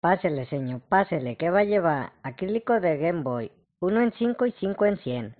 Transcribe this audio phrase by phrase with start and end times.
[0.00, 1.36] Pásele, señor, pásele.
[1.36, 2.12] ¿Qué va a llevar?
[2.22, 3.50] Acrílico de Game Boy.
[3.80, 5.34] Uno en cinco y cinco en cien.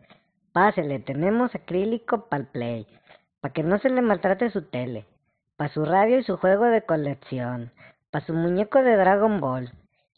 [0.52, 2.86] Pásele, tenemos acrílico para el Play.
[3.40, 5.06] Para que no se le maltrate su tele.
[5.56, 7.70] Para su radio y su juego de colección.
[8.10, 9.70] Para su muñeco de Dragon Ball.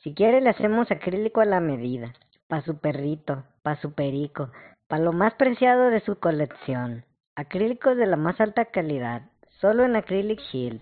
[0.02, 2.14] Si quiere le hacemos acrílico a la medida.
[2.48, 4.50] Para su perrito, para su perico,
[4.88, 7.04] para lo más preciado de su colección.
[7.36, 9.22] Acrílicos de la más alta calidad.
[9.60, 10.80] Solo en Acrylic Shield.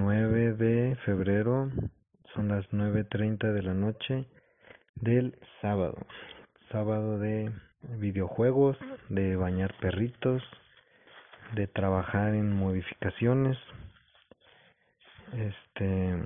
[0.00, 1.70] 19 de febrero,
[2.34, 4.24] son las 9.30 de la noche
[4.94, 6.06] del sábado.
[6.72, 7.52] Sábado de
[7.98, 8.78] videojuegos,
[9.10, 10.42] de bañar perritos,
[11.54, 13.58] de trabajar en modificaciones.
[15.34, 16.22] Este,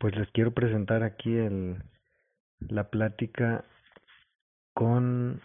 [0.00, 1.80] pues les quiero presentar aquí el
[2.58, 3.64] la plática
[4.74, 5.40] con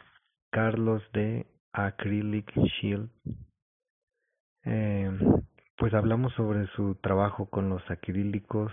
[0.49, 3.11] Carlos de Acrylic Shield.
[4.63, 5.11] Eh,
[5.81, 8.71] pues hablamos sobre su trabajo con los acrílicos,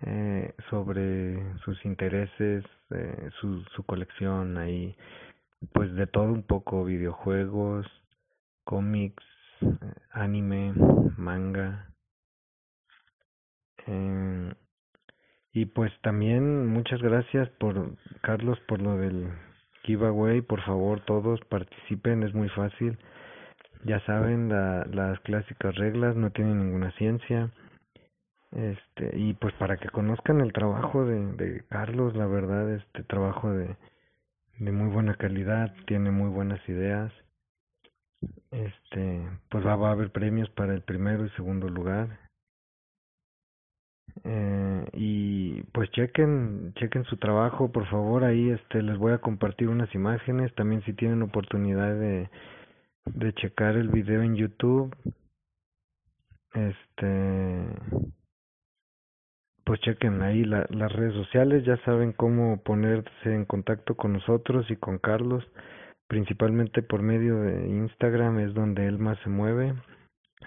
[0.00, 4.96] eh, sobre sus intereses, eh, su, su colección ahí,
[5.72, 7.86] pues de todo un poco, videojuegos,
[8.64, 9.22] cómics,
[9.60, 9.68] eh,
[10.10, 10.72] anime,
[11.16, 11.94] manga.
[13.86, 14.52] Eh,
[15.52, 19.28] y pues también muchas gracias por Carlos por lo del
[19.84, 22.98] giveaway, por favor todos participen, es muy fácil.
[23.84, 27.50] Ya saben la, las clásicas reglas, no tienen ninguna ciencia.
[28.52, 33.76] Este, y pues para que conozcan el trabajo de, Carlos, la verdad, este trabajo de,
[34.58, 37.12] de muy buena calidad, tiene muy buenas ideas.
[38.50, 42.18] Este, pues va, va a haber premios para el primero y segundo lugar.
[44.24, 49.68] Eh, y pues chequen, chequen su trabajo, por favor, ahí este les voy a compartir
[49.68, 52.28] unas imágenes, también si tienen oportunidad de,
[53.14, 54.94] de checar el video en YouTube,
[56.54, 57.66] este
[59.64, 64.68] pues chequen ahí la, las redes sociales, ya saben cómo ponerse en contacto con nosotros
[64.70, 65.46] y con Carlos,
[66.08, 69.74] principalmente por medio de Instagram es donde él más se mueve,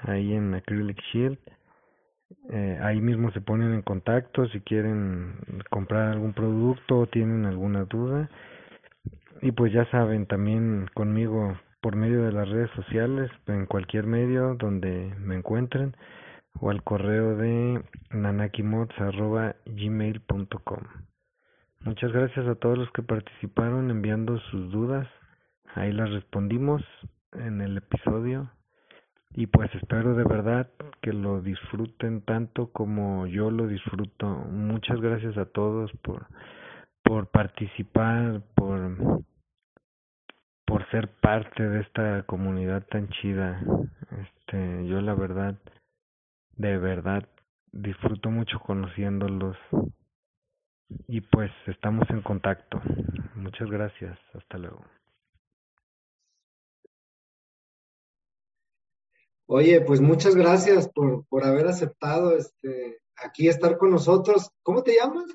[0.01, 1.39] ahí en Acrylic Shield.
[2.49, 5.35] Eh, ahí mismo se ponen en contacto si quieren
[5.69, 8.29] comprar algún producto o tienen alguna duda.
[9.41, 14.55] Y pues ya saben, también conmigo por medio de las redes sociales, en cualquier medio
[14.55, 15.97] donde me encuentren,
[16.61, 20.83] o al correo de nanakimods.gmail.com.
[21.81, 25.09] Muchas gracias a todos los que participaron enviando sus dudas.
[25.75, 26.81] Ahí las respondimos
[27.33, 28.49] en el episodio
[29.31, 30.69] y pues espero de verdad
[31.01, 34.25] que lo disfruten tanto como yo lo disfruto.
[34.25, 36.27] Muchas gracias a todos por
[37.03, 39.25] por participar, por
[40.73, 43.61] por ser parte de esta comunidad tan chida.
[44.09, 45.55] Este, yo la verdad
[46.57, 47.29] de verdad
[47.71, 49.55] disfruto mucho conociéndolos
[51.07, 52.81] y pues estamos en contacto.
[53.35, 54.17] Muchas gracias.
[54.33, 54.83] Hasta luego.
[59.45, 64.49] Oye, pues muchas gracias por, por haber aceptado este, aquí estar con nosotros.
[64.63, 65.25] ¿Cómo te llamas?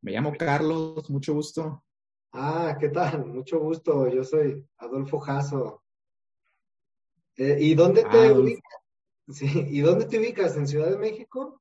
[0.00, 1.84] Me llamo Carlos, mucho gusto.
[2.32, 3.24] Ah, ¿qué tal?
[3.26, 4.08] Mucho gusto.
[4.08, 5.82] Yo soy Adolfo Jasso.
[7.36, 8.42] Eh, ¿Y dónde te Ah, Adolfo.
[8.42, 8.62] ubicas?
[9.30, 10.56] Sí, ¿y dónde te ubicas?
[10.56, 11.60] ¿En Ciudad de México?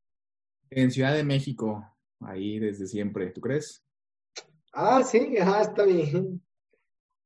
[0.69, 1.85] En Ciudad de México,
[2.22, 3.83] ahí desde siempre, ¿tú crees?
[4.72, 6.41] Ah, sí, ah, está bien.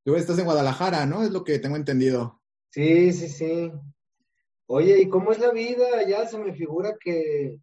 [0.04, 1.22] Tú estás en Guadalajara, ¿no?
[1.22, 2.42] Es lo que tengo entendido.
[2.72, 3.72] Sí, sí, sí.
[4.66, 6.08] Oye, ¿y cómo es la vida?
[6.08, 7.60] Ya se me figura que,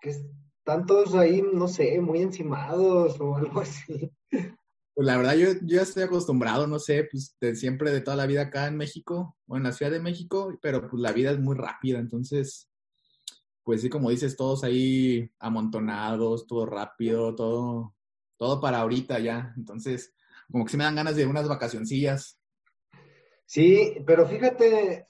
[0.00, 4.12] que están todos ahí, no sé, muy encimados o algo así.
[4.94, 8.16] Pues la verdad, yo, yo ya estoy acostumbrado, no sé, pues de siempre, de toda
[8.16, 11.30] la vida acá en México, o en la Ciudad de México, pero pues la vida
[11.30, 12.68] es muy rápida, entonces,
[13.62, 17.94] pues sí, como dices, todos ahí amontonados, todo rápido, todo,
[18.36, 19.54] todo para ahorita ya.
[19.56, 20.12] Entonces,
[20.50, 22.38] como que sí me dan ganas de unas vacacioncillas.
[23.46, 25.06] Sí, pero fíjate,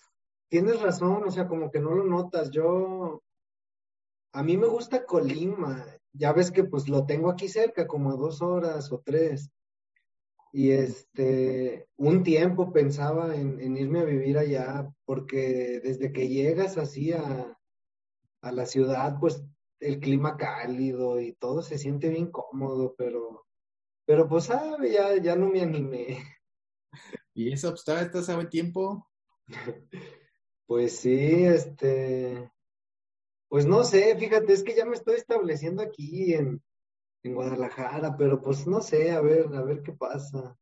[0.48, 2.50] tienes razón, o sea, como que no lo notas.
[2.50, 3.22] Yo,
[4.32, 8.16] a mí me gusta Colima, ya ves que pues lo tengo aquí cerca, como a
[8.16, 9.50] dos horas o tres.
[10.52, 16.76] Y este, un tiempo pensaba en, en irme a vivir allá, porque desde que llegas
[16.76, 17.58] así a,
[18.42, 19.42] a la ciudad, pues
[19.80, 23.46] el clima cálido y todo se siente bien cómodo, pero,
[24.04, 26.22] pero pues sabe, ya, ya no me animé.
[27.34, 29.08] ¿Y eso, pues todavía estás a buen tiempo?
[30.64, 32.50] Pues sí, este,
[33.48, 36.62] pues no sé, fíjate, es que ya me estoy estableciendo aquí en,
[37.22, 40.56] en Guadalajara, pero pues no sé, a ver, a ver qué pasa.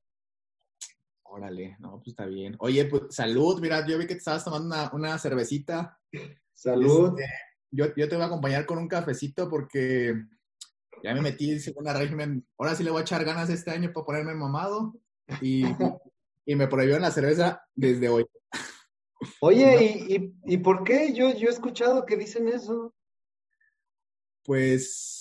[1.23, 2.57] Órale, no, pues está bien.
[2.59, 5.99] Oye, pues salud, mira, yo vi que te estabas tomando una, una cervecita.
[6.53, 7.19] Salud.
[7.19, 7.33] Este,
[7.71, 10.15] yo, yo te voy a acompañar con un cafecito porque
[11.03, 12.47] ya me metí en segunda régimen.
[12.59, 14.95] Ahora sí le voy a echar ganas este año para ponerme mamado
[15.41, 15.63] y,
[16.45, 18.27] y me prohibieron la cerveza desde hoy.
[19.41, 19.77] Oye,
[20.09, 21.13] ¿y, y, y por qué?
[21.15, 22.93] Yo, yo he escuchado que dicen eso.
[24.45, 25.20] Pues,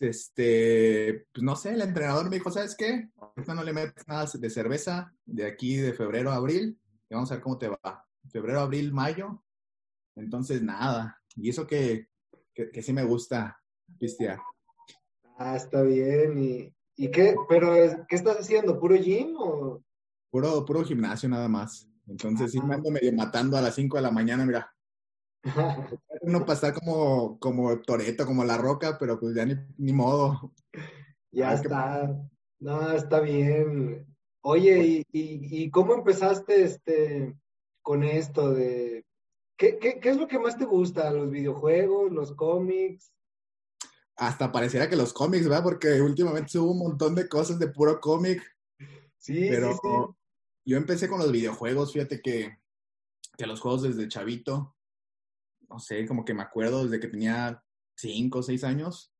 [0.00, 3.08] este, pues no sé, el entrenador me dijo, ¿sabes qué?
[3.16, 6.78] Ahorita no le metes nada de cerveza de aquí de febrero a abril
[7.08, 8.06] y vamos a ver cómo te va.
[8.30, 9.42] Febrero, abril, mayo.
[10.16, 11.20] Entonces, nada.
[11.36, 12.08] Y eso que,
[12.52, 13.58] que, que sí me gusta
[13.98, 14.40] pistear.
[15.38, 16.38] Ah, está bien.
[16.38, 17.36] ¿Y, y qué?
[17.48, 17.72] ¿Pero
[18.08, 18.78] qué estás haciendo?
[18.78, 19.82] ¿Puro gym o...?
[20.30, 21.88] Puro, puro gimnasio nada más.
[22.06, 24.74] Entonces sí me ando medio matando a las 5 de la mañana, mira.
[26.28, 30.52] Uno para estar como, como Toreto, como La Roca, pero pues ya ni, ni modo.
[31.30, 32.28] Ya que- está.
[32.60, 34.06] No, está bien.
[34.42, 37.36] Oye, ¿y, y, y cómo empezaste este
[37.82, 39.04] con esto de
[39.58, 41.10] ¿qué, qué, qué es lo que más te gusta?
[41.10, 43.12] ¿Los videojuegos, los cómics?
[44.16, 45.62] Hasta pareciera que los cómics, ¿verdad?
[45.62, 48.42] Porque últimamente hubo un montón de cosas de puro cómic,
[49.18, 49.88] Sí, pero sí, sí.
[50.64, 52.56] yo empecé con los videojuegos, fíjate que,
[53.36, 54.76] que los juegos desde chavito,
[55.68, 57.62] no sé, como que me acuerdo desde que tenía
[57.96, 59.12] 5 o 6 años,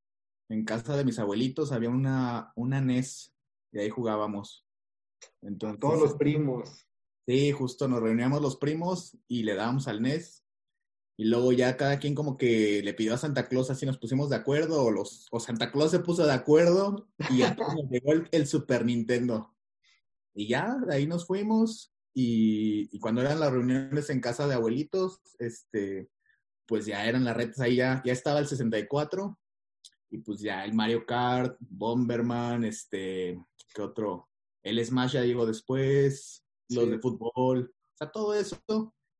[0.48, 3.34] en casa de mis abuelitos había una, una NES
[3.72, 4.66] y ahí jugábamos.
[5.42, 6.86] Entonces, Todos los primos.
[7.26, 10.44] Sí, justo nos reuníamos los primos y le dábamos al NES.
[11.18, 14.30] Y luego ya cada quien como que le pidió a Santa Claus así nos pusimos
[14.30, 17.38] de acuerdo o, los, o Santa Claus se puso de acuerdo y
[17.82, 19.54] nos llegó el, el Super Nintendo.
[20.32, 24.54] Y ya, de ahí nos fuimos y, y cuando eran las reuniones en casa de
[24.54, 26.08] abuelitos, este,
[26.68, 29.36] pues ya eran las retas ahí, ya, ya estaba el 64
[30.10, 33.42] y pues ya el Mario Kart, Bomberman, este,
[33.74, 34.28] ¿qué otro?
[34.62, 38.60] El Smash ya llegó después, los de fútbol, o sea, todo eso.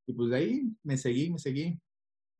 [0.06, 1.80] Y pues de ahí me seguí, me seguí.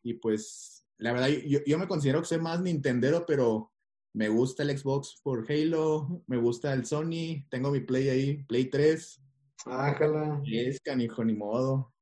[0.05, 3.73] Y pues, la verdad, yo, yo me considero que soy más Nintendero, pero
[4.15, 8.67] me gusta el Xbox por Halo, me gusta el Sony, tengo mi Play ahí, Play
[8.67, 9.23] 3.
[9.67, 10.43] Ájala.
[10.47, 11.95] Es canijo, ni modo.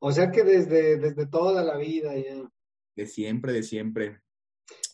[0.00, 2.48] O sea que desde, desde toda la vida ya.
[2.96, 4.20] De siempre, de siempre.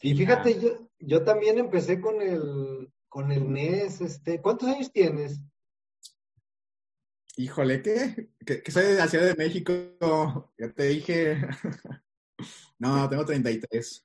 [0.01, 5.41] Y fíjate, yo, yo también empecé con el, con el NES, este, ¿cuántos años tienes?
[7.37, 8.29] Híjole, ¿qué?
[8.47, 9.73] Que, que soy de la Ciudad de México.
[10.59, 11.39] Ya te dije.
[12.77, 14.05] No, tengo 33.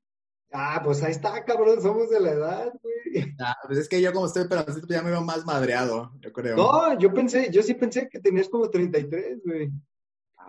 [0.52, 3.36] Ah, pues ahí está, cabrón, somos de la edad, güey.
[3.40, 6.56] Ah, pues es que yo como estoy pedacito ya me veo más madreado, yo creo.
[6.56, 9.72] No, yo pensé, yo sí pensé que tenías como 33, güey.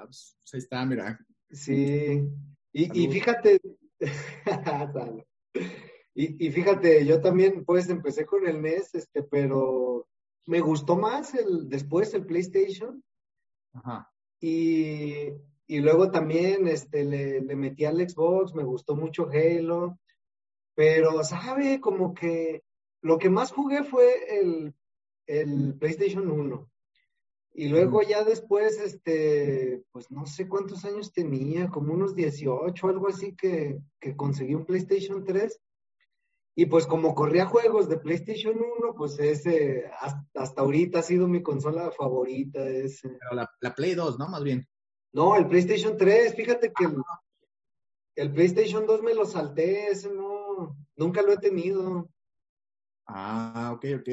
[0.05, 1.19] Pues, ahí está, mira.
[1.51, 2.29] Sí.
[2.73, 3.61] Y, y fíjate,
[6.15, 10.07] y, y fíjate, yo también, pues, empecé con el NES, este, pero
[10.47, 13.03] me gustó más el, después el PlayStation.
[13.73, 14.11] Ajá.
[14.41, 15.29] Y,
[15.67, 19.99] y luego también este, le, le metí al Xbox, me gustó mucho Halo,
[20.75, 21.81] pero, ¿sabe?
[21.81, 22.63] Como que
[23.03, 24.75] lo que más jugué fue el,
[25.27, 26.71] el PlayStation 1.
[27.53, 33.09] Y luego ya después, este, pues no sé cuántos años tenía, como unos 18, algo
[33.09, 35.61] así, que, que conseguí un PlayStation 3.
[36.57, 41.27] Y pues como corría juegos de PlayStation 1, pues ese hasta, hasta ahorita ha sido
[41.27, 42.69] mi consola favorita.
[42.69, 43.09] Ese.
[43.09, 44.29] Pero la, la Play 2, ¿no?
[44.29, 44.67] Más bien.
[45.13, 46.97] No, el PlayStation 3, fíjate que el,
[48.17, 52.09] el PlayStation 2 me lo salté, ese no, nunca lo he tenido.
[53.07, 54.09] Ah, ok, ok.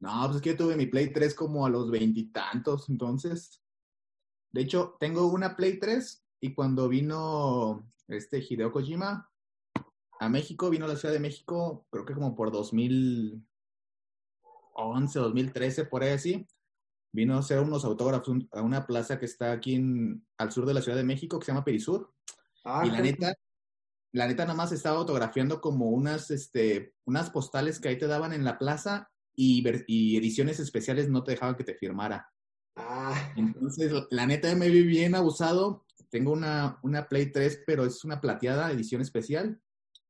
[0.00, 3.62] No, pues es que yo tuve mi Play 3 como a los veintitantos, entonces.
[4.52, 9.30] De hecho, tengo una Play 3 y cuando vino este Hideo Kojima
[10.18, 16.02] a México, vino a la Ciudad de México, creo que como por 2011, 2013, por
[16.02, 16.46] ahí así.
[17.12, 20.74] Vino a hacer unos autógrafos a una plaza que está aquí en, al sur de
[20.74, 22.12] la Ciudad de México, que se llama Perisur.
[22.64, 23.34] Ah, Y la neta,
[24.12, 28.34] la neta nada más estaba autografiando como unas, este, unas postales que ahí te daban
[28.34, 32.28] en la plaza y, ediciones especiales no te dejaban que te firmara.
[32.76, 35.84] ah, Entonces, la neta me vi bien abusado.
[36.08, 39.60] Tengo una, una Play 3, pero es una plateada, edición especial.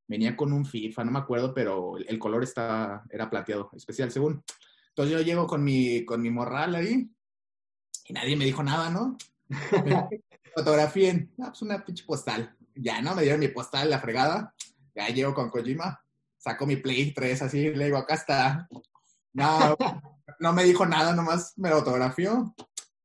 [0.08, 4.12] Venía con un FIFA, no me acuerdo, pero el, el color está, era plateado, especial
[4.12, 4.44] según.
[4.90, 7.10] Entonces yo llego con mi, con mi morral ahí
[8.08, 9.16] y nadie me dijo nada, ¿no?
[10.54, 12.56] Fotografíen, ah, pues una pinche postal.
[12.74, 13.14] Ya, ¿no?
[13.14, 14.54] Me dieron mi postal, la fregada.
[14.94, 16.02] Ya llego con Kojima,
[16.38, 18.68] saco mi Play 3 así, le digo, acá está.
[19.36, 19.76] No,
[20.40, 22.54] no me dijo nada, nomás me lo autografió.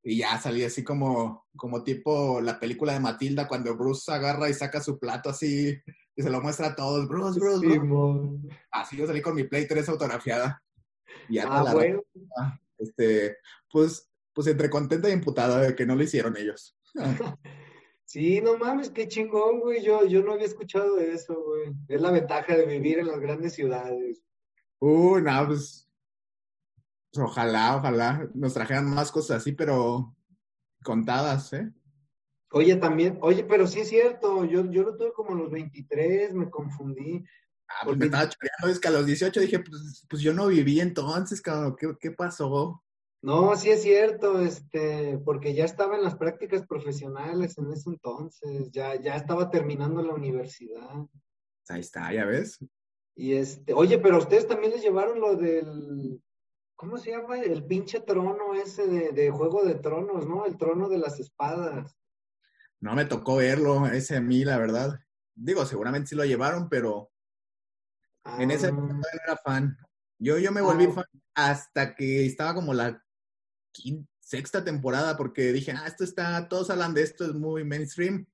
[0.03, 4.53] Y ya salí así como, como tipo la película de Matilda cuando Bruce agarra y
[4.53, 5.77] saca su plato así
[6.15, 7.07] y se lo muestra a todos.
[7.07, 8.57] Bruce, Bruce, Bruce.
[8.71, 10.63] Así yo salí con mi Play 3 autografiada.
[11.29, 12.01] Y ya Ah, la- bueno.
[12.79, 13.37] este,
[13.71, 16.75] pues, pues entre contenta y imputada de que no lo hicieron ellos.
[18.03, 19.81] Sí, no mames, qué chingón, güey.
[19.85, 21.71] Yo, yo no había escuchado de eso, güey.
[21.87, 24.21] Es la ventaja de vivir en las grandes ciudades.
[24.79, 25.87] Uy, no, pues,
[27.17, 30.15] ojalá, ojalá nos trajeran más cosas así, pero
[30.83, 31.71] contadas, ¿eh?
[32.53, 36.33] Oye, también, oye, pero sí es cierto, yo, yo lo tuve como a los 23,
[36.33, 37.23] me confundí.
[37.69, 40.47] Ah, pues me estaba choreando, es que a los 18 dije, pues, pues yo no
[40.47, 42.83] viví entonces, cabrón, ¿qué, qué pasó?
[43.21, 48.71] No, sí es cierto, este, porque ya estaba en las prácticas profesionales en ese entonces,
[48.71, 51.05] ya, ya estaba terminando la universidad.
[51.69, 52.57] Ahí está, ya ves.
[53.15, 56.19] Y este, oye, pero ustedes también les llevaron lo del,
[56.81, 57.39] ¿cómo se llama?
[57.39, 60.47] El pinche trono ese de, de Juego de Tronos, ¿no?
[60.47, 61.95] El trono de las espadas.
[62.79, 64.99] No me tocó verlo, ese a mí, la verdad.
[65.35, 67.11] Digo, seguramente sí lo llevaron, pero
[68.39, 69.77] en ese Ah, momento no era fan.
[70.17, 70.91] Yo, yo me volví Ah.
[70.93, 72.99] fan hasta que estaba como la
[73.73, 78.25] quin- sexta temporada, porque dije, ah, esto está, todos hablan de esto, es muy mainstream.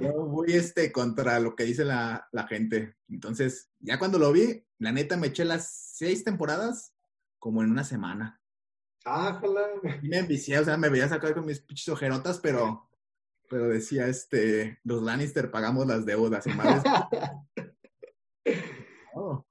[0.00, 2.96] Yo voy este contra lo que dice la, la gente.
[3.08, 6.94] Entonces, ya cuando lo vi, la neta me eché las seis temporadas
[7.40, 8.40] como en una semana.
[9.04, 9.62] ájala.
[10.02, 12.88] Y me envicié, o sea, me veía sacar con mis pinches ojerotas, pero,
[13.48, 16.46] pero decía, este, los Lannister pagamos las deudas.
[16.46, 16.84] Y madres,
[19.14, 19.44] oh,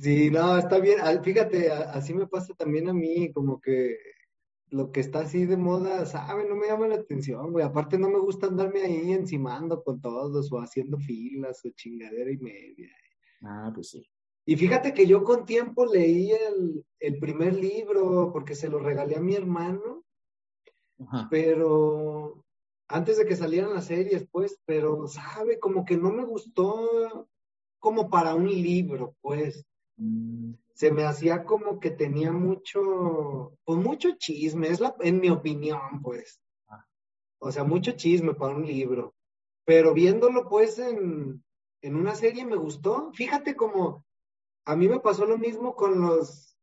[0.00, 0.98] Sí, no, está bien.
[1.24, 3.96] Fíjate, así me pasa también a mí, como que
[4.70, 6.46] lo que está así de moda, ¿sabe?
[6.48, 7.64] No me llama la atención, güey.
[7.64, 12.36] Aparte no me gusta andarme ahí encimando con todos o haciendo filas o chingadera y
[12.38, 12.90] media.
[13.42, 14.08] ah, pues sí.
[14.48, 19.14] Y fíjate que yo con tiempo leí el, el primer libro porque se lo regalé
[19.16, 20.04] a mi hermano,
[21.00, 21.28] Ajá.
[21.30, 22.42] pero
[22.88, 25.58] antes de que salieran las series, pues, pero, ¿sabe?
[25.58, 27.28] Como que no me gustó
[27.78, 29.66] como para un libro, pues.
[29.98, 35.28] Mm, se me hacía como que tenía mucho, pues mucho chisme, es la, en mi
[35.28, 36.40] opinión, pues.
[36.68, 36.86] Ah.
[37.38, 39.14] O sea, mucho chisme para un libro.
[39.66, 41.44] Pero viéndolo, pues, en,
[41.82, 43.12] en una serie me gustó.
[43.12, 44.06] Fíjate como,
[44.68, 46.54] a mí me pasó lo mismo con los,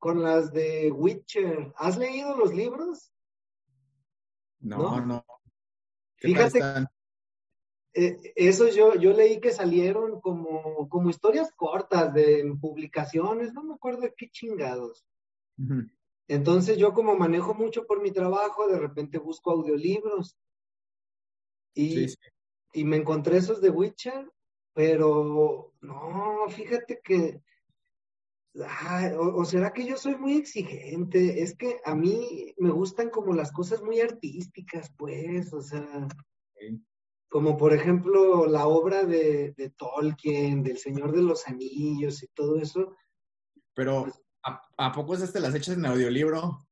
[0.00, 1.72] con las de Witcher.
[1.76, 3.12] ¿Has leído los libros?
[4.58, 5.06] No, ¿No?
[5.06, 5.26] no.
[6.16, 6.86] ¿Qué tal Fíjate-?
[7.94, 13.62] Eh, eso yo, yo leí que salieron como, como historias cortas de en publicaciones, no
[13.62, 15.06] me acuerdo de qué chingados.
[16.26, 20.36] Entonces yo como manejo mucho por mi trabajo, de repente busco audiolibros
[21.74, 22.18] y, Sí, sí.
[22.72, 24.30] y me encontré esos de Witcher,
[24.76, 27.40] pero no, fíjate que,
[28.62, 33.08] ay, o, o será que yo soy muy exigente, es que a mí me gustan
[33.08, 36.06] como las cosas muy artísticas, pues, o sea,
[37.30, 42.60] como por ejemplo la obra de, de Tolkien, del Señor de los Anillos y todo
[42.60, 42.94] eso.
[43.72, 44.04] Pero,
[44.42, 46.68] ¿a, a poco esas te las echas en audiolibro?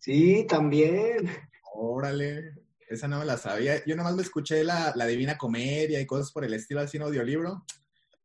[0.00, 1.30] Sí, también.
[1.74, 2.54] Órale,
[2.88, 3.84] esa no me la sabía.
[3.84, 7.04] Yo nomás me escuché la, la Divina Comedia y cosas por el estilo así en
[7.04, 7.64] audiolibro.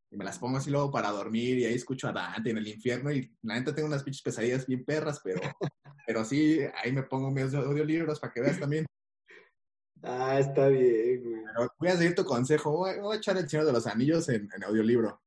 [0.09, 2.67] Y me las pongo así luego para dormir y ahí escucho a Dante en el
[2.67, 5.39] infierno y la neta tengo unas pinches pesadillas bien perras, pero,
[6.05, 8.85] pero sí, ahí me pongo mis audiolibros para que veas también.
[10.03, 11.43] Ah, está bien, güey.
[11.45, 14.27] Pero voy a seguir tu consejo, voy, voy a echar el Señor de los Anillos
[14.27, 15.21] en, en audiolibro.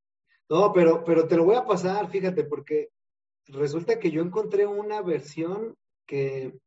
[0.51, 2.91] No, pero, pero te lo voy a pasar, fíjate, porque
[3.47, 5.75] resulta que yo encontré una versión
[6.07, 6.59] que,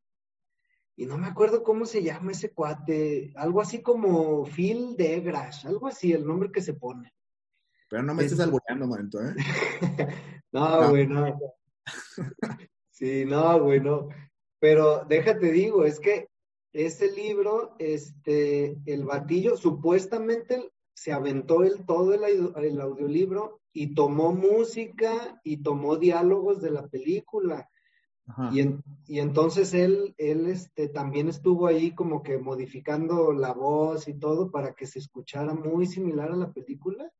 [0.98, 5.88] y no me acuerdo cómo se llama ese cuate, algo así como Phil Degrash, algo
[5.88, 7.13] así, el nombre que se pone.
[7.89, 9.36] Pero no me Es- estés albureando, momento, ¿eh?
[10.51, 10.89] No, No.
[10.89, 11.39] güey, no.
[12.92, 14.10] Sí, no, güey, no.
[14.60, 16.30] Pero déjate digo, es que
[16.74, 22.24] ese libro, este, el batillo, supuestamente se aventó el todo el,
[22.56, 27.70] el audiolibro y tomó música y tomó diálogos de la película.
[28.52, 34.08] Y, en- y entonces él, él este, también estuvo ahí como que modificando la voz
[34.08, 37.12] y todo para que se escuchara muy similar a la película.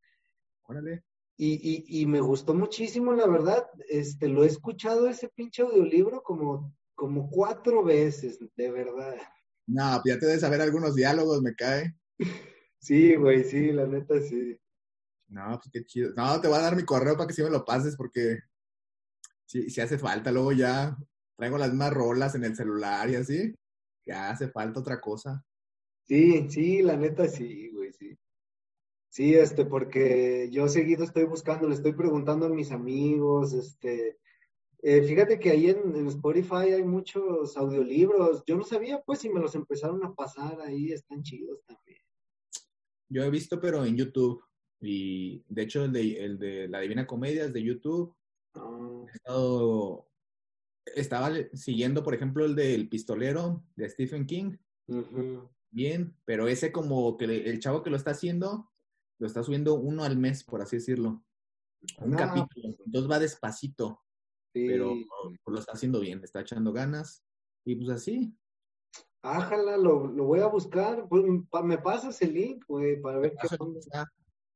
[0.64, 1.04] Órale.
[1.38, 3.68] Y, y, y me gustó muchísimo, la verdad.
[3.88, 9.16] Este, lo he escuchado ese pinche audiolibro como, como cuatro veces, de verdad.
[9.68, 11.96] No, ya te debes saber algunos diálogos, me cae.
[12.80, 14.56] Sí, güey, sí, la neta sí.
[15.30, 16.14] No, pues qué chido.
[16.16, 18.40] No, te voy a dar mi correo para que sí me lo pases porque
[19.48, 20.32] sí, sí hace falta.
[20.32, 20.96] Luego ya
[21.36, 23.56] traigo las mismas rolas en el celular y así.
[24.06, 25.44] Ya hace falta otra cosa.
[26.04, 28.18] Sí, sí, la neta sí, güey, sí.
[29.10, 34.20] Sí, este, porque yo seguido estoy buscando, le estoy preguntando a mis amigos, este,
[34.84, 38.44] eh, fíjate que ahí en, en, Spotify hay muchos audiolibros.
[38.46, 42.00] Yo no sabía, pues, si me los empezaron a pasar ahí, están chidos también.
[43.10, 44.44] Yo he visto, pero en YouTube.
[44.80, 48.16] Y de hecho, el de, el de La Divina Comedia es de YouTube.
[49.08, 50.10] He estado,
[50.96, 54.58] estaba siguiendo, por ejemplo, el del Pistolero de Stephen King.
[55.72, 58.72] Bien, pero ese como que el chavo que lo está haciendo,
[59.20, 61.24] lo está subiendo uno al mes, por así decirlo.
[62.00, 62.76] Un Ah, capítulo.
[62.86, 64.04] Entonces va despacito,
[64.54, 64.66] Sí.
[64.68, 64.94] pero
[65.44, 67.24] pues, lo está haciendo bien, le está echando ganas.
[67.66, 68.34] Y pues así.
[69.22, 71.08] Ájala, lo, lo voy a buscar.
[71.10, 73.80] Pues, pa- me pasas el link, güey, para ver qué onda.
[73.80, 74.06] Está,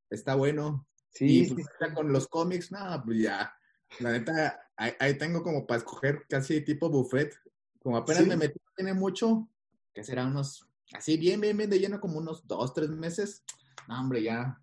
[0.10, 0.88] está bueno.
[1.10, 3.54] Sí, y sí, pues ahorita con los cómics, nada, pues ya.
[4.00, 7.34] La neta, ahí, ahí tengo como para escoger casi tipo buffet.
[7.80, 8.30] Como apenas Sí.
[8.30, 9.50] me metí, no tiene mucho,
[9.94, 13.44] que será unos, así bien, bien, bien de lleno, como unos dos, tres meses.
[13.88, 14.62] No, hombre, ya.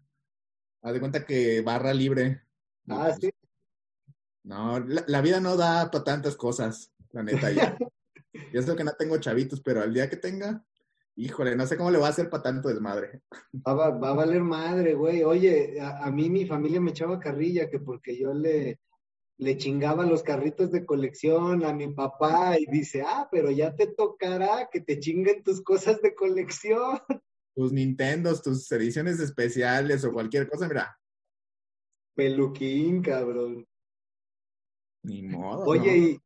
[0.82, 2.42] Haz de cuenta que barra libre.
[2.88, 3.30] Ah, pues, sí.
[4.44, 7.76] No, la, la vida no da para tantas cosas, la neta, ya.
[8.52, 10.64] Yo sé que no tengo chavitos, pero al día que tenga,
[11.16, 13.23] híjole, no sé cómo le va a hacer para tanto desmadre.
[13.66, 15.23] Va, va- va a valer madre, güey.
[15.23, 18.78] Oye, a, a mí mi familia me echaba carrilla que porque yo le,
[19.38, 23.87] le chingaba los carritos de colección a mi papá y dice, ah, pero ya te
[23.87, 26.99] tocará que te chinguen tus cosas de colección.
[27.54, 30.97] Tus Nintendos, tus ediciones especiales o cualquier cosa, mira,
[32.14, 33.66] Peluquín, cabrón.
[35.02, 35.64] ni modo.
[35.64, 35.97] Oye, ¿no?
[35.97, 36.23] y,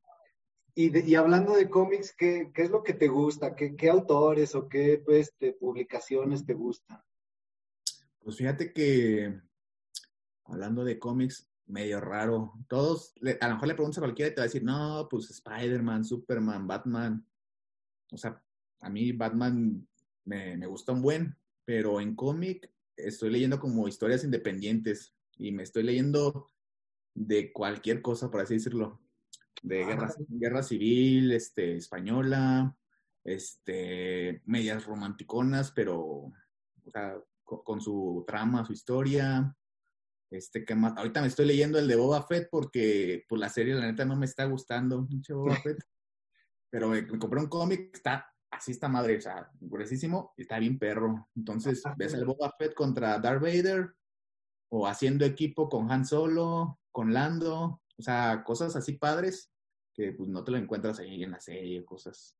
[0.74, 3.54] y, y hablando de cómics, ¿qué, qué es lo que te gusta?
[3.54, 7.00] ¿Qué, qué autores o qué pues, te- publicaciones te gustan?
[8.18, 9.40] Pues fíjate que,
[10.44, 12.52] hablando de cómics, medio raro.
[12.68, 15.06] Todos, le- a lo mejor le preguntas a cualquiera y te va a decir, no,
[15.10, 17.26] pues Spider-Man, Superman, Batman.
[18.10, 18.42] O sea,
[18.80, 19.86] a mí Batman
[20.24, 25.62] me, me gusta un buen, pero en cómic estoy leyendo como historias independientes y me
[25.62, 26.48] estoy leyendo
[27.14, 29.00] de cualquier cosa, por así decirlo.
[29.62, 30.22] De guerra, Ah.
[30.28, 32.76] guerra civil, este, española,
[33.24, 36.32] este, medias romanticonas, pero, o
[36.92, 39.56] sea, co- con, su trama, su historia.
[40.32, 43.74] Este, que más, ahorita me estoy leyendo el de Boba Fett porque, pues, la serie,
[43.74, 45.78] la neta, no me está gustando, pinche Boba Fett.
[46.70, 50.58] Pero me, me compré un cómic, está, así está madre, o sea, gruesísimo, y está
[50.58, 51.28] bien perro.
[51.36, 53.94] Entonces, ves al Boba Fett contra Darth Vader,
[54.70, 59.52] o haciendo equipo con Han Solo, con Lando, o sea, cosas así padres
[59.94, 62.36] que pues no te lo encuentras ahí en la serie, cosas.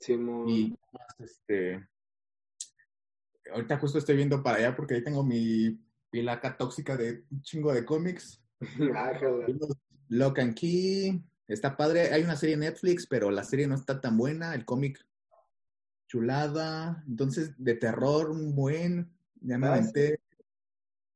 [0.00, 0.48] Simón.
[0.48, 0.74] Y
[1.18, 1.86] este,
[3.52, 5.78] ahorita justo estoy viendo para allá porque ahí tengo mi
[6.14, 8.40] pilaca tóxica de un chingo de cómics.
[8.94, 9.46] Ájala.
[10.08, 12.12] Lock and Key, está padre.
[12.12, 14.54] Hay una serie en Netflix, pero la serie no está tan buena.
[14.54, 15.04] El cómic
[16.06, 17.02] chulada.
[17.08, 19.10] Entonces, de terror, un buen.
[19.40, 20.20] Ya me Ah, aventé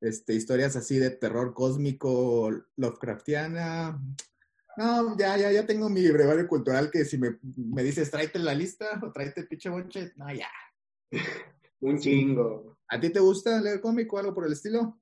[0.00, 4.02] este, historias así de terror cósmico, Lovecraftiana.
[4.76, 8.52] No, ya, ya, ya tengo mi brevario cultural que si me, me dices tráete la
[8.52, 10.50] lista o tráete pinche bonche, no, ya.
[11.82, 12.77] Un chingo.
[12.88, 15.00] ¿A ti te gusta leer cómic o algo por el estilo?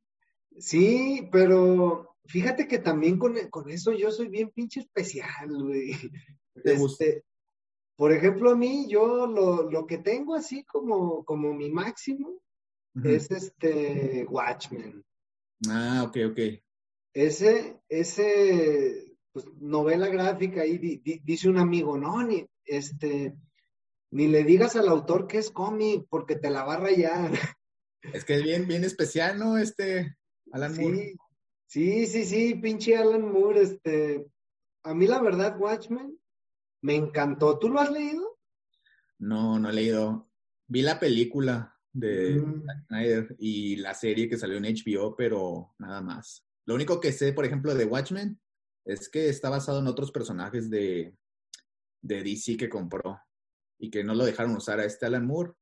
[0.59, 5.92] Sí, pero fíjate que también con, con eso yo soy bien pinche especial, güey.
[6.55, 7.05] ¿Qué te gusta?
[7.05, 7.25] Este,
[7.96, 12.40] por ejemplo, a mí, yo lo, lo que tengo así como, como mi máximo
[13.05, 15.05] es este Watchmen.
[15.68, 16.38] Ah, ok, ok.
[17.14, 23.35] Ese, ese, pues, novela gráfica ahí di- di- dice un amigo, no, ni, este,
[24.11, 27.33] ni le digas al autor que es cómic porque te la va a rayar.
[28.12, 29.59] Es que es bien, bien especial, ¿no?
[29.59, 30.16] Este,
[30.53, 31.16] Alan Moore.
[31.66, 34.27] Sí, sí, sí, pinche Alan Moore, este,
[34.85, 36.19] a mí la verdad, Watchmen,
[36.83, 37.59] me encantó.
[37.59, 38.38] ¿Tú lo has leído?
[39.19, 40.31] No, no he leído.
[40.69, 42.66] Vi la película de Mm.
[42.88, 46.45] Snyder y la serie que salió en HBO, pero nada más.
[46.66, 48.38] Lo único que sé, por ejemplo, de Watchmen
[48.85, 51.16] es que está basado en otros personajes de,
[52.03, 53.21] de DC que compró
[53.79, 55.53] y que no lo dejaron usar a este Alan Moore.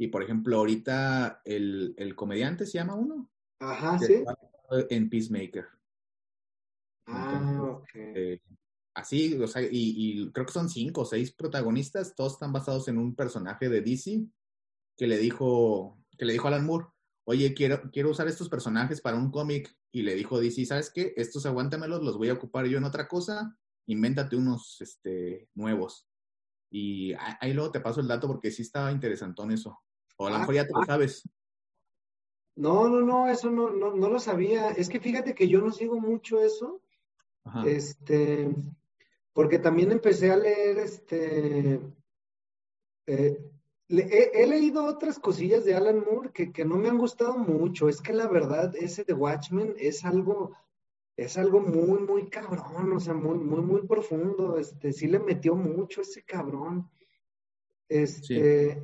[0.00, 4.24] Y por ejemplo, ahorita el, el comediante se llama uno, Ajá, que sí.
[4.88, 5.66] en Peacemaker.
[7.06, 7.88] Ah, ok.
[7.94, 8.40] Eh,
[8.94, 12.88] así, o sea, y, y creo que son cinco o seis protagonistas, todos están basados
[12.88, 14.24] en un personaje de DC
[14.96, 16.86] que le dijo, que le dijo a Alan Moore,
[17.24, 21.12] oye, quiero, quiero usar estos personajes para un cómic, y le dijo DC, ¿sabes qué?
[21.18, 23.54] Estos aguántamelos, los voy a ocupar yo en otra cosa,
[23.86, 26.08] invéntate unos este, nuevos.
[26.72, 29.78] Y ahí luego te paso el dato porque sí estaba interesantón eso.
[30.20, 31.22] O a lo Ah, mejor ya te lo sabes.
[32.56, 34.70] No, no, no, eso no, no, no lo sabía.
[34.72, 36.82] Es que fíjate que yo no sigo mucho eso.
[37.44, 37.66] Ajá.
[37.66, 38.54] Este,
[39.32, 41.80] porque también empecé a leer este.
[43.06, 43.50] eh,
[43.88, 47.38] le- he, he leído otras cosillas de Alan Moore que, que no me han gustado
[47.38, 47.88] mucho.
[47.88, 50.52] Es que la verdad, ese de Watchmen es algo,
[51.16, 54.58] es algo muy, muy cabrón, o sea, muy, muy, muy profundo.
[54.58, 56.90] Este, sí le metió mucho ese cabrón.
[57.88, 58.82] Este,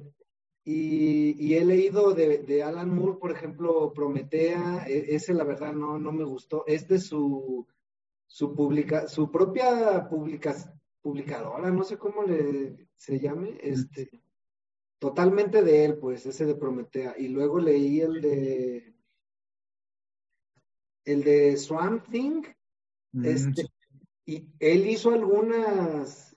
[0.68, 5.72] y, y he leído de, de Alan Moore, por ejemplo, Prometea, e- ese la verdad
[5.72, 6.64] no, no me gustó.
[6.66, 7.64] Es de su,
[8.26, 10.56] su publica, su propia publica,
[11.00, 14.10] publicadora, no sé cómo le se llame, este,
[14.98, 17.14] totalmente de él, pues, ese de Prometea.
[17.16, 18.92] Y luego leí el de
[21.04, 22.42] el de Swamp Thing,
[23.12, 23.66] Mm, este,
[24.26, 26.35] y él hizo algunas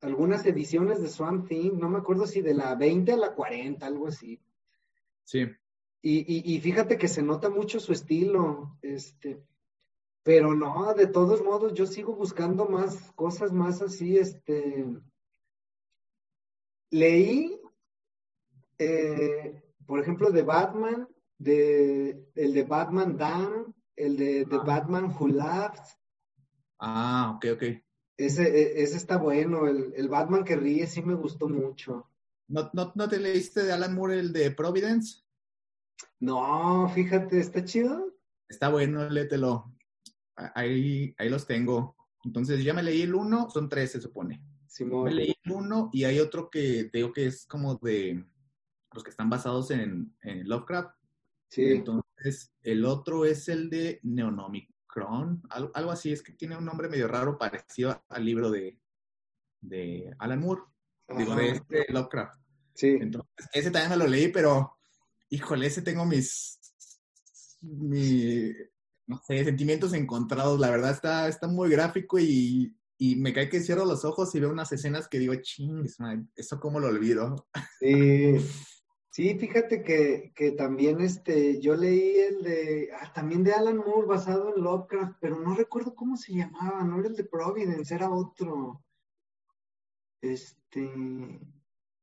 [0.00, 3.86] algunas ediciones de Swamp Thing, no me acuerdo si de la 20 a la 40,
[3.86, 4.40] algo así.
[5.24, 5.46] sí.
[6.00, 9.42] Y, y, y fíjate que se nota mucho su estilo, este,
[10.22, 14.86] pero no, de todos modos, yo sigo buscando más cosas más así, este,
[16.90, 17.60] leí,
[18.78, 24.62] eh, por ejemplo, de Batman, de, el de Batman Damn, el de Ah.
[24.64, 25.96] Batman Who Laughs,
[26.78, 27.62] Ah, ok, ok.
[28.18, 32.10] Ese, e- ese está bueno, el, el Batman que ríe sí me gustó mucho.
[32.48, 35.22] ¿No, no, no te leíste de Alan Moore el de Providence?
[36.20, 38.14] No, fíjate, está chido.
[38.48, 39.72] Está bueno, léetelo.
[40.34, 41.96] Ahí, ahí los tengo.
[42.24, 44.42] Entonces, ya me leí el uno, son tres, se supone.
[44.66, 45.04] Simón.
[45.04, 48.24] Me leí el uno y hay otro que te digo que es como de
[48.92, 50.96] los que están basados en, en Lovecraft.
[51.50, 54.00] Sí, Entonces, el otro es el de
[54.96, 58.78] Neonomicron, algo, algo así, es que tiene un nombre medio raro parecido al libro de,
[59.60, 60.62] de Alan Moore,
[61.16, 62.40] digo, de este Lovecraft.
[62.74, 62.98] sí.
[63.00, 64.78] Entonces, ese también me lo leí, pero,
[65.30, 66.58] híjole, ese tengo mis,
[67.60, 68.52] mi,
[69.06, 70.60] no sé, sentimientos encontrados.
[70.60, 74.40] La verdad está, está muy gráfico y, y me cae que cierro los ojos y
[74.40, 77.48] veo unas escenas que digo, chingis, man, eso cómo lo olvido.
[77.78, 78.36] Sí,
[79.18, 84.06] sí, fíjate que, que también este, yo leí el de, ah, también de Alan Moore
[84.06, 88.12] basado en Lovecraft, pero no recuerdo cómo se llamaba, no era el de Providence, era
[88.12, 88.80] otro.
[90.20, 90.88] Este,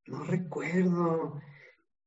[0.07, 1.39] no recuerdo.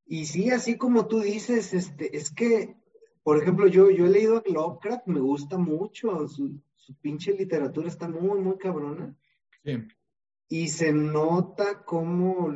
[0.04, 2.76] Y sí, así como tú dices, este, es que,
[3.22, 7.88] por ejemplo, yo, yo he leído a Lovecraft, me gusta mucho, su, su pinche literatura
[7.88, 9.16] está muy, muy cabrona.
[9.64, 9.72] Sí,
[10.48, 12.52] Y se nota cómo,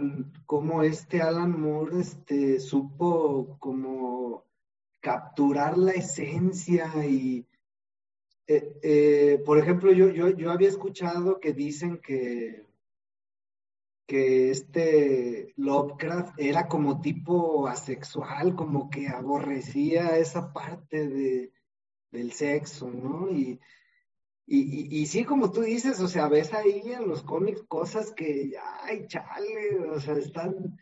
[0.46, 4.44] cómo este Alan Moore este, supo como
[5.00, 7.46] capturar la esencia y,
[8.46, 12.66] eh, eh, por ejemplo, yo, yo, yo había escuchado que dicen que,
[14.06, 21.52] que este Lovecraft era como tipo asexual, como que aborrecía esa parte de,
[22.10, 23.28] del sexo, ¿no?
[24.46, 28.12] Y, y, y sí, como tú dices, o sea, ves ahí en los cómics cosas
[28.12, 28.52] que,
[28.82, 30.78] ay, chale, o sea, están...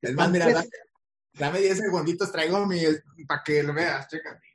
[0.00, 0.68] es más, están mira, dame,
[1.34, 2.80] dame 10 segunditos, traigo mi,
[3.26, 4.53] para que lo veas, chécate.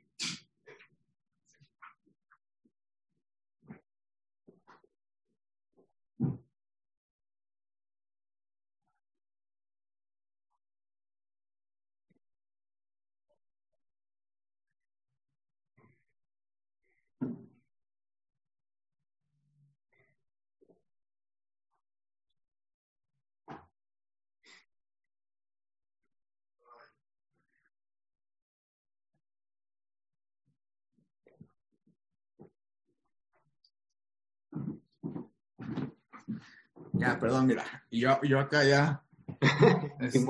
[36.92, 37.64] Ya, perdón, mira.
[37.90, 39.04] Yo, yo acá ya.
[40.00, 40.26] este,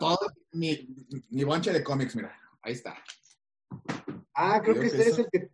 [0.00, 0.18] todo
[0.52, 0.88] mi,
[1.30, 2.38] mi bonche de cómics, mira.
[2.62, 2.96] Ahí está.
[4.34, 5.50] Ah, creo Creo que que ese es el que...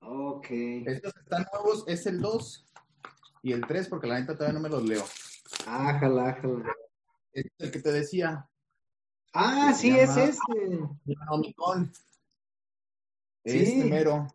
[0.00, 0.46] Ok.
[0.50, 2.66] Estos que están nuevos es el 2
[3.42, 5.04] y el 3, porque la neta todavía no me los leo.
[5.66, 6.74] Ah, jala, jala.
[7.32, 8.48] Este es el que te decía,
[9.38, 10.40] Ah, sí, es ese.
[11.28, 11.92] Omicron.
[13.44, 13.80] Sí.
[13.80, 14.26] Primero.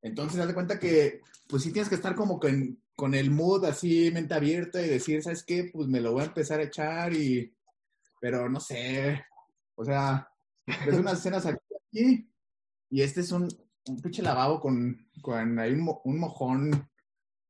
[0.00, 3.64] Entonces, haz de cuenta que, pues sí tienes que estar como con, con el mood
[3.64, 5.70] así, mente abierta y decir, ¿sabes qué?
[5.72, 7.52] Pues me lo voy a empezar a echar y,
[8.20, 9.24] pero no sé,
[9.74, 10.28] o sea,
[10.66, 12.28] ves unas escenas aquí
[12.90, 13.48] y este es un,
[13.88, 16.88] un pinche lavabo con, con ahí un, un mojón,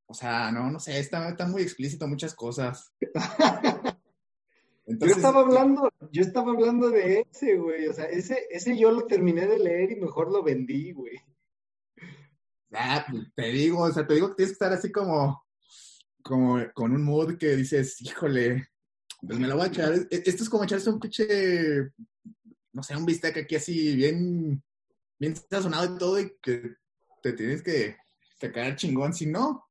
[0.07, 2.93] o sea, no, no sé, está, está muy explícito muchas cosas.
[4.87, 7.87] Yo estaba hablando, yo estaba hablando de ese, güey.
[7.87, 11.17] O sea, ese, ese yo lo terminé de leer y mejor lo vendí, güey.
[12.75, 15.45] Ah, pues, te digo, o sea, te digo que tienes que estar así como,
[16.23, 18.69] como con un mood que dices, híjole,
[19.27, 19.93] pues me lo voy a echar.
[19.95, 21.93] E- Esto es como echarse un pinche,
[22.73, 24.63] no sé, un bistec aquí así bien,
[25.19, 26.77] bien sazonado y todo y que
[27.23, 27.97] te tienes que,
[28.53, 29.15] caer chingón.
[29.15, 29.71] Si no,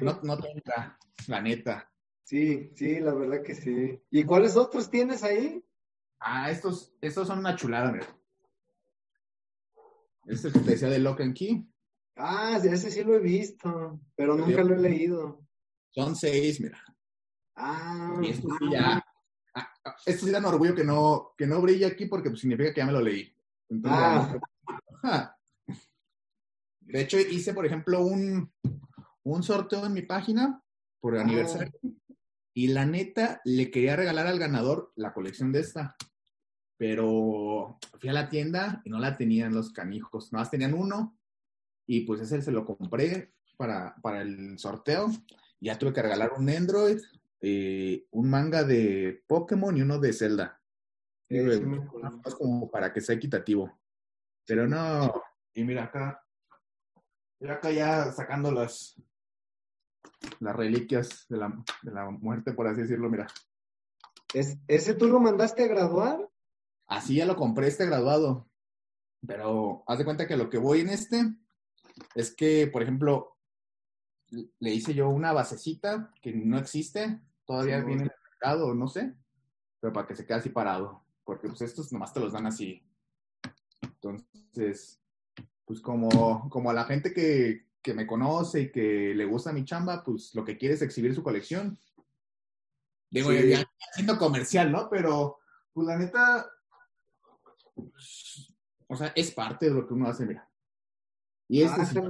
[0.00, 1.90] no, no tenga, la neta.
[2.22, 4.00] Sí, sí, la verdad que sí.
[4.10, 5.64] ¿Y cuáles otros tienes ahí?
[6.20, 8.06] Ah, estos, estos son una chulada, mira.
[10.26, 11.66] Este que te decía de Lock and Key.
[12.16, 15.46] Ah, ese sí lo he visto, pero nunca lo he leído.
[15.90, 16.82] Son seis, mira.
[17.56, 19.04] Ah, Y estos sí ya.
[19.54, 22.72] ah, ah, Estos sí dan orgullo que no, que no brilla aquí porque pues, significa
[22.72, 23.34] que ya me lo leí.
[23.68, 24.40] Entonces,
[25.04, 25.36] Ah.
[26.80, 28.52] De hecho, hice, por ejemplo, un,
[29.24, 30.62] un sorteo en mi página
[31.00, 31.22] por Ah.
[31.22, 31.72] aniversario.
[32.54, 35.96] Y la neta, le quería regalar al ganador la colección de esta.
[36.76, 40.32] Pero fui a la tienda y no la tenían los canijos.
[40.32, 41.18] Nada más tenían uno.
[41.94, 45.10] Y pues ese se lo compré para, para el sorteo.
[45.60, 46.98] Ya tuve que regalar un Android,
[47.42, 50.58] eh, un manga de Pokémon y uno de Zelda.
[51.28, 52.08] Sí, Digo, sí me acuerdo.
[52.08, 53.78] nada más como para que sea equitativo.
[54.46, 55.12] Pero no.
[55.52, 56.24] Y mira acá.
[57.40, 58.94] Mira acá ya sacando las
[60.40, 63.26] las reliquias de la, de la muerte, por así decirlo, mira.
[64.32, 66.26] ¿Es- ¿Ese tú lo mandaste a graduar?
[66.86, 68.48] Así ya lo compré este graduado.
[69.26, 71.36] Pero haz de cuenta que lo que voy en este
[72.14, 73.36] es que, por ejemplo,
[74.58, 77.86] le hice yo una basecita que no existe, todavía Sí.
[77.86, 79.14] viene en el mercado, no sé,
[79.80, 82.82] pero para que se quede así parado, porque pues estos nomás te los dan así.
[83.82, 85.00] Entonces,
[85.64, 89.64] pues como, como a la gente que, que me conoce y que le gusta mi
[89.64, 91.78] chamba, pues lo que quiere es exhibir su colección.
[93.10, 93.48] Digo, Sí.
[93.50, 94.88] ya, haciendo comercial, ¿no?
[94.88, 95.38] Pero,
[95.72, 96.50] pues la neta,
[97.74, 98.54] pues,
[98.86, 100.48] o sea, es parte de lo que uno hace, mira.
[101.52, 102.00] Y este Ah, sí,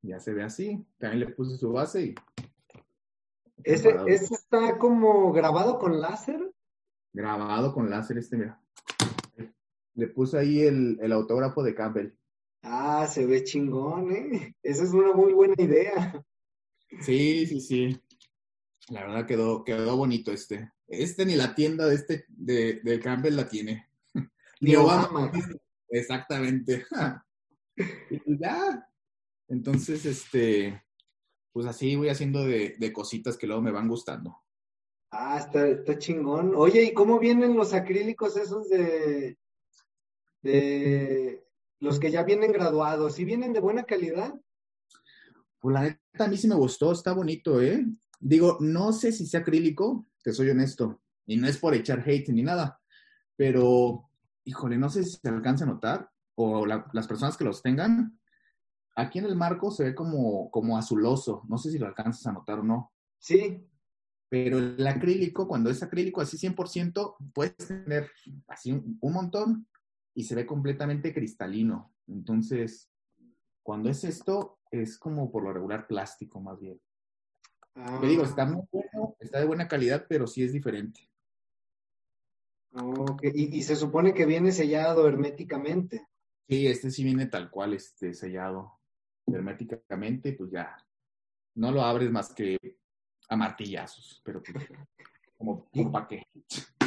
[0.00, 0.86] ya se ve así.
[0.96, 2.14] También le puse su base y
[3.62, 6.40] ¿Ese, está como grabado con láser?
[7.12, 8.58] grabado con láser este, mira.
[9.96, 12.14] Le puse ahí el, el autógrafo de Campbell.
[12.62, 14.56] Ah, se ve chingón, ¿eh?
[14.62, 16.24] Esa es una muy buena idea.
[17.02, 18.02] Sí, sí, sí.
[18.88, 20.72] La verdad quedó, quedó bonito este.
[20.86, 23.90] Este ni la tienda de este de, de Campbell la tiene.
[24.62, 25.30] Ni Obama.
[25.88, 26.84] Exactamente.
[28.10, 28.88] Y pues ya.
[29.46, 30.82] Entonces, este,
[31.52, 34.36] pues así voy haciendo de, de cositas que luego me van gustando.
[35.12, 36.54] Ah, está, está chingón.
[36.56, 39.38] Oye, ¿y cómo vienen los acrílicos esos de,
[40.42, 41.46] de
[41.80, 43.14] los que ya vienen graduados?
[43.14, 44.34] ¿Sí vienen de buena calidad?
[45.60, 47.84] Pues la neta a mí sí me gustó, está bonito, ¿eh?
[48.20, 52.28] Digo, no sé si sea acrílico, te soy honesto, y no es por echar hate
[52.30, 52.80] ni nada,
[53.36, 54.07] pero,
[54.48, 58.18] híjole, no sé si se alcanza a notar, o la- las personas que los tengan,
[58.96, 62.32] aquí en el marco se ve como, como azuloso, no sé si lo alcanzas a
[62.32, 63.64] notar o no, Sí.
[64.30, 68.10] pero el acrílico, cuando es acrílico así 100%, puedes tener
[68.46, 69.66] así un, un montón
[70.14, 71.94] y se ve completamente cristalino.
[72.06, 72.90] Entonces,
[73.62, 76.80] cuando es esto, es como por lo regular plástico más bien.
[77.74, 81.08] Ah, Te digo, está muy bueno, está de buena calidad, pero sí es diferente.
[82.84, 83.22] Ok.
[83.34, 86.06] Y, y se supone que viene sellado herméticamente.
[86.48, 88.78] Sí, este sí viene tal cual, este sellado
[89.26, 90.76] herméticamente, pues ya
[91.54, 92.56] no lo abres más que
[93.28, 94.66] a martillazos, pero pues,
[95.36, 96.22] como, como para qué.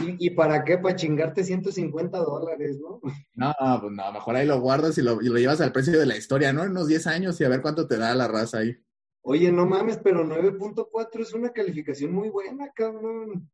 [0.02, 0.78] ¿Y, y para qué?
[0.78, 3.00] Para chingarte 150 dólares, ¿no?
[3.36, 6.06] No, pues no, mejor ahí lo guardas y lo, y lo llevas al precio de
[6.06, 6.64] la historia, ¿no?
[6.64, 8.76] En unos 10 años y a ver cuánto te da la raza ahí.
[9.24, 13.52] Oye, no mames, pero 9.4 es una calificación muy buena, cabrón.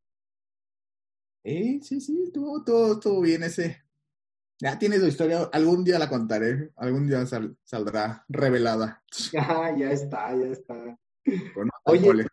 [1.44, 3.82] Eh, sí, sí, todo, todo, todo bien ese.
[4.60, 9.02] Ya tiene su historia, algún día la contaré, algún día sal- saldrá revelada.
[9.32, 10.74] Ya, ya está, ya está.
[11.54, 12.26] Con un Oye.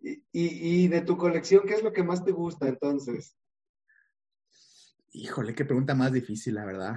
[0.00, 3.36] Y, y, de tu colección, ¿qué es lo que más te gusta entonces?
[5.12, 6.96] Híjole, qué pregunta más difícil, la verdad.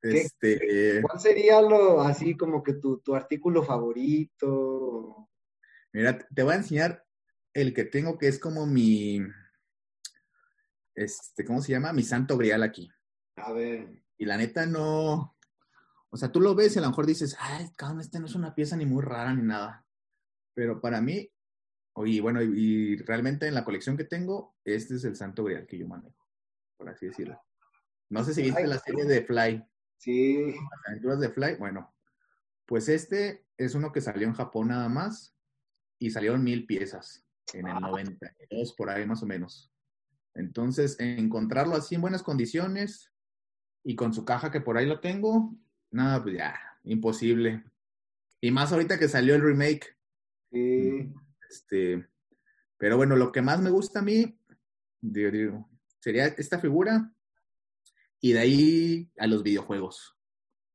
[0.00, 5.30] ¿Qué- Este, ¿Cuál sería lo así como que tu, tu artículo favorito?
[5.92, 7.04] mira, te voy a enseñar
[7.54, 9.20] el que tengo que es como mi,
[10.94, 11.92] este, ¿cómo se llama?
[11.92, 12.90] Mi santo grial aquí.
[13.36, 15.36] A ver, Y la neta no,
[16.10, 18.34] o sea, tú lo ves y a lo mejor dices, ay, cabrón, este no es
[18.34, 19.84] una pieza ni muy rara ni nada.
[20.54, 21.30] Pero para mí,
[21.96, 25.66] y bueno, y, y realmente en la colección que tengo, este es el santo grial
[25.66, 26.26] que yo manejo,
[26.76, 27.40] por así decirlo.
[28.10, 28.68] No sé si viste Ay.
[28.68, 29.64] la serie de Fly,
[29.98, 31.56] sí, las aventuras de Fly.
[31.56, 31.92] Bueno,
[32.66, 35.36] pues este es uno que salió en Japón nada más
[35.98, 37.80] y salieron mil piezas en el Ah.
[37.80, 39.72] 92, por ahí más o menos.
[40.34, 43.12] Entonces, encontrarlo así en buenas condiciones
[43.84, 45.56] y con su caja que por ahí lo tengo,
[45.90, 47.64] nada, pues ya, imposible.
[48.40, 49.96] Y más ahorita que salió el remake,
[50.50, 51.12] sí.
[51.48, 52.08] este,
[52.76, 54.38] pero bueno, lo que más me gusta a mí,
[55.00, 55.68] digo, digo,
[56.00, 57.12] sería esta figura
[58.20, 60.16] y de ahí a los videojuegos,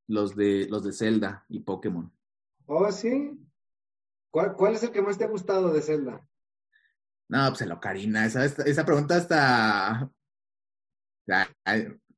[0.08, 2.12] los de, los de Zelda y Pokémon.
[2.65, 3.38] Oh, sí.
[4.32, 6.29] ¿Cuál, ¿Cuál es el que más te ha gustado de Zelda?
[7.30, 8.26] No, pues el Ocarina.
[8.26, 10.12] Esa, esa pregunta está.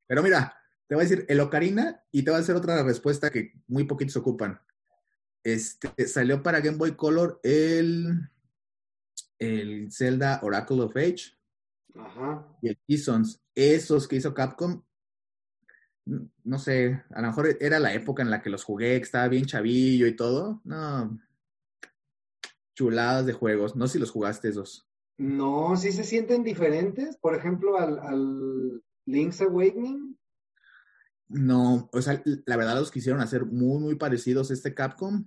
[0.06, 3.30] Pero mira, te voy a decir el Ocarina y te voy a hacer otra respuesta
[3.30, 4.58] que muy poquitos ocupan.
[5.44, 8.30] Este, salió para Game Boy Color el,
[9.38, 11.36] el Zelda Oracle of Age
[11.94, 12.46] Ajá.
[12.62, 13.42] y el Seasons.
[13.54, 14.82] Esos que hizo Capcom,
[16.06, 19.28] no sé, a lo mejor era la época en la que los jugué, que estaba
[19.28, 20.62] bien chavillo y todo.
[20.64, 21.20] No,
[22.74, 23.76] chuladas de juegos.
[23.76, 24.88] No sé si los jugaste esos.
[25.22, 27.16] No, sí se sienten diferentes.
[27.16, 30.18] Por ejemplo, al, al Link's Awakening.
[31.28, 35.24] No, o sea, la verdad los quisieron hacer muy, muy parecidos a este Capcom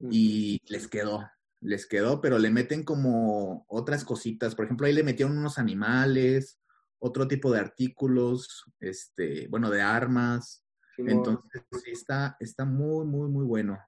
[0.00, 4.56] y les quedó, les quedó, pero le meten como otras cositas.
[4.56, 6.58] Por ejemplo, ahí le metieron unos animales,
[6.98, 10.64] otro tipo de artículos, este, bueno, de armas.
[10.96, 11.12] Sí, no.
[11.12, 13.78] Entonces, sí, está, está muy, muy, muy bueno.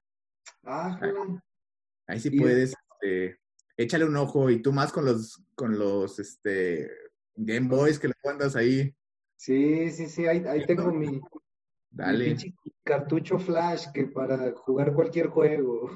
[0.62, 1.11] Ah, Ahí,
[2.07, 3.41] ahí sí puedes, este,
[3.76, 6.90] échale un ojo y tú más con los, con los, este,
[7.35, 8.94] Game Boys que le andas ahí,
[9.37, 11.20] Sí, sí, sí, ahí, ahí tengo mi,
[11.90, 12.37] dale.
[12.85, 15.90] cartucho flash que para jugar cualquier juego.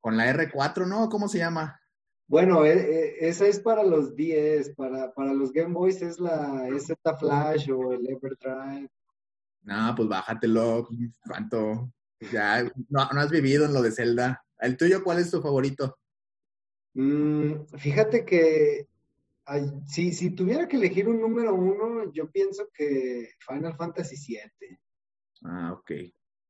[0.00, 1.08] Con la R4, ¿no?
[1.08, 1.80] ¿Cómo se llama?
[2.26, 6.68] Bueno, e- e- esa es para los 10, para, para los Game Boys es la
[6.68, 8.90] EZ Flash o el Everdrive.
[9.62, 10.86] No, pues bájatelo.
[11.26, 11.90] ¿Cuánto?
[12.30, 14.44] Ya, no, no has vivido en lo de Zelda.
[14.58, 15.98] ¿El tuyo cuál es tu favorito?
[16.94, 18.86] Mm, fíjate que
[19.46, 24.78] ay, si, si tuviera que elegir un número uno, yo pienso que Final Fantasy VII.
[25.44, 25.90] Ah, ok.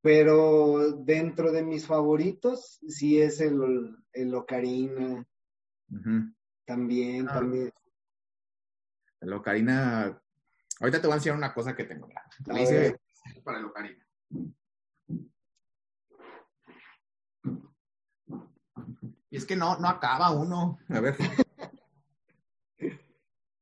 [0.02, 5.24] Pero dentro de mis favoritos, sí es el, el Ocarina,
[6.64, 7.34] también, Ah.
[7.34, 7.72] también.
[9.20, 10.20] El Ocarina.
[10.80, 12.08] Ahorita te voy a enseñar una cosa que tengo.
[12.08, 12.22] mira.
[12.48, 13.00] A Le hice ver.
[13.44, 14.04] para el Ocarina.
[19.32, 20.78] Y es que no, no acaba uno.
[20.90, 21.16] A ver.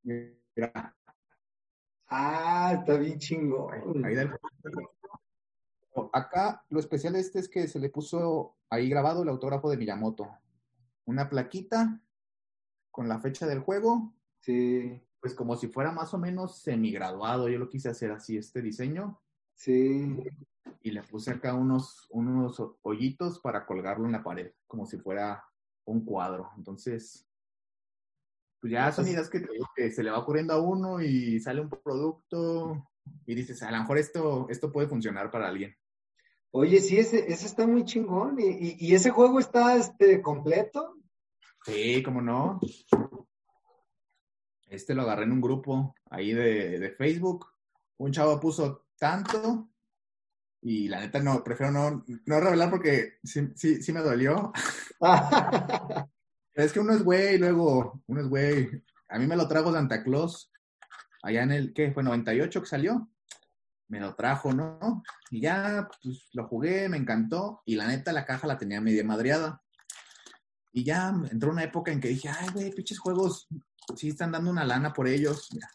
[0.02, 0.96] Mira,
[2.08, 4.04] Ah, está bien chingón.
[4.04, 4.32] ahí del-
[6.12, 9.76] Acá lo especial de este es que se le puso ahí grabado el autógrafo de
[9.76, 10.28] Miyamoto.
[11.04, 12.00] Una plaquita
[12.90, 17.48] con la fecha del juego, Sí, pues como si fuera más o menos semigraduado.
[17.48, 19.20] Yo lo quise hacer así, este diseño,
[19.54, 20.16] sí.
[20.82, 25.44] y le puse acá unos, unos hoyitos para colgarlo en la pared, como si fuera
[25.84, 26.50] un cuadro.
[26.56, 27.26] Entonces,
[28.60, 31.40] pues ya son ideas que, te digo que se le va ocurriendo a uno y
[31.40, 32.88] sale un producto
[33.26, 35.74] y dices, a lo mejor esto, esto puede funcionar para alguien.
[36.52, 38.38] Oye, sí, ese, ese está muy chingón.
[38.38, 40.96] ¿Y, y, y ese juego está este, completo?
[41.64, 42.60] Sí, cómo no.
[44.66, 47.46] Este lo agarré en un grupo ahí de, de Facebook.
[47.98, 49.70] Un chavo puso tanto
[50.62, 54.52] y la neta no, prefiero no, no revelar porque sí, sí, sí me dolió.
[56.52, 58.84] Es que uno es güey, luego uno es güey.
[59.08, 60.50] A mí me lo trajo Santa Claus
[61.22, 61.92] allá en el, ¿qué?
[61.92, 63.08] Fue 98 que salió.
[63.88, 65.02] Me lo trajo, ¿no?
[65.30, 67.62] Y ya, pues lo jugué, me encantó.
[67.64, 69.62] Y la neta, la caja la tenía media madreada.
[70.72, 73.48] Y ya entró una época en que dije, ay, güey, pinches juegos,
[73.96, 75.48] sí están dando una lana por ellos.
[75.52, 75.70] Mira,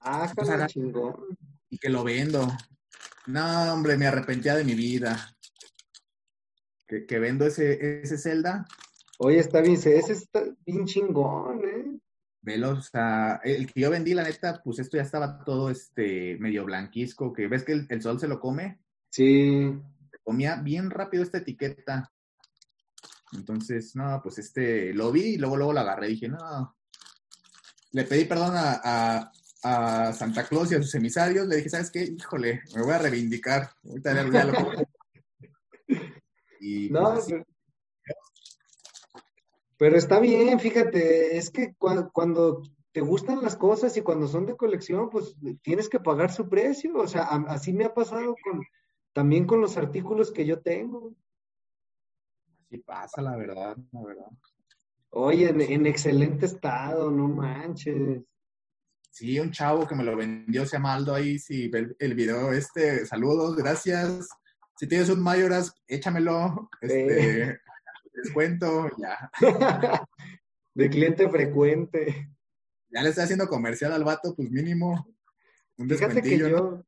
[0.00, 1.16] Ah, Pues chingón.
[1.70, 2.46] y que lo vendo.
[3.26, 5.34] No, hombre, me arrepentía de mi vida.
[6.86, 8.66] Que, que vendo ese, ese Zelda,
[9.18, 11.98] Oye, está bien, ese está bien chingón, ¿eh?
[12.42, 16.36] velo, o sea, el que yo vendí, la neta, pues esto ya estaba todo este
[16.38, 19.72] medio blanquisco, que ves que el, el sol se lo come, Sí.
[20.10, 22.12] se comía bien rápido esta etiqueta.
[23.32, 26.76] Entonces, no, pues este, lo vi y luego, luego lo agarré, dije, no.
[27.92, 29.32] Le pedí perdón a, a,
[29.64, 32.02] a Santa Claus y a sus emisarios, le dije, ¿sabes qué?
[32.04, 33.70] Híjole, me voy a reivindicar.
[33.84, 34.54] Ahorita ya, lo
[36.60, 37.44] Y No, pues, así, pero,
[39.78, 44.46] pero está bien, fíjate, es que cua- cuando te gustan las cosas y cuando son
[44.46, 46.96] de colección, pues tienes que pagar su precio.
[46.96, 48.62] O sea, a- así me ha pasado con
[49.12, 51.14] también con los artículos que yo tengo.
[52.66, 54.28] así pasa, la verdad, la verdad.
[55.10, 58.22] Oye, en, en excelente estado, no manches.
[59.14, 62.14] Sí, un chavo que me lo vendió, se llama Aldo ahí, si ve el, el
[62.14, 64.28] video este, saludos, gracias.
[64.76, 67.60] Si tienes un Mayoras, échamelo, este,
[68.12, 69.30] descuento, ya.
[70.74, 72.28] De cliente frecuente.
[72.88, 75.06] Ya le estoy haciendo comercial al vato, pues mínimo,
[75.78, 76.82] un Fíjate que yo,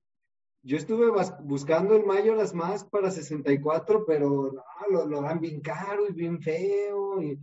[0.63, 1.13] yo estuve
[1.45, 6.43] buscando el Mayoras más para 64, pero no, lo, lo dan bien caro y bien
[6.43, 7.23] feo.
[7.23, 7.39] Y,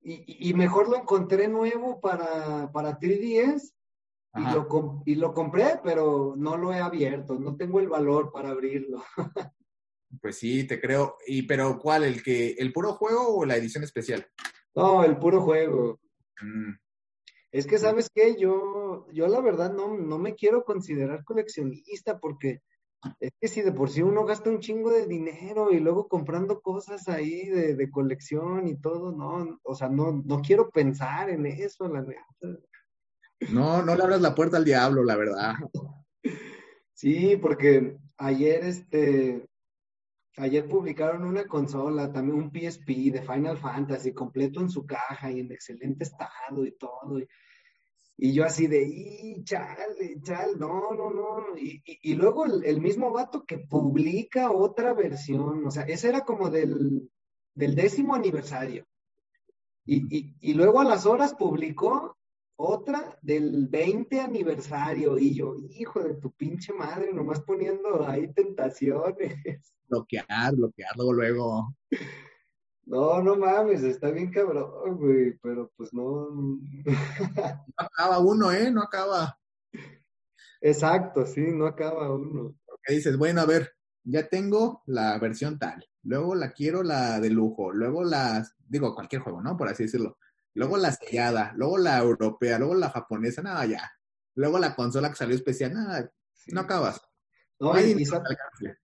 [0.00, 3.72] y, y mejor lo encontré nuevo para, para 3DS
[4.34, 7.38] y lo, y lo compré, pero no lo he abierto.
[7.38, 9.02] No tengo el valor para abrirlo.
[10.20, 11.18] Pues sí, te creo.
[11.24, 12.02] Y pero ¿cuál?
[12.02, 14.26] ¿El que el puro juego o la edición especial?
[14.74, 16.00] No, el puro juego.
[16.42, 16.72] Mm,
[17.52, 18.34] Es que, ¿sabes qué?
[18.36, 22.60] Yo, yo la verdad no, no me quiero considerar coleccionista porque
[23.20, 26.60] es que si de por sí uno gasta un chingo de dinero y luego comprando
[26.60, 31.46] cosas ahí de, de colección y todo, no, o sea, no, no quiero pensar en
[31.46, 32.26] eso, la neta.
[33.48, 35.54] No, no le abras la puerta al diablo, la verdad.
[36.92, 39.48] Sí, porque ayer, este,
[40.36, 45.40] ayer publicaron una consola, también un PSP de Final Fantasy, completo en su caja y
[45.40, 47.18] en excelente estado y todo.
[48.18, 51.56] Y, yo así de, y chale, chale, no, no, no.
[51.56, 56.50] Y, luego el, el mismo vato que publica otra versión, o sea, ese era como
[56.50, 57.10] del,
[57.54, 58.86] del décimo aniversario.
[59.86, 62.19] Y, y, y luego a las horas publicó
[62.60, 65.18] otra del 20 aniversario.
[65.18, 69.74] Y yo, hijo de tu pinche madre, nomás poniendo ahí tentaciones.
[69.88, 71.76] Bloquear, bloquear luego, luego.
[72.84, 76.28] No, no mames, está bien cabrón, güey, pero pues no.
[76.84, 78.70] No acaba uno, ¿eh?
[78.70, 79.36] No acaba.
[80.60, 82.54] Exacto, sí, no acaba uno.
[82.64, 83.72] Porque dices, bueno, a ver,
[84.04, 85.84] ya tengo la versión tal.
[86.04, 87.72] Luego la quiero la de lujo.
[87.72, 89.56] Luego la, digo, cualquier juego, ¿no?
[89.56, 90.18] Por así decirlo.
[90.54, 91.52] Luego la sellada.
[91.56, 92.58] Luego la europea.
[92.58, 93.42] Luego la japonesa.
[93.42, 93.90] Nada, ya.
[94.34, 95.74] Luego la consola que salió especial.
[95.74, 96.52] Nada, Sí.
[96.52, 97.00] no acabas.
[97.58, 98.80] No, No hay y, y dinero sa- que alcance.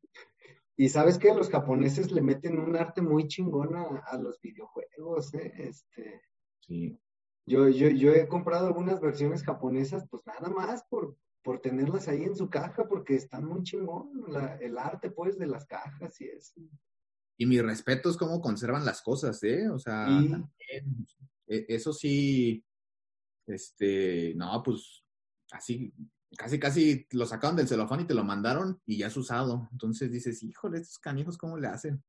[0.76, 5.52] y sabes que los japoneses le meten un arte muy chingón a, los videojuegos, ¿eh?
[5.56, 6.20] Este,
[6.60, 7.00] Sí.
[7.46, 12.24] yo, yo, yo he comprado algunas versiones japonesas, pues nada más por, por tenerlas ahí
[12.24, 16.26] en su caja, porque están muy chingón, la- el arte, pues, de las cajas y
[16.28, 16.60] eso.
[17.38, 19.68] Y mi respeto es cómo conservan las cosas, ¿eh?
[19.70, 20.52] O sea, también,
[21.46, 22.64] eso sí,
[23.46, 25.04] este, no, pues,
[25.52, 25.92] así,
[26.36, 29.68] casi, casi lo sacaron del celofán y te lo mandaron y ya es usado.
[29.72, 32.02] Entonces dices, híjole, estos canijos, ¿cómo le hacen?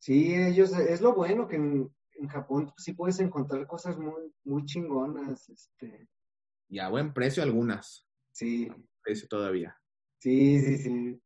[0.00, 4.32] Sí, ellos, es lo bueno que en, en Japón pues, sí puedes encontrar cosas muy,
[4.44, 6.08] muy chingonas, este,
[6.68, 8.70] Y a buen precio algunas, sí,
[9.02, 9.76] precio todavía.
[10.18, 11.20] sí, sí, sí.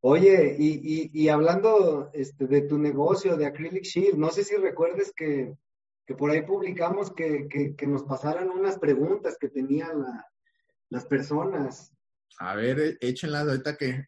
[0.00, 4.56] Oye, y, y, y hablando este, de tu negocio de Acrylic Shield, no sé si
[4.56, 5.56] recuerdes que,
[6.08, 10.26] que por ahí publicamos que, que, que nos pasaran unas preguntas que tenían la-
[10.88, 11.92] las personas.
[12.38, 14.06] A ver, eh, échenlas ahorita que,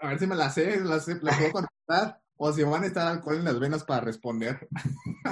[0.00, 2.86] a ver si me las sé, las, sé, las puedo contestar, o si van a
[2.86, 4.68] estar alcohol en las venas para responder.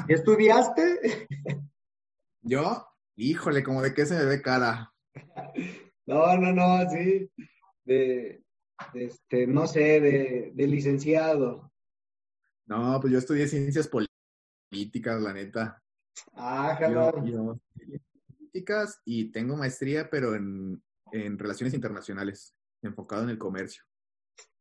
[0.09, 1.27] ¿Ya estudiaste?
[2.43, 4.93] Yo, híjole, como de qué se me ve cara.
[6.07, 7.29] No, no, no, sí,
[7.85, 8.45] de,
[8.93, 11.73] de este, no sé, de, de licenciado.
[12.67, 14.14] No, pues yo estudié ciencias políticas,
[15.21, 15.83] la neta.
[16.35, 17.25] Ah, Yo, jala.
[17.25, 23.83] yo estudié políticas y tengo maestría, pero en, en relaciones internacionales, enfocado en el comercio.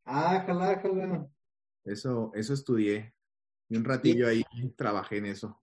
[0.06, 1.28] Ah, jala, jala.
[1.86, 3.14] Eso, eso estudié.
[3.70, 4.44] Y un ratillo ahí
[4.76, 5.60] trabajé en eso.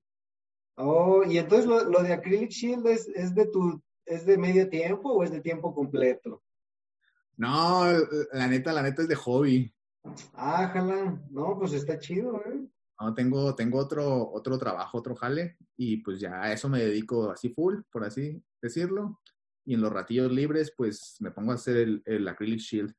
[0.76, 4.68] Oh, y entonces lo, lo de Acrylic Shield es, es de tu, es de medio
[4.68, 6.42] tiempo o es de tiempo completo?
[7.36, 7.84] No,
[8.32, 9.74] la neta, la neta es de hobby.
[10.34, 11.22] Ah, jala.
[11.30, 12.59] No, pues está chido, ¿eh?
[13.00, 17.30] No, tengo, tengo otro, otro trabajo, otro jale, y pues ya a eso me dedico
[17.30, 19.20] así full, por así decirlo.
[19.64, 22.94] Y en los ratillos libres, pues me pongo a hacer el, el acrylic shield.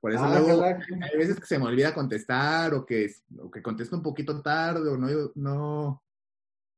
[0.00, 3.62] Por eso Ah, luego hay veces que se me olvida contestar o que, o que
[3.62, 6.02] contesto un poquito tarde o no, no,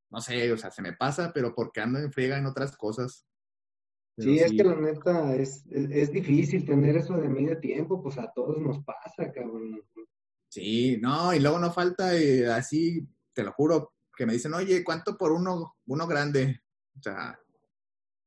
[0.09, 3.25] no sé, o sea, se me pasa, pero porque ando en friega en otras cosas.
[4.17, 8.17] Sí, es que la neta es, es, es difícil tener eso de medio tiempo, pues
[8.17, 9.81] a todos nos pasa, cabrón.
[10.49, 14.83] Sí, no, y luego no falta eh, así, te lo juro, que me dicen, oye,
[14.83, 16.61] ¿cuánto por uno, uno grande?
[16.97, 17.39] O sea,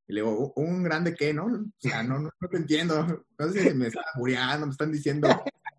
[0.06, 1.46] y le digo, ¿un grande qué, no?
[1.46, 3.24] O sea, no, no, no te entiendo.
[3.38, 5.28] No sé si me están muriendo, me están diciendo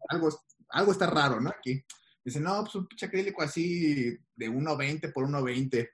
[0.09, 0.29] algo,
[0.69, 1.49] algo está raro, ¿no?
[1.49, 1.83] Aquí.
[2.23, 5.71] Dice, no, pues un pinche acrílico así de 1.20 por 1.20.
[5.71, 5.89] Le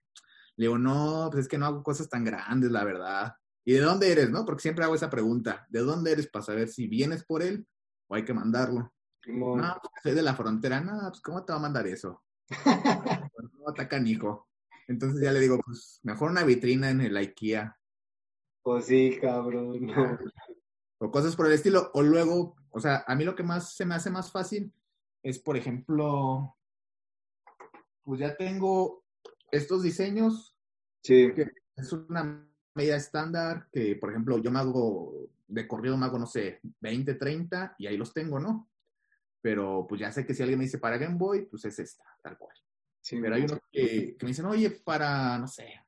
[0.58, 3.34] digo, no, pues es que no hago cosas tan grandes, la verdad.
[3.66, 4.46] ¿Y de dónde eres, no?
[4.46, 5.66] Porque siempre hago esa pregunta.
[5.70, 7.68] ¿De dónde eres para saber si vienes por él
[8.08, 8.94] o hay que mandarlo?
[9.32, 9.62] Simón.
[9.62, 10.82] No, pues soy de la frontera.
[10.82, 12.24] No, pues ¿cómo te va a mandar eso?
[13.60, 14.48] No, está canijo.
[14.88, 17.78] Entonces ya le digo, pues mejor una vitrina en el IKEA
[18.64, 19.86] Pues sí, cabrón.
[19.86, 20.18] no.
[21.00, 21.92] o cosas por el estilo.
[21.94, 24.74] O luego, o sea, a mí lo que más se me hace más fácil
[25.22, 26.56] es, por ejemplo,
[28.04, 29.04] pues ya tengo
[29.52, 30.56] estos diseños,
[31.04, 35.14] Sí, que es una medida estándar que, por ejemplo, yo me hago
[35.48, 38.69] de corrido, me hago, no sé, 20, 30 y ahí los tengo, ¿no?
[39.42, 42.04] Pero pues ya sé que si alguien me dice para Game Boy, pues es esta,
[42.22, 42.56] tal cual.
[43.02, 43.20] sí.
[43.22, 45.80] Pero hay unos que, que me dicen, oye, para, no sé,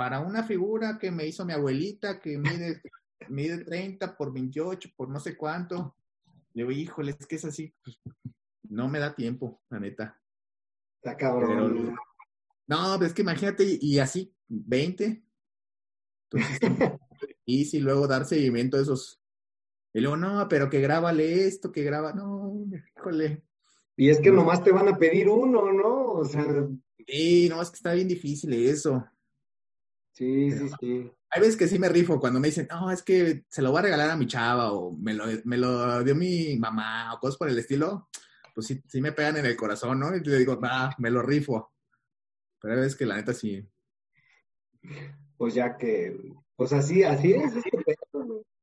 [0.00, 2.80] para una figura que me hizo mi abuelita que mide,
[3.28, 5.94] mide 30 por 28, por no sé cuánto.
[6.54, 8.00] Le digo, híjole, es que es así, pues,
[8.62, 10.18] no me da tiempo, la neta.
[10.96, 11.94] Está cabrón.
[12.66, 15.22] no, pues es que imagínate, y, así, 20.
[16.30, 16.60] Entonces,
[17.44, 19.19] y si luego dar seguimiento a esos.
[19.92, 22.64] Y luego, no, pero que grábale esto, que graba, no,
[22.96, 23.42] híjole.
[23.96, 26.12] Y es que nomás te van a pedir uno, ¿no?
[26.12, 26.44] O sea.
[27.06, 29.04] Sí, no, es que está bien difícil eso.
[30.12, 31.12] Sí, sí, sí.
[31.30, 33.80] Hay veces que sí me rifo cuando me dicen, no, es que se lo voy
[33.80, 37.36] a regalar a mi chava o me lo, me lo dio mi mamá o cosas
[37.36, 38.08] por el estilo.
[38.54, 40.14] Pues sí, sí me pegan en el corazón, ¿no?
[40.14, 41.72] Y le digo, va, me lo rifo.
[42.60, 43.64] Pero hay veces que la neta sí.
[45.36, 47.54] Pues ya que, pues así, así es.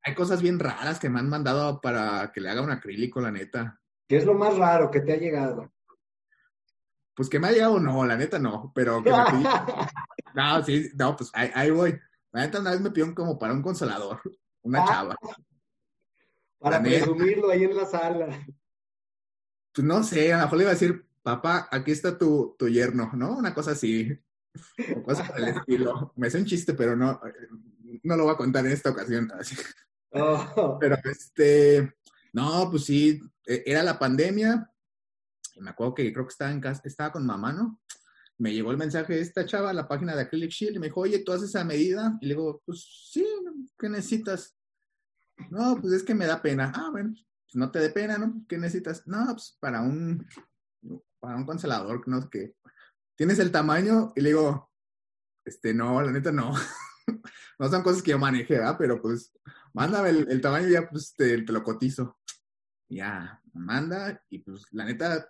[0.08, 3.30] Hay cosas bien raras que me han mandado para que le haga un acrílico, la
[3.30, 3.78] neta.
[4.08, 5.70] ¿Qué es lo más raro que te ha llegado?
[7.14, 9.18] Pues que me ha llegado, no, la neta no, pero que me
[10.34, 11.99] No, sí, no, pues ahí, voy.
[12.32, 14.22] La neta una vez me pidieron como para un consolador,
[14.62, 14.88] una ah.
[14.88, 15.16] chava.
[16.58, 18.28] Para presumirlo ahí en la sala.
[19.74, 22.70] Pues no sé, a lo mejor le iba a decir, papá, aquí está tu, tu
[22.70, 23.38] yerno, ¿no?
[23.38, 24.18] Una cosa así.
[24.95, 26.14] O cosas del estilo.
[26.16, 27.20] Me hace un chiste, pero no,
[28.03, 29.30] no lo voy a contar en esta ocasión.
[30.12, 30.78] Oh.
[30.80, 31.93] Pero este,
[32.34, 34.72] no, pues sí, e, era la pandemia.
[35.60, 37.82] Me acuerdo que creo que estaba en casa, estaba con mamá, ¿no?
[38.38, 41.01] Me llegó el mensaje de esta chava la página de Acrylic Shield y me dijo,
[41.01, 42.18] oye, ¿tú haces esa medida?
[42.22, 43.26] Y le digo, pues sí,
[43.80, 44.55] ¿qué necesitas?
[45.49, 46.72] No, pues es que me da pena.
[46.76, 48.45] Ah, bueno, pues no te dé pena, ¿no?
[48.47, 49.08] ¿Qué necesitas?
[49.08, 50.28] No, pues para un,
[51.20, 52.55] para un consolador, no sé qué.
[53.16, 54.14] ¿Tienes el tamaño?
[54.16, 54.72] Y le digo,
[55.43, 56.53] este, no, la neta no.
[57.60, 58.76] no son cosas que yo maneje, ¿verdad?
[58.78, 59.34] Pero pues,
[59.78, 62.17] mándame el, tamaño ya pues te, te lo cotizo
[62.89, 65.30] ya, manda, y pues la neta,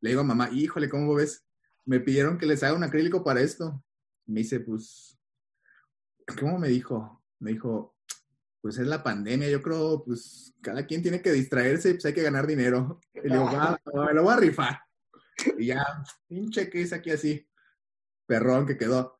[0.00, 1.44] le digo a mamá, híjole, ¿cómo ves?
[1.84, 3.82] Me pidieron que les haga un acrílico para esto.
[4.26, 5.18] Me dice, pues,
[6.40, 7.22] ¿cómo me dijo?
[7.38, 7.96] Me dijo,
[8.60, 12.14] pues es la pandemia, yo creo, pues cada quien tiene que distraerse y pues hay
[12.14, 13.00] que ganar dinero.
[13.14, 13.80] Y le digo, va,
[14.12, 14.80] lo voy a rifar.
[15.58, 15.84] Y ya,
[16.26, 17.46] pinche que es aquí así,
[18.26, 19.15] perrón que quedó.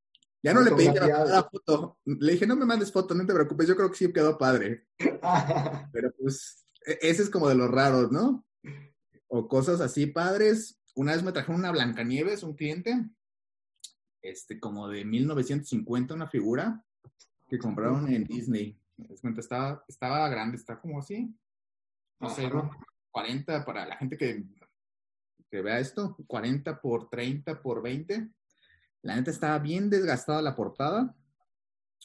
[0.47, 1.99] Ya no le pedí la foto.
[2.05, 4.87] Le dije, no me mandes foto, no te preocupes, yo creo que sí quedó padre.
[5.93, 8.47] Pero pues e, ese es como de los raros, ¿no?
[9.27, 10.79] O cosas así padres.
[10.95, 13.11] Una vez me trajeron una Blancanieves, un cliente,
[14.23, 16.81] este, como de 1950, una figura
[17.49, 18.81] que compraron en Disney.
[19.37, 21.37] Estaba, estaba grande, está como así.
[22.21, 22.49] No sé,
[23.11, 24.45] 40 para la gente que,
[25.51, 28.31] que vea esto, 40 por 30 por 20.
[29.07, 31.15] La neta estaba bien desgastada la portada.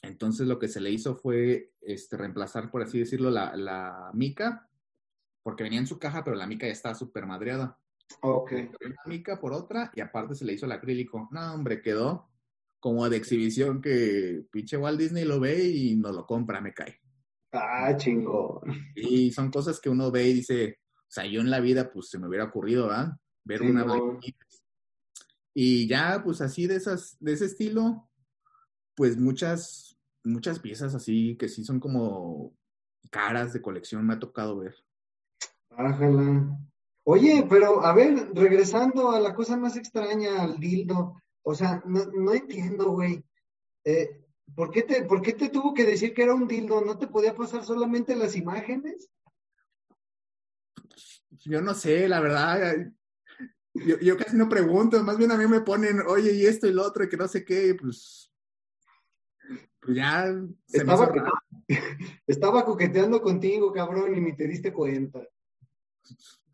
[0.02, 4.68] Entonces lo que se le hizo fue este, reemplazar, por así decirlo, la, la mica
[5.42, 7.76] porque venía en su caja, pero la mica ya estaba súper madreada.
[8.20, 8.52] Ok.
[8.52, 11.28] Una mica por otra y aparte se le hizo el acrílico.
[11.32, 12.28] No, hombre, quedó
[12.78, 17.00] como de exhibición que pinche Walt Disney lo ve y no lo compra, me cae.
[17.52, 18.60] Ah, chingón.
[18.94, 22.08] Y son cosas que uno ve y dice, o sea, yo en la vida pues
[22.08, 23.16] se me hubiera ocurrido, ¿verdad?
[23.44, 23.84] Ver una
[25.54, 28.08] Y ya, pues así de esas, de ese estilo,
[28.94, 32.54] pues muchas, muchas piezas así que sí son como
[33.10, 34.74] caras de colección me ha tocado ver.
[35.70, 36.58] Ájala.
[37.04, 42.32] Oye, pero a ver, regresando a la cosa más extraña, al dildo, o sea, no,
[42.32, 43.24] entiendo, güey.
[43.84, 44.24] Eh,
[44.54, 46.80] ¿por, qué te, ¿Por qué te tuvo que decir que era un dildo?
[46.80, 49.10] ¿No te podía pasar solamente las imágenes?
[51.30, 52.92] Yo no sé, la verdad.
[53.74, 56.72] Yo, yo casi no pregunto, más bien a mí me ponen, oye, y esto y
[56.72, 58.32] lo otro, y que no sé qué, pues
[59.82, 60.32] pues ya
[60.66, 61.22] se estaba, me
[62.26, 65.20] estaba coqueteando contigo, cabrón, y ni te diste cuenta.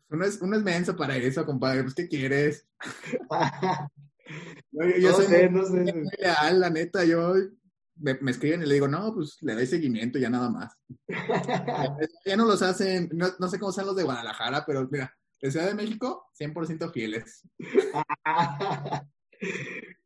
[0.09, 1.83] Uno es, uno es menso para eso, compadre.
[1.83, 2.67] Pues, ¿qué quieres?
[4.71, 5.93] yo, no soy sé, no sé.
[6.17, 7.05] leal, la neta.
[7.05, 7.35] Yo
[7.97, 10.75] me, escriben y le digo, no, pues le doy seguimiento, ya nada más.
[12.25, 15.67] ya, no los hacen, no, sé cómo son los de Guadalajara, pero mira, de Ciudad
[15.67, 17.47] de México, 100% fieles.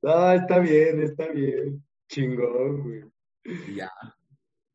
[0.02, 1.84] no, está bien, está bien.
[2.08, 3.76] Chingón, güey.
[3.76, 3.92] Ya.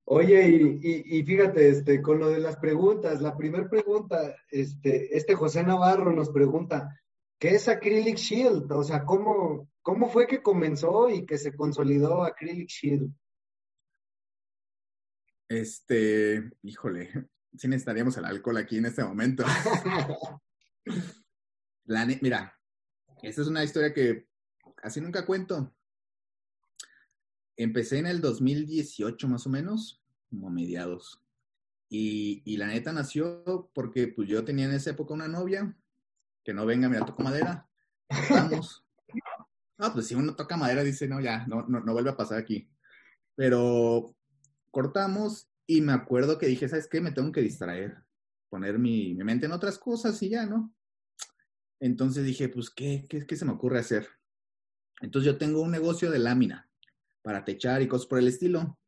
[0.05, 0.49] Oye,
[0.83, 5.63] y, y, fíjate, este, con lo de las preguntas, la primera pregunta, este, este José
[5.63, 6.99] Navarro nos pregunta,
[7.39, 8.73] ¿qué es Acrylic Shield?
[8.73, 13.13] O sea, ¿cómo, cómo fue que comenzó y que se consolidó Acrylic Shield?
[15.47, 17.11] Este, híjole,
[17.57, 19.45] sí necesitaríamos el alcohol aquí en este momento.
[21.85, 22.59] la, mira,
[23.23, 24.29] esta es una historia que
[24.77, 25.75] casi nunca cuento.
[27.57, 31.21] Empecé en el 2018 más o menos, como mediados.
[31.89, 35.75] Y, y, la neta nació porque pues yo tenía en esa época una novia,
[36.45, 37.67] que no venga, mira, toco madera,
[38.31, 38.85] vamos.
[39.79, 42.39] Ah, pues si uno toca madera dice, no, ya, no, no, no vuelve a pasar
[42.39, 42.69] aquí.
[43.37, 44.15] Pero
[44.71, 47.01] cortamos y me acuerdo que dije, ¿sabes qué?
[47.01, 48.03] Me tengo que distraer,
[48.51, 50.75] poner mi, mi mente en otras cosas y ya, ¿no?
[51.81, 54.09] Entonces dije, pues, ¿qué, qué, qué se me ocurre hacer?
[55.01, 56.69] Entonces yo tengo un negocio de lámina
[57.23, 58.79] para techar y cosas por el estilo.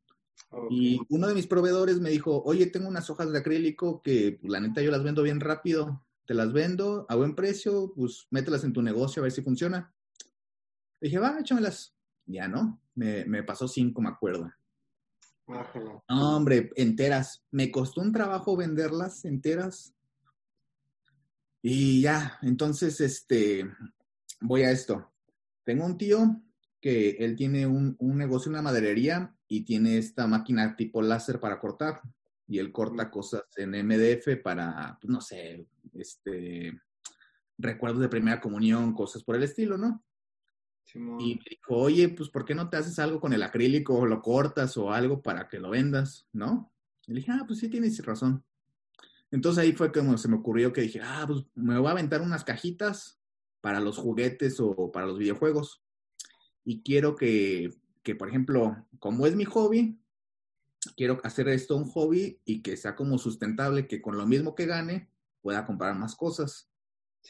[0.70, 4.50] Y uno de mis proveedores me dijo, oye, tengo unas hojas de acrílico que pues,
[4.50, 8.64] la neta yo las vendo bien rápido, te las vendo a buen precio, pues mételas
[8.64, 9.94] en tu negocio a ver si funciona.
[11.00, 11.94] dije, va, échamelas.
[12.26, 14.50] Ya no, me, me pasó cinco, me acuerdo.
[16.08, 17.44] No, hombre, enteras.
[17.50, 19.94] Me costó un trabajo venderlas enteras.
[21.62, 23.70] Y ya, entonces, este,
[24.40, 25.12] voy a esto.
[25.64, 26.42] Tengo un tío
[26.80, 31.58] que él tiene un, un negocio, una maderería, y tiene esta máquina tipo láser para
[31.58, 32.00] cortar.
[32.46, 36.80] Y él corta cosas en MDF para, pues, no sé, este,
[37.58, 40.04] recuerdos de primera comunión, cosas por el estilo, ¿no?
[40.84, 41.20] Simón.
[41.20, 44.06] Y me dijo, oye, pues, ¿por qué no te haces algo con el acrílico o
[44.06, 46.72] lo cortas o algo para que lo vendas, ¿no?
[47.06, 48.44] Y le dije, ah, pues sí, tienes razón.
[49.30, 52.20] Entonces ahí fue como se me ocurrió que dije, ah, pues me voy a aventar
[52.20, 53.20] unas cajitas
[53.60, 55.82] para los juguetes o para los videojuegos.
[56.64, 57.72] Y quiero que,
[58.02, 60.00] que, por ejemplo, como es mi hobby,
[60.96, 64.66] quiero hacer esto un hobby y que sea como sustentable, que con lo mismo que
[64.66, 65.10] gane
[65.42, 66.70] pueda comprar más cosas.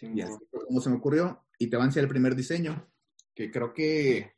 [0.00, 1.44] Y así fue como se me ocurrió.
[1.58, 2.88] Y te va a enseñar el primer diseño,
[3.34, 4.32] que creo que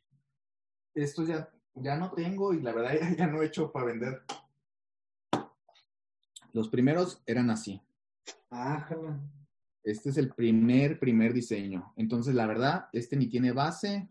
[0.93, 4.23] esto ya, ya no tengo y la verdad ya, ya no he hecho para vender.
[6.53, 7.81] Los primeros eran así.
[8.49, 9.19] Ájala.
[9.83, 11.93] Este es el primer, primer diseño.
[11.97, 14.07] Entonces, la verdad, este ni tiene base,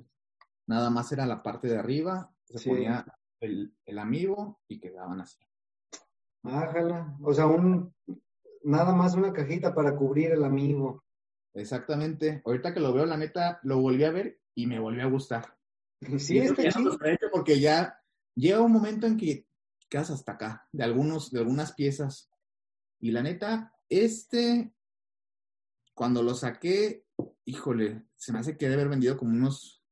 [0.67, 2.69] nada más era la parte de arriba, se Sí.
[2.69, 3.07] ponía
[3.41, 5.39] el, el amigo y quedaban así.
[6.43, 7.17] Ájala.
[7.23, 7.95] O sea, un,
[8.65, 11.03] nada más una cajita para cubrir el amigo.
[11.55, 12.43] Exactamente.
[12.45, 15.57] Ahorita que lo veo, la neta, lo volví a ver y me volvió a gustar.
[16.19, 16.55] Sí, chido.
[17.05, 17.99] hecho porque ya
[18.35, 19.47] llega un momento en que
[19.89, 22.29] quedas hasta acá, de algunos, de algunas piezas.
[23.03, 24.73] Y la neta, este,
[25.95, 27.05] cuando lo saqué,
[27.45, 29.83] híjole, se me hace que debe haber vendido como unos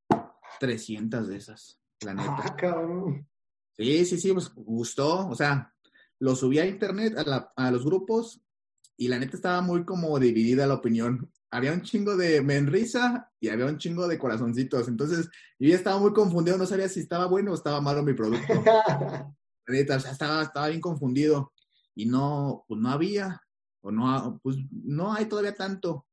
[0.60, 2.36] 300 de esas, la neta.
[2.38, 3.28] Ah, cabrón.
[3.76, 5.26] Sí, sí, sí, pues gustó.
[5.28, 5.74] O sea,
[6.20, 8.40] lo subí a internet, a, la- a los grupos,
[8.96, 11.32] y la neta estaba muy como dividida la opinión.
[11.50, 14.86] Había un chingo de menrisa y había un chingo de corazoncitos.
[14.86, 18.12] Entonces, yo ya estaba muy confundido, no sabía si estaba bueno o estaba malo mi
[18.14, 18.52] producto.
[19.66, 21.52] La neta, o sea, estaba, estaba bien confundido.
[21.94, 23.42] Y no, pues no había,
[23.82, 26.06] o no, pues no hay todavía tanto.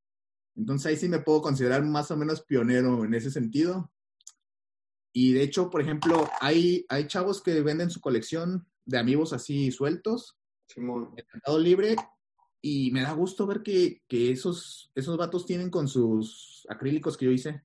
[0.56, 3.92] Entonces ahí sí me puedo considerar más o menos pionero en ese sentido.
[5.14, 9.72] Y de hecho, por ejemplo, hay, hay chavos que venden su colección de amigos así
[9.72, 11.14] sueltos, Simón.
[11.18, 11.96] en Mercado Libre,
[12.62, 17.26] y me da gusto ver que, que esos, esos vatos tienen con sus acrílicos que
[17.26, 17.64] yo hice.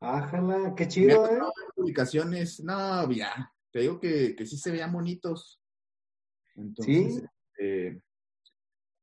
[0.00, 1.28] Ájala, qué Me chido, ¿eh?
[1.28, 5.59] tocado ver publicaciones, no, ya, te digo que, que sí se veían bonitos.
[6.60, 7.24] Entonces, Sí.
[7.58, 8.02] este,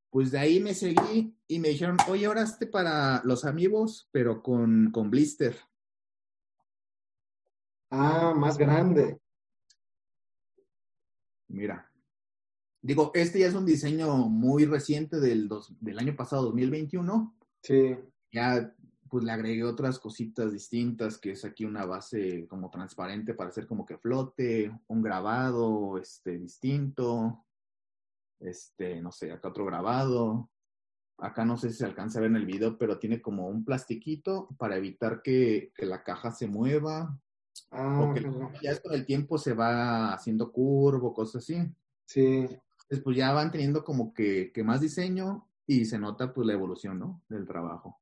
[0.10, 4.42] pues de ahí me seguí y me dijeron, oye, ahora este para los amigos, pero
[4.42, 5.58] con, con blister.
[7.90, 9.20] Ah, más grande.
[11.48, 11.92] Mira.
[12.82, 17.36] Digo, este ya es un diseño muy reciente del, dos- del año pasado, 2021.
[17.64, 17.96] Sí.
[18.32, 18.74] Ya
[19.10, 23.66] pues le agregué otras cositas distintas, que es aquí una base como transparente para hacer
[23.66, 27.46] como que flote, un grabado este, distinto,
[28.40, 30.50] este, no sé, acá otro grabado.
[31.20, 33.66] Acá no sé si se alcanza a ver en el video, pero tiene como un
[33.66, 37.20] plastiquito para evitar que, que la caja se mueva
[37.72, 38.22] Ah, o que
[38.62, 41.56] ya con el tiempo se va haciendo curvo, cosas así.
[42.06, 42.26] Sí.
[42.26, 46.54] Entonces, pues ya van teniendo como que, que más diseño y se nota pues la
[46.54, 47.24] evolución, ¿no?
[47.28, 48.00] Del trabajo.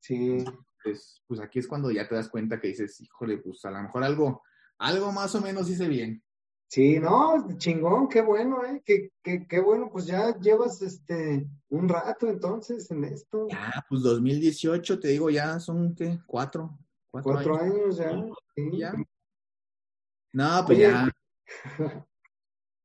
[0.00, 0.38] Sí.
[0.38, 3.82] Entonces, pues aquí es cuando ya te das cuenta que dices, híjole, pues a lo
[3.82, 4.42] mejor algo,
[4.78, 6.22] algo más o menos hice bien.
[6.68, 8.82] Sí, no, chingón, qué bueno, ¿eh?
[8.84, 13.46] Qué, qué, qué bueno, pues ya llevas este un rato entonces en esto.
[13.48, 16.18] Ya, pues 2018, te digo, ya son, ¿qué?
[16.26, 16.76] Cuatro.
[17.10, 18.00] Cuatro, Cuatro años.
[18.00, 18.36] años ya.
[18.54, 18.78] sí.
[18.78, 18.94] Ya.
[20.32, 20.88] No, pues Oye.
[20.88, 21.12] ya.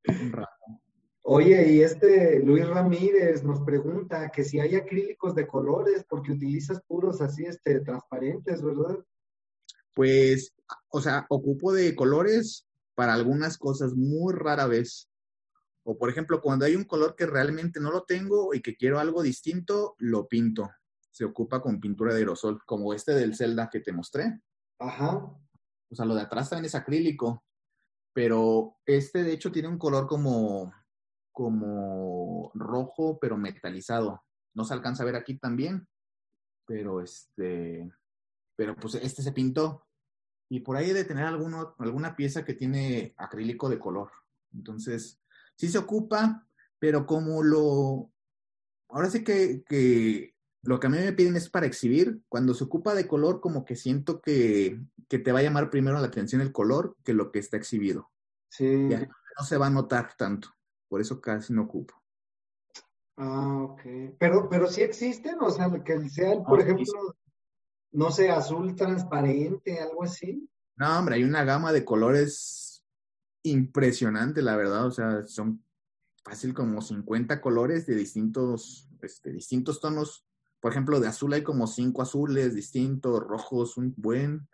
[0.08, 0.82] Un rato.
[1.24, 6.82] Oye, y este Luis Ramírez nos pregunta que si hay acrílicos de colores, porque utilizas
[6.88, 8.98] puros así, este, transparentes, ¿verdad?
[9.94, 10.54] Pues,
[10.90, 15.10] o sea, ocupo de colores para algunas cosas muy rara vez.
[15.84, 19.00] O por ejemplo, cuando hay un color que realmente no lo tengo y que quiero
[19.00, 20.70] algo distinto, lo pinto.
[21.12, 24.40] Se ocupa con pintura de aerosol, como este del Zelda que te mostré.
[24.80, 25.16] Ajá.
[25.90, 27.44] O sea, lo de atrás también es acrílico,
[28.14, 30.74] pero este de hecho tiene un color como,
[31.32, 34.24] como rojo, pero metalizado.
[34.54, 35.88] No se alcanza a ver aquí también,
[36.66, 37.92] pero este,
[38.56, 39.86] pero pues este se pintó.
[40.54, 44.12] Y por ahí de tener alguno, alguna pieza que tiene acrílico de color.
[44.54, 45.22] Entonces,
[45.56, 46.46] sí se ocupa,
[46.78, 48.12] pero como lo,
[48.90, 52.20] ahora sí que, que lo que a mí me piden es para exhibir.
[52.28, 54.78] Cuando se ocupa de color, como que siento que,
[55.08, 58.12] que te va a llamar primero la atención el color que lo que está exhibido.
[58.50, 58.90] Sí.
[58.90, 59.08] Ya
[59.40, 60.50] no se va a notar tanto.
[60.90, 61.94] Por eso casi no ocupo.
[63.16, 63.82] Ah, ok.
[64.20, 67.16] Pero, pero sí existen, o sea, que sea, por Ah, ejemplo,
[67.92, 70.50] no sé, azul transparente, algo así.
[70.76, 72.84] No, hombre, hay una gama de colores
[73.44, 74.86] impresionante, la verdad.
[74.88, 75.64] O sea, son
[76.24, 80.26] fácil como 50 colores de distintos, este, distintos tonos.
[80.60, 84.48] Por ejemplo, de azul hay como cinco azules distintos, rojos, un buen,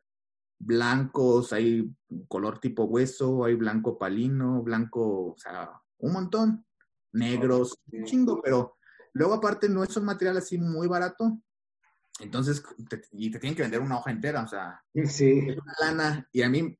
[0.59, 1.93] blancos, hay
[2.27, 6.65] color tipo hueso, hay blanco palino, blanco, o sea, un montón.
[7.13, 8.77] Negros, un chingo, pero
[9.13, 11.39] luego aparte no es un material así muy barato.
[12.19, 15.45] Entonces, te- y te tienen que vender una hoja entera, o sea, Sí.
[15.47, 16.77] es una lana y a mí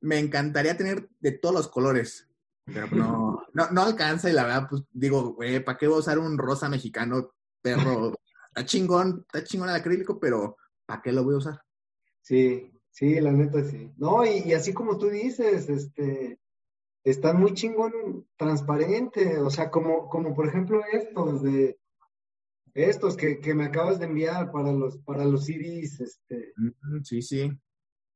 [0.00, 2.28] me encantaría tener de todos los colores,
[2.64, 6.00] pero no, no, no alcanza y la verdad, pues digo, güey, ¿para qué voy a
[6.00, 7.32] usar un rosa mexicano,
[7.62, 8.14] perro?
[8.48, 10.56] Está chingón, está chingón el acrílico, pero
[10.86, 11.62] ¿para qué lo voy a usar?
[12.22, 13.92] Sí, sí, la neta sí.
[13.96, 16.40] No, y, y así como tú dices, este,
[17.04, 21.77] están muy chingón transparente, o sea, como, como por ejemplo estos de,
[22.74, 27.22] estos que, que me acabas de enviar para los, para los CDs, este, Mm, Sí,
[27.22, 27.50] sí.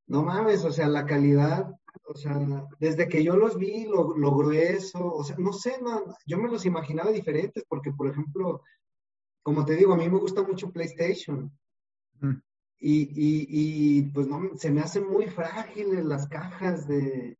[0.07, 1.69] no mames, o sea, la calidad,
[2.05, 2.37] o sea,
[2.79, 6.49] desde que yo los vi, lo, lo grueso, o sea, no sé, no, yo me
[6.49, 8.61] los imaginaba diferentes, porque por ejemplo,
[9.43, 11.51] como te digo, a mí me gusta mucho PlayStation.
[12.19, 12.35] Mm.
[12.79, 17.37] Y, y, y pues no, se me hacen muy frágiles las cajas de,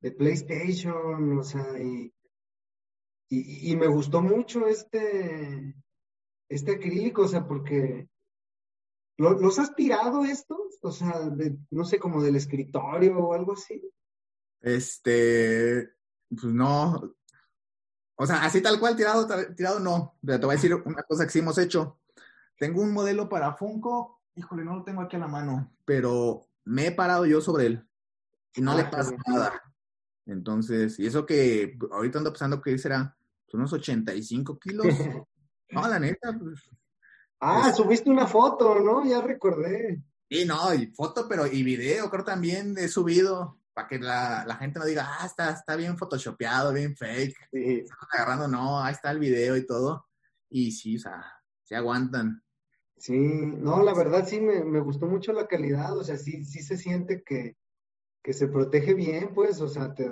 [0.00, 2.10] de PlayStation, o sea, y,
[3.28, 5.74] y, y me gustó mucho este,
[6.54, 8.08] este acrílico, o sea, porque
[9.18, 10.78] ¿lo- ¿los has tirado estos?
[10.82, 13.82] O sea, de, no sé, como del escritorio o algo así.
[14.60, 15.90] Este,
[16.28, 17.14] pues no.
[18.16, 20.18] O sea, así tal cual tirado, tirado no.
[20.24, 22.00] Pero te voy a decir una cosa que sí hemos hecho.
[22.58, 26.86] Tengo un modelo para Funko, híjole, no lo tengo aquí a la mano, pero me
[26.86, 27.88] he parado yo sobre él
[28.54, 29.60] y no le Ah, pasa nada.
[30.26, 34.86] Entonces, y eso que ahorita ando pensando que será pues, unos 85 kilos.
[35.72, 36.70] No, la neta, pues.
[37.40, 39.04] Ah, subiste una foto, ¿no?
[39.04, 40.02] Ya recordé.
[40.30, 44.56] Sí, no, y foto, pero y video, creo también he subido para que la, la
[44.56, 47.36] gente no diga, ah, está, está bien photoshopeado, bien fake.
[47.50, 47.78] Sí.
[47.80, 50.06] están agarrando, no, ahí está el video y todo.
[50.50, 51.24] Y sí, o sea,
[51.64, 52.42] se aguantan.
[52.96, 56.62] Sí, no, la verdad sí me, me gustó mucho la calidad, o sea, sí, sí
[56.62, 57.56] se siente que,
[58.22, 60.08] que se protege bien, pues, o sea, te,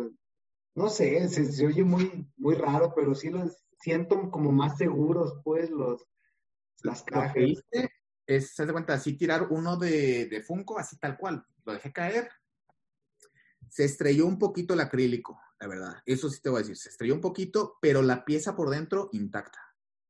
[0.75, 5.41] no sé, se, se oye muy, muy raro, pero sí los siento como más seguros,
[5.45, 6.07] pues, los,
[6.83, 7.37] las Lo que cajas.
[7.37, 7.91] hice
[8.27, 11.45] es, se de cuenta, así tirar uno de, de Funko, así tal cual.
[11.65, 12.31] Lo dejé caer.
[13.69, 15.95] Se estrelló un poquito el acrílico, la verdad.
[16.07, 16.77] Eso sí te voy a decir.
[16.77, 19.61] Se estrelló un poquito, pero la pieza por dentro intacta.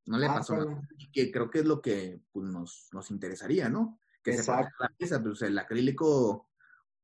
[0.05, 0.81] No le Ah, pasó nada.
[0.97, 3.99] Y que creo que es lo que pues, nos, nos interesaría, ¿no?
[4.23, 4.61] Que se Exacto.
[4.63, 5.23] proteja la pieza.
[5.23, 6.49] Pues el acrílico,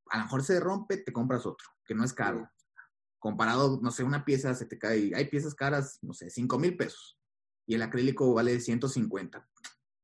[0.09, 2.49] a lo mejor se rompe, te compras otro, que no es caro.
[3.27, 5.11] Comparado, no sé, una pieza se te cae.
[5.13, 7.19] Hay piezas caras, no sé, 5 mil pesos.
[7.65, 9.45] Y el acrílico vale 150.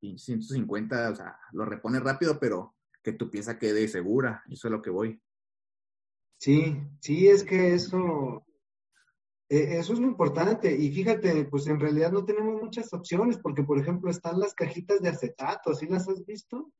[0.02, 4.44] Y 150, o sea, lo repone rápido, pero que tu pieza quede segura.
[4.50, 5.22] Eso es lo que voy.
[6.38, 8.44] Sí, sí, es que eso,
[9.48, 10.76] eh, eso es lo importante.
[10.76, 15.00] Y fíjate, pues en realidad no tenemos muchas opciones, porque por ejemplo están las cajitas
[15.00, 16.70] de acetato, ¿sí las has visto?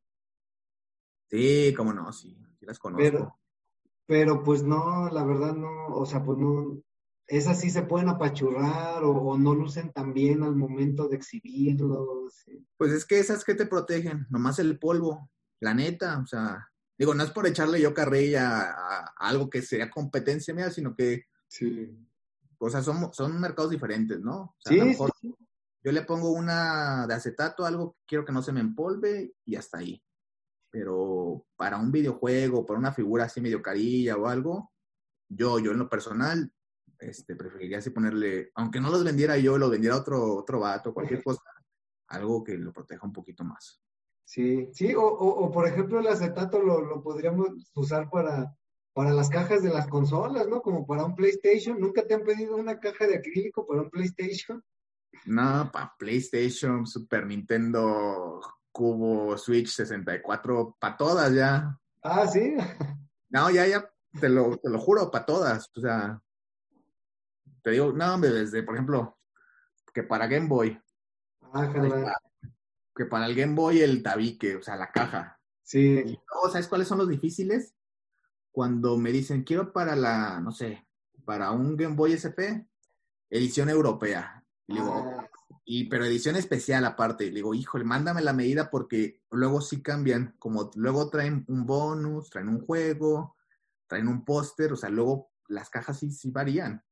[1.30, 3.02] Sí, cómo no, sí, sí las conozco.
[3.02, 3.40] Pero,
[4.06, 6.80] pero pues no, la verdad no, o sea, pues no,
[7.26, 12.34] esas sí se pueden apachurrar o, o no lucen tan bien al momento de exhibirlos.
[12.44, 12.66] sí.
[12.76, 15.30] Pues es que esas que te protegen, nomás el polvo,
[15.60, 19.62] la neta, o sea, digo, no es por echarle yo carrilla a, a algo que
[19.62, 21.24] sea competencia mía, sino que,
[22.58, 24.36] o sea, son, son mercados diferentes, ¿no?
[24.42, 25.34] O sea, a lo Sí, mejor sí,
[25.82, 29.56] yo le pongo una de acetato, algo que quiero que no se me empolve y
[29.56, 30.02] hasta ahí.
[30.74, 34.72] Pero para un videojuego, para una figura así medio carilla o algo,
[35.28, 36.52] yo, yo en lo personal,
[36.98, 41.22] este, preferiría así ponerle, aunque no los vendiera yo, lo vendiera otro, otro vato, cualquier
[41.22, 41.42] cosa,
[42.08, 43.80] algo que lo proteja un poquito más.
[44.24, 48.52] sí, sí, o, o, o, por ejemplo el acetato lo, lo podríamos usar para,
[48.92, 50.60] para las cajas de las consolas, ¿no?
[50.60, 51.78] Como para un PlayStation.
[51.78, 54.60] ¿Nunca te han pedido una caja de acrílico para un PlayStation?
[55.24, 58.40] No, para PlayStation, Super Nintendo,
[58.74, 61.78] Cubo, Switch 64, para todas ya.
[62.02, 62.56] Ah, sí.
[63.30, 63.88] No, ya, ya,
[64.20, 65.70] te lo, te lo juro, para todas.
[65.76, 66.20] O sea,
[67.62, 69.16] te digo, no, hombre, desde, por ejemplo,
[69.94, 70.76] que para Game Boy,
[71.52, 72.20] Ah, jala.
[72.96, 75.40] que para el Game Boy el tabique, o sea, la caja.
[75.62, 77.74] Sí, Y luego, ¿sabes cuáles son los difíciles?
[78.50, 80.86] Cuando me dicen, quiero para la, no sé,
[81.24, 82.66] para un Game Boy SP,
[83.30, 84.43] edición europea.
[84.66, 85.28] Y digo, Ah,
[85.64, 87.24] y, pero edición especial aparte.
[87.26, 90.34] Le digo, híjole, mándame la medida porque luego sí cambian.
[90.38, 93.36] Como luego traen un bonus, traen un juego,
[93.86, 96.82] traen un póster, o sea, luego las cajas sí, sí varían.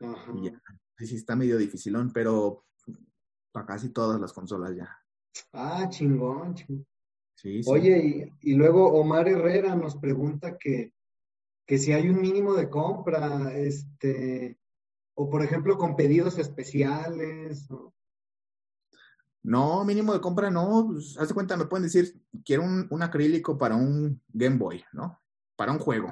[0.00, 0.32] ajá.
[0.36, 0.62] Y ya,
[0.98, 2.66] sí está medio dificilón, pero
[3.52, 4.88] para casi todas las consolas ya.
[5.52, 6.86] Ah, chingón, chingón.
[7.36, 7.70] Sí, sí.
[7.70, 10.92] Oye, y, y luego Omar Herrera nos pregunta que,
[11.66, 14.58] que si hay un mínimo de compra, este,
[15.14, 17.70] o por ejemplo con pedidos especiales.
[17.70, 17.94] o-
[19.42, 20.86] No, mínimo de compra no.
[20.88, 24.84] Pues, haz de cuenta, me pueden decir, quiero un, un acrílico para un Game Boy,
[24.92, 25.20] ¿no?
[25.56, 26.08] Para un juego,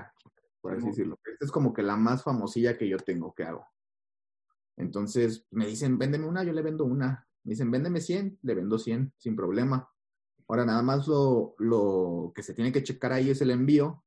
[0.60, 1.18] por así decirlo.
[1.24, 3.66] Esta es como que la más famosilla que yo tengo, que hago.
[4.76, 7.26] Entonces me dicen, véndeme una, yo le vendo una.
[7.44, 9.90] Me dicen, véndeme 100, le vendo 100, sin problema.
[10.48, 14.04] Ahora, nada más lo, lo que se tiene que checar ahí es el envío,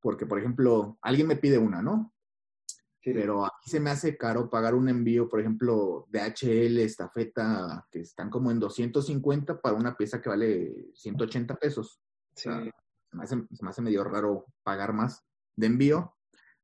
[0.00, 2.14] porque, por ejemplo, alguien me pide una, ¿no?
[3.00, 3.12] Sí.
[3.12, 8.00] Pero aquí se me hace caro pagar un envío, por ejemplo, de HL, estafeta, que
[8.00, 12.00] están como en 250 para una pieza que vale 180 pesos.
[12.34, 12.42] Sí.
[12.42, 12.64] sea,
[13.10, 15.24] Se me hace, se me hace medio raro pagar más
[15.56, 16.14] de envío.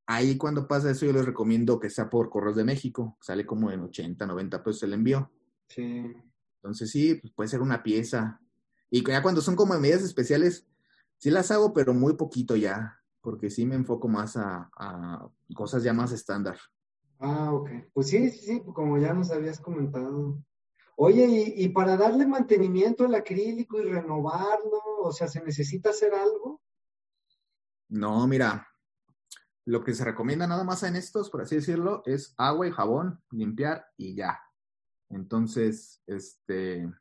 [0.06, 3.16] Ahí cuando pasa eso yo les recomiendo que sea por Correos de México.
[3.20, 5.30] Sale como en 80, 90 pesos el envío.
[5.68, 6.14] Sí.
[6.56, 8.40] Entonces sí, pues puede ser una pieza.
[8.90, 10.66] Y ya cuando son como medidas especiales,
[11.18, 13.00] sí las hago, pero muy poquito ya.
[13.24, 16.58] Porque sí me enfoco más a, a cosas ya más estándar.
[17.18, 17.70] Ah, ok.
[17.94, 20.38] Pues sí, sí, sí, como ya nos habías comentado.
[20.96, 26.12] Oye, y, y para darle mantenimiento al acrílico y renovarlo, o sea, ¿se necesita hacer
[26.14, 26.60] algo?
[27.88, 28.68] No, mira,
[29.64, 33.22] lo que se recomienda nada más en estos, por así decirlo, es agua y jabón,
[33.30, 34.38] limpiar y ya.
[35.08, 36.92] Entonces, este,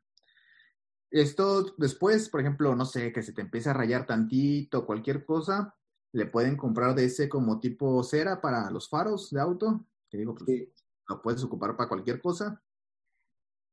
[1.10, 5.76] esto después, por ejemplo, no sé, que se te empiece a rayar tantito, cualquier cosa,
[6.14, 10.32] le pueden comprar de ese como tipo cera para los faros de auto, que digo,
[10.34, 10.72] pues Sí.
[11.08, 12.62] lo puedes ocupar para cualquier cosa.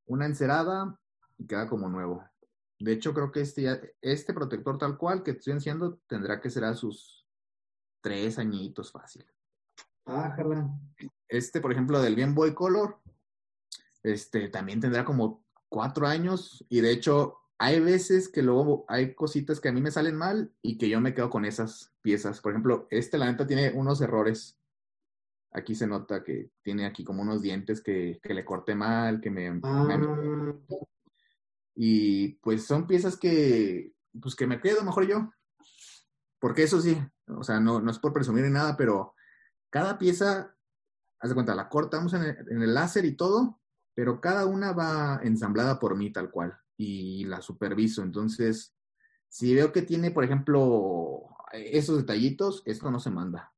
[0.08, 1.00] Una encerada
[1.38, 2.24] y queda como nuevo.
[2.80, 6.64] De hecho, creo que este, este protector tal cual que estoy enseñando tendrá que ser
[6.64, 7.28] a sus
[8.02, 9.24] tres añitos fácil.
[10.06, 10.68] Ájala.
[11.28, 13.00] Este, por ejemplo, del Game Boy Color,
[14.02, 19.60] este también tendrá como cuatro años y de hecho hay veces que luego hay cositas
[19.60, 22.42] que a mí me salen mal y que yo me quedo con esas piezas.
[22.42, 24.58] Por ejemplo, este la neta tiene unos errores.
[25.52, 29.30] Aquí se nota que tiene aquí como unos dientes que, que le corté mal, que
[29.30, 29.86] me, me- Ah,
[31.76, 35.32] y pues son piezas que, pues que me quedo mejor yo.
[36.40, 36.98] Porque eso sí,
[37.28, 39.14] o sea, no, no es por presumir ni nada, pero
[39.70, 40.56] cada pieza,
[41.20, 43.62] haz de cuenta, la cortamos en el, en el láser y todo,
[43.94, 48.02] pero cada una va ensamblada por mí tal cual y la superviso.
[48.02, 48.74] Entonces,
[49.28, 53.54] si veo que tiene, por ejemplo, esos detallitos, esto no se manda.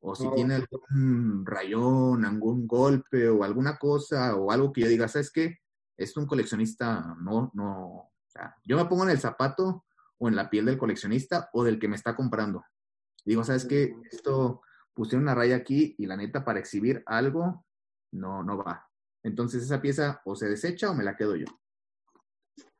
[0.00, 5.08] O si tiene algún rayón, algún golpe o alguna cosa o algo que yo diga,
[5.08, 5.58] ¿sabes qué?
[5.96, 9.84] Es un coleccionista, no, no, o sea, yo me pongo en el zapato
[10.18, 12.64] o en la piel del coleccionista o del que me está comprando.
[13.24, 13.96] Digo, ¿sabes qué?
[14.10, 14.62] Esto
[14.94, 17.66] pusieron una raya aquí y la neta para exhibir algo
[18.12, 18.88] no, no va.
[19.24, 21.46] Entonces esa pieza o se desecha o me la quedo yo.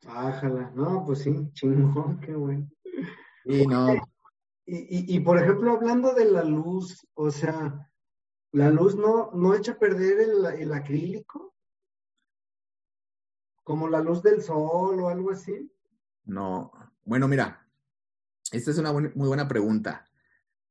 [0.07, 0.71] Ájala.
[0.75, 2.69] No, pues sí, chingón, qué bueno.
[3.45, 3.95] Y no,
[4.67, 7.91] Y, y, y por ejemplo, hablando de la luz, o sea,
[8.53, 11.55] la luz no, no echa a perder el, el acrílico,
[13.65, 15.71] como la luz del sol o algo así.
[16.25, 16.73] no.
[17.05, 17.67] Bueno, mira,
[18.53, 20.05] esta es una muy buena pregunta.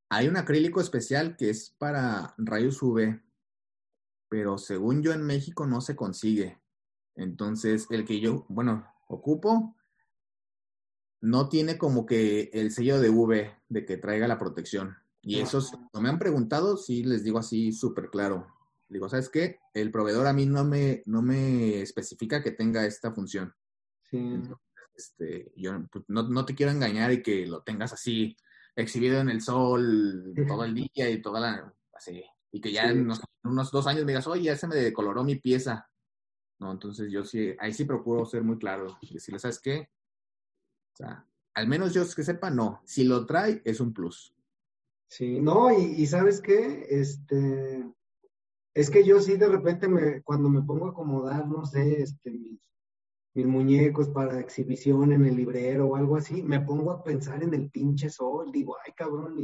[0.10, 3.20] Hay un acrílico especial que es para rayos UV,
[4.30, 6.62] pero según yo en México no se consigue.
[7.16, 9.76] Entonces, el que yo, bueno, ocupo,
[11.22, 14.98] no tiene como que el sello de UV de que traiga la protección.
[15.22, 18.48] Y eso, si no me han preguntado, sí les digo así súper claro.
[18.88, 19.60] Digo, ¿sabes qué?
[19.74, 23.54] El proveedor a mí no me, no me especifica que tenga esta función.
[24.10, 24.42] Sí.
[24.96, 28.38] Este, yo pues, no, no te quiero engañar y que lo tengas así
[28.76, 32.94] exhibido en el sol todo el día y toda la, así, y que ya Sí.
[32.94, 35.90] en unos, en unos dos años me digas, oye, ya se me decoloró mi pieza.
[36.60, 39.90] No, entonces yo sí, ahí sí procuro ser muy claro decirle, ¿sabes qué?
[40.94, 42.82] O sea, al menos yo que sepa, no.
[42.86, 44.34] Si lo trae, es un plus.
[45.08, 46.86] Sí, no, y, y ¿sabes qué?
[46.90, 47.86] Este,
[48.74, 52.32] es que yo sí de repente me, cuando me pongo a acomodar, no sé, este,
[52.32, 52.60] mis,
[53.46, 57.70] muñecos para exhibición en el librero o algo así, me pongo a pensar en el
[57.70, 59.36] pinche sol, digo, ay cabrón,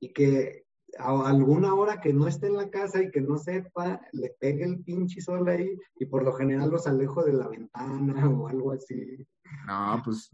[0.00, 0.67] y que
[0.98, 4.64] a alguna hora que no esté en la casa y que no sepa, le pegue
[4.64, 8.72] el pinche sol ahí, y por lo general los alejo de la ventana o algo
[8.72, 9.26] así.
[9.66, 10.30] No, pues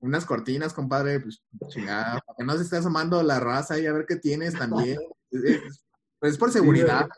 [0.00, 3.92] unas cortinas, compadre, pues chingada, para que no se esté asomando la raza y a
[3.92, 4.98] ver qué tienes también.
[5.30, 5.86] Es, es-
[6.18, 7.08] pues es por seguridad.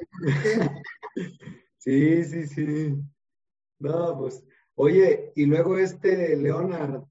[1.78, 2.96] Sí, sí, sí.
[3.78, 4.42] No, pues,
[4.76, 7.02] oye, y luego este Leonard,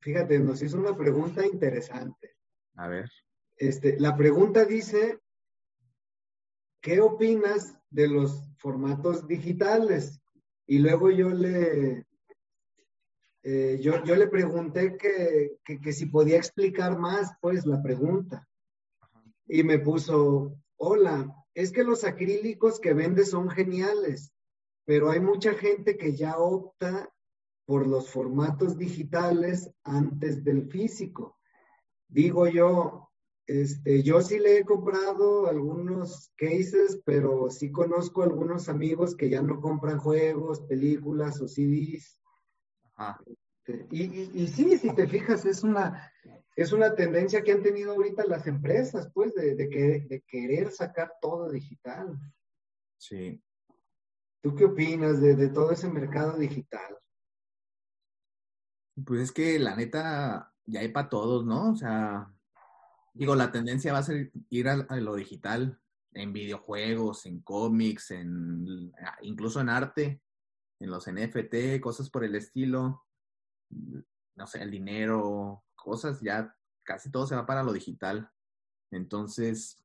[0.00, 2.36] fíjate, nos hizo una pregunta interesante.
[2.76, 3.10] A ver.
[3.56, 5.18] Este, la pregunta dice,
[6.82, 10.20] ¿qué opinas de los formatos digitales?
[10.66, 12.06] Y luego yo le,
[13.42, 18.46] eh, yo, yo, le pregunté que, que, si podía explicar más, pues, la pregunta.
[19.46, 24.32] Y me puso, hola, es que los acrílicos que vende son geniales,
[24.84, 27.08] pero hay mucha gente que ya opta
[27.64, 31.38] por los formatos digitales antes del físico.
[32.08, 33.05] Digo yo,
[33.46, 39.40] este, yo sí le he comprado algunos cases, pero sí conozco algunos amigos que ya
[39.40, 42.20] no compran juegos, películas o CDs.
[43.66, 46.12] Este, y, y, y, sí, si te fijas, es una,
[46.56, 50.72] es una tendencia que han tenido ahorita las empresas, pues, de, de, que, de querer
[50.72, 52.18] sacar todo digital.
[52.98, 53.40] Sí.
[54.42, 56.98] ¿Tú qué opinas de, de, todo ese mercado digital?
[59.04, 61.72] Pues es que la neta ya hay para todos, ¿no?
[61.72, 62.32] O sea,
[63.16, 65.80] digo, la tendencia va a ser ir a, a lo digital,
[66.16, 70.22] en videojuegos, en cómics, en incluso en arte,
[70.80, 73.04] en los NFT, cosas por el estilo.
[74.34, 78.30] No sé, el dinero, cosas, ya casi todo se va para lo digital.
[78.90, 79.84] Entonces,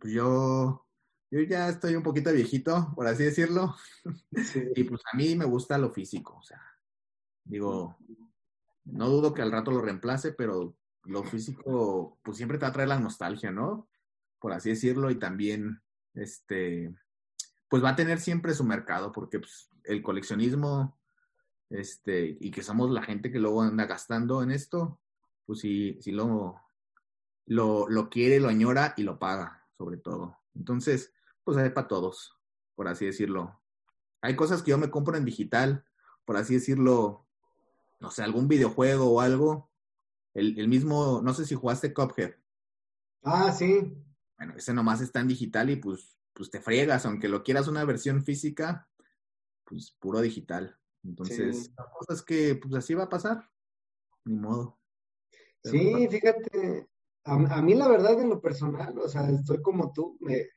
[0.00, 0.86] pues yo,
[1.30, 3.76] yo ya estoy un poquito viejito, por así decirlo.
[4.44, 4.62] Sí.
[4.74, 6.60] y pues a mí me gusta lo físico, o sea,
[7.44, 7.98] digo,
[8.84, 12.72] no dudo que al rato lo reemplace, pero lo físico, pues siempre te va a
[12.72, 13.88] traer la nostalgia, ¿no?
[14.38, 15.82] Por así decirlo, y también,
[16.14, 16.94] este,
[17.68, 20.98] pues va a tener siempre su mercado, porque pues, el coleccionismo,
[21.70, 25.00] este, y que somos la gente que luego anda gastando en esto,
[25.46, 26.60] pues sí, sí lo,
[27.46, 30.36] lo, lo quiere, lo añora y lo paga, sobre todo.
[30.54, 31.12] Entonces,
[31.44, 32.36] pues hay para todos,
[32.74, 33.60] por así decirlo.
[34.20, 35.84] Hay cosas que yo me compro en digital,
[36.24, 37.26] por así decirlo,
[38.00, 39.69] no sé, algún videojuego o algo.
[40.34, 42.34] El, el mismo, no sé si jugaste Cuphead.
[43.22, 43.92] Ah, sí.
[44.38, 47.84] Bueno, ese nomás está en digital y pues, pues te friegas, aunque lo quieras una
[47.84, 48.88] versión física,
[49.64, 50.76] pues puro digital.
[51.02, 51.74] Entonces, sí.
[51.98, 53.50] cosas que pues así va a pasar.
[54.24, 54.78] Ni modo.
[55.62, 56.88] Pero sí, no fíjate,
[57.24, 60.48] a, a, mí la verdad en lo personal, o sea, estoy como tú, me,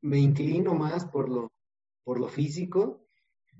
[0.00, 1.52] me inclino más por lo,
[2.04, 3.06] por lo físico.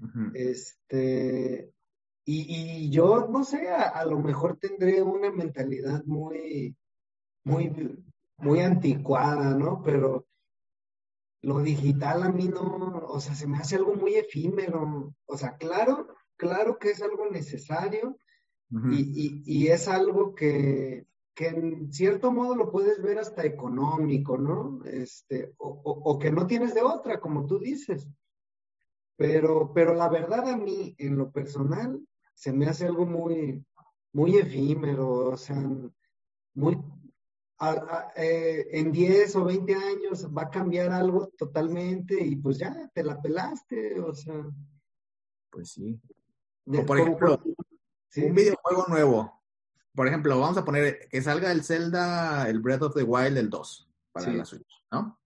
[0.01, 0.31] Uh -huh.
[0.35, 1.75] Este,
[2.31, 6.76] y, y, yo, no sé, a, a, lo mejor tendré una mentalidad muy,
[7.43, 8.05] muy,
[8.37, 9.83] muy anticuada, ¿no?
[9.83, 10.26] Pero
[11.41, 15.14] lo digital a mí no, o sea, se me hace algo muy efímero.
[15.24, 18.18] O sea, claro, claro que es algo necesario
[18.72, 18.93] uh -huh.
[18.93, 24.37] y, y, y, es algo que, que, en cierto modo lo puedes ver hasta económico,
[24.37, 24.85] ¿no?
[24.85, 28.07] Este, o, o, o, que no tienes de otra, como tú dices.
[29.16, 32.07] Pero, pero la verdad a mí, en lo personal,
[32.39, 33.64] se me hace algo muy,
[34.12, 35.61] muy efímero, o sea,
[36.55, 36.78] muy,
[37.59, 42.59] a, a, eh, en 10 o 20 años va a cambiar algo totalmente y pues
[42.59, 44.47] ya te la pelaste, o sea.
[45.51, 46.01] Pues sí.
[46.64, 47.43] O por ejemplo,
[48.09, 48.22] ¿sí?
[48.22, 49.43] un videojuego nuevo.
[49.93, 53.51] Por ejemplo, vamos a poner que salga el Zelda, el Breath of the Wild, el
[53.51, 54.36] 2 para sí.
[54.36, 55.18] la Switch, ¿no?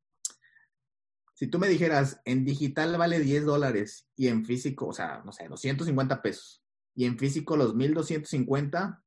[1.35, 5.33] Si tú me dijeras, en digital vale 10 dólares y en físico, o sea, no
[5.33, 6.62] sé, 250 pesos,
[6.95, 9.03] y en físico los 1250,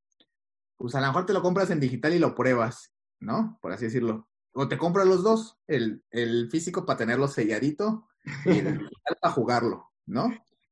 [0.77, 3.59] pues a lo mejor te lo compras en digital y lo pruebas, ¿no?
[3.61, 4.27] Por así decirlo.
[4.53, 8.07] O te compras los dos, el, el físico para tenerlo selladito
[8.45, 10.29] y el digital para jugarlo, ¿no?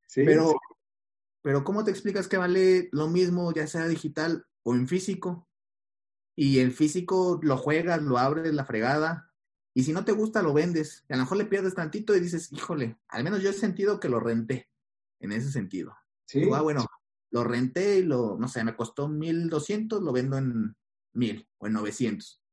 [0.08, 0.56] Sí, pero, sí.
[1.42, 5.48] pero ¿cómo te explicas que vale lo mismo, ya sea digital o en físico?
[6.36, 9.34] Y en físico lo juegas, lo abres, la fregada,
[9.74, 11.04] y si no te gusta, lo vendes.
[11.10, 14.00] Y a lo mejor le pierdes tantito y dices, híjole, al menos yo he sentido
[14.00, 14.70] que lo renté
[15.20, 15.96] en ese sentido.
[16.26, 16.42] Sí.
[16.42, 16.86] Digo, ah, bueno,
[17.34, 20.76] lo renté y lo, no sé, me costó 1200, lo vendo en
[21.14, 22.44] 1000 o en 900.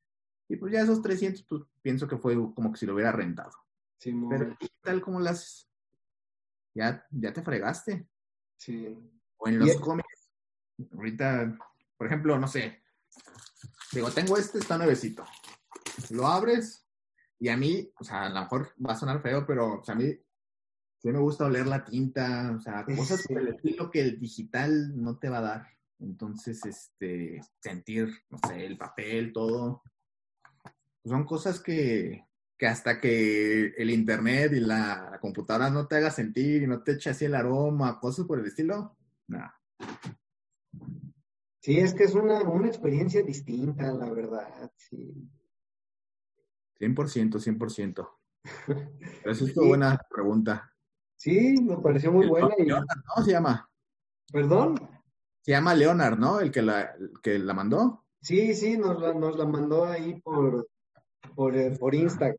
[0.48, 3.52] Y pues ya esos 300, pues pienso que fue como que si lo hubiera rentado.
[3.98, 5.70] Sí, Pero tal como las
[6.74, 8.08] ya, ya te fregaste.
[8.56, 8.98] Sí.
[9.36, 10.30] O en los cómics.
[10.94, 11.58] Ahorita,
[11.98, 12.82] por ejemplo, no sé.
[13.92, 15.26] Digo, tengo este, está nuevecito.
[16.08, 16.88] Lo abres
[17.38, 19.94] y a mí, o sea, a lo mejor va a sonar feo, pero o sea,
[19.94, 20.18] a mí
[21.00, 24.92] sí me gusta oler la tinta, o sea, cosas por el estilo que el digital
[25.02, 25.66] no te va a dar.
[25.98, 29.82] Entonces, este, sentir, no sé, el papel, todo.
[31.04, 32.26] Son cosas que,
[32.58, 36.92] que hasta que el internet y la, computadora no te haga sentir y no te
[36.92, 38.96] eche así el aroma, cosas por el estilo,
[39.26, 39.58] nada.
[41.60, 45.30] Sí, es que es una, una experiencia distinta, la verdad, sí.
[46.78, 48.10] 100%, 100%.
[48.66, 50.69] Pero eso es una buena pregunta.
[51.20, 52.48] Sí, me pareció muy buena.
[52.56, 52.64] Y...
[52.64, 53.22] Leonard, ¿no?
[53.22, 53.68] Se llama.
[54.32, 54.80] ¿Perdón?
[55.42, 56.40] Se llama Leonard, ¿no?
[56.40, 58.06] El que la, el que la mandó.
[58.22, 60.66] Sí, sí, nos la, nos la mandó ahí por,
[61.34, 62.38] por, eh, por Instagram.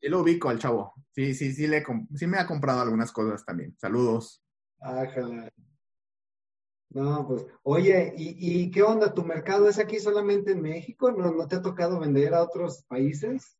[0.00, 0.94] Yo lo ubico al chavo.
[1.10, 3.76] Sí, sí, sí, le, sí me ha comprado algunas cosas también.
[3.78, 4.42] Saludos.
[4.80, 5.52] Ájala.
[6.88, 9.12] No, pues, oye, ¿y, ¿y qué onda?
[9.12, 11.12] ¿Tu mercado es aquí solamente en México?
[11.12, 13.58] ¿No, no te ha tocado vender a otros países?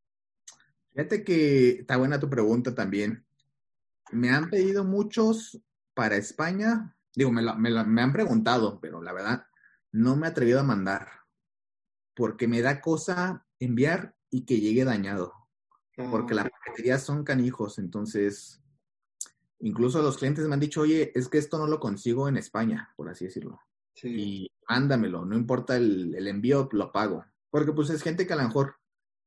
[0.94, 3.26] Fíjate que está buena tu pregunta también.
[4.12, 5.60] Me han pedido muchos
[5.94, 6.96] para España.
[7.14, 9.46] Digo, me, la- me la- me han preguntado, pero la verdad
[9.90, 11.08] no me he atrevido a mandar.
[12.14, 15.32] Porque me da cosa enviar y que llegue dañado.
[16.10, 17.78] Porque Ah, las paqueterías son canijos.
[17.78, 18.62] Entonces,
[19.60, 22.92] incluso los clientes me han dicho, oye, es que esto no lo consigo en España,
[22.96, 23.60] por así decirlo.
[23.94, 27.24] sí, y mándamelo, no importa el, el envío, lo pago.
[27.50, 28.76] Porque pues es gente que a lo mejor,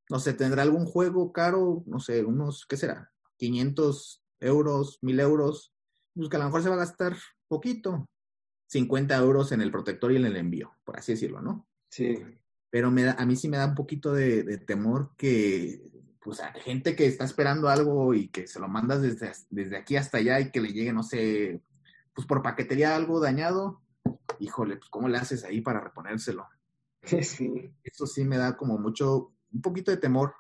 [0.10, 3.12] no sé, tendrá algún juego caro, no sé, unos, ¿qué será?
[3.38, 5.74] 500 euros, 1000 euros,
[6.14, 7.16] pues que a lo mejor se va a gastar
[7.48, 8.06] poquito,
[8.68, 11.68] 50 euros en el protector y en el envío, por así decirlo, ¿no?
[11.90, 12.18] sí,
[12.70, 15.82] Pero me da, a mí sí me da un poquito de, de temor que,
[16.22, 19.96] pues, a gente que está esperando algo y que se lo mandas desde, desde aquí
[19.96, 21.62] hasta allá y que le llegue, no sé,
[22.14, 23.82] pues por paquetería algo dañado,
[24.40, 26.48] híjole, pues, ¿cómo le haces ahí para reponérselo?
[27.22, 30.34] sí, Eso sí me da como mucho, un poquito de temor.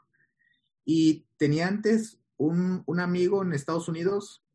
[0.83, 4.45] Y tenía antes un, un amigo en Estados Unidos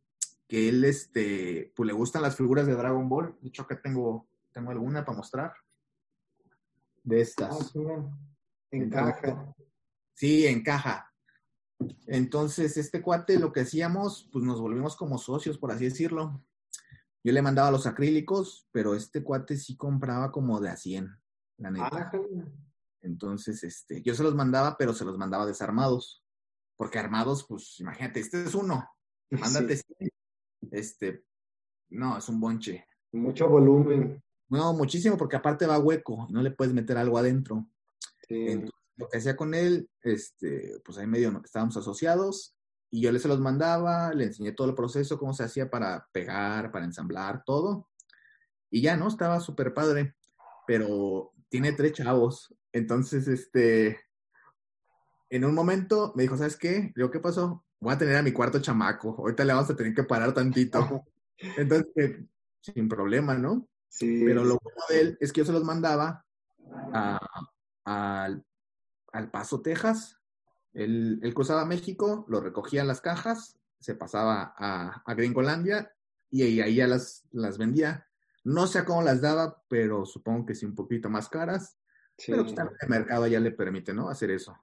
[0.51, 3.37] que él, este, pues le gustan las figuras de Dragon Ball.
[3.41, 5.53] De hecho, acá tengo, tengo alguna para mostrar.
[7.05, 7.53] De estas.
[7.53, 7.79] Ah, sí,
[8.73, 9.55] encaja.
[10.15, 11.15] Sí, encaja.
[12.07, 16.45] Entonces, este cuate, lo que hacíamos, pues nos volvimos como socios, por así decirlo.
[17.23, 21.17] Yo le mandaba los acrílicos, pero este cuate sí compraba como de a 100,
[21.59, 21.87] la neta.
[21.87, 22.25] Ájala.
[23.03, 26.25] Entonces, este, yo se los mandaba, pero se los mandaba desarmados.
[26.81, 28.89] Porque armados, pues, imagínate, este es uno,
[29.33, 30.11] mándate Sí, 100.
[30.71, 31.25] Este,
[31.91, 32.87] no, es un bonche.
[33.13, 34.25] mucho volumen.
[34.49, 37.69] No, muchísimo, porque aparte va hueco, no le puedes meter algo adentro.
[38.27, 41.43] Sí, Entonces, lo que hacía con él, este, pues ahí medio ¿no?
[41.45, 42.57] estábamos asociados
[42.89, 46.09] y yo le se los mandaba, le enseñé todo el proceso, cómo se hacía para
[46.13, 47.91] pegar, para ensamblar, todo.
[48.71, 49.09] Y ya, ¿no?
[49.09, 50.15] Estaba súper padre,
[50.67, 52.55] pero tiene tres chavos.
[52.73, 54.01] Entonces, este,
[55.31, 56.93] en un momento me dijo, ¿sabes qué?
[56.95, 57.65] ¿qué pasó?
[57.79, 61.05] Voy a tener a mi cuarto chamaco, ahorita le vamos a tener que parar tantito.
[61.57, 62.27] Entonces, eh,
[62.61, 63.67] sin problema, ¿no?
[63.89, 66.27] sí, Pero lo bueno de él es que yo se los mandaba
[66.93, 67.19] a-
[67.85, 68.45] al,
[69.13, 70.19] al Paso, Texas.
[70.73, 75.93] Él, él cruzaba México, lo recogía en las cajas, se pasaba a, a Gringolandia
[76.31, 78.07] y ahí, ahí ya las, las vendía.
[78.45, 81.79] No sé a cómo las daba, pero supongo que sí un poquito más caras.
[82.19, 82.31] sí.
[82.33, 84.09] Pero pues también el mercado ya le permite, ¿no?
[84.11, 84.57] Hacer eso.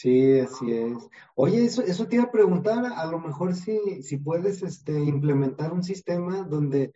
[0.00, 1.10] Sí, así es.
[1.34, 5.74] Oye, eso, eso te iba a preguntar, a lo mejor si, si puedes este, implementar
[5.74, 6.94] un sistema donde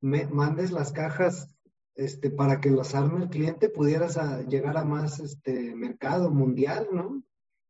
[0.00, 1.54] me mandes las cajas
[1.96, 6.88] este, para que las arme el cliente, pudieras a- llegar a más este, mercado mundial,
[6.92, 7.22] ¿no?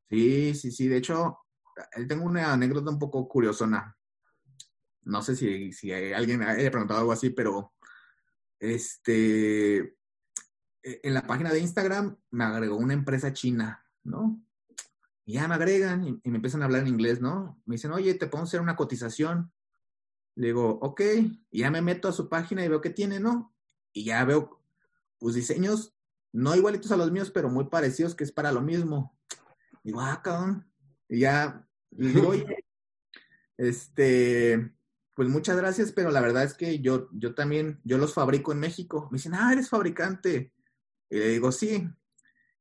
[0.09, 0.87] Sí, sí, sí.
[0.87, 1.37] De hecho,
[2.07, 3.99] tengo una anécdota un poco curiosona.
[5.03, 7.73] No sé si, si alguien haya preguntado algo así, pero
[8.61, 14.46] este, e- en la página de Instagram me agregó una empresa china, ¿no?
[15.27, 17.61] Y ya me agregan y, y me empiezan a hablar en inglés, ¿no?
[17.67, 19.53] Me dicen, oye, te podemos hacer una cotización.
[20.37, 21.01] Le digo, ok,
[21.51, 23.55] y ya me meto a su página y veo que tiene, ¿no?
[23.93, 24.63] Y ya veo,
[25.19, 25.97] pues, diseños
[26.37, 29.19] no igualitos a los míos, pero muy parecidos, que es para lo mismo.
[29.83, 30.71] Digo, ah, cabrón.
[31.09, 32.65] Y ya les digo, oye,
[33.57, 34.75] este,
[35.15, 38.61] pues muchas gracias, pero la verdad es que yo, yo también, yo los fabrico en
[38.61, 39.09] México.
[39.11, 40.53] Me dicen, ah, eres fabricante.
[41.09, 41.89] Y le digo, sí.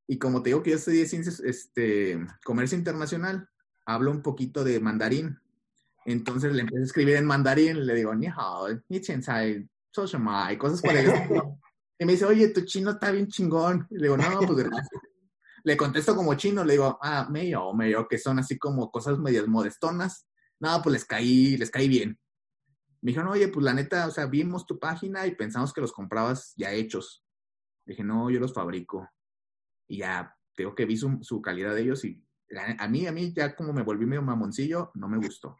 [0.07, 3.49] Y como te digo que yo estudié ciencias, este, comercio internacional,
[3.85, 5.39] hablo un poquito de mandarín.
[6.05, 10.05] Entonces le empecé a escribir en mandarín, le digo, ni hao, ni chen sai, so
[10.05, 11.59] shima", y cosas por el estilo.
[11.97, 13.87] Y me dice, oye, tu chino está bien chingón.
[13.89, 14.89] Y le digo, no, pues gracias.
[15.63, 19.47] Le contesto como chino, le digo, ah, medio, medio, que son así como cosas medias
[19.47, 20.27] modestonas.
[20.59, 22.19] No, pues les caí, les caí bien.
[23.01, 25.93] Me dijeron, oye, pues la neta, o sea, vimos tu página y pensamos que los
[25.93, 27.23] comprabas ya hechos.
[27.85, 29.09] Dije, no, yo los fabrico.
[29.87, 32.25] Y ya, tengo que vi su, su calidad de ellos y
[32.77, 35.57] a mí, a mí, ya como me volví medio mamoncillo, no me gustó.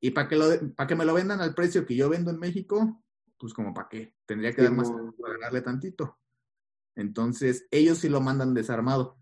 [0.00, 2.38] Y para que, lo, para que me lo vendan al precio que yo vendo en
[2.38, 3.02] México,
[3.38, 5.14] pues como para qué, tendría que Sí, dar más no.
[5.18, 6.18] para ganarle tantito.
[6.94, 9.18] Entonces, ellos sí lo mandan desarmado.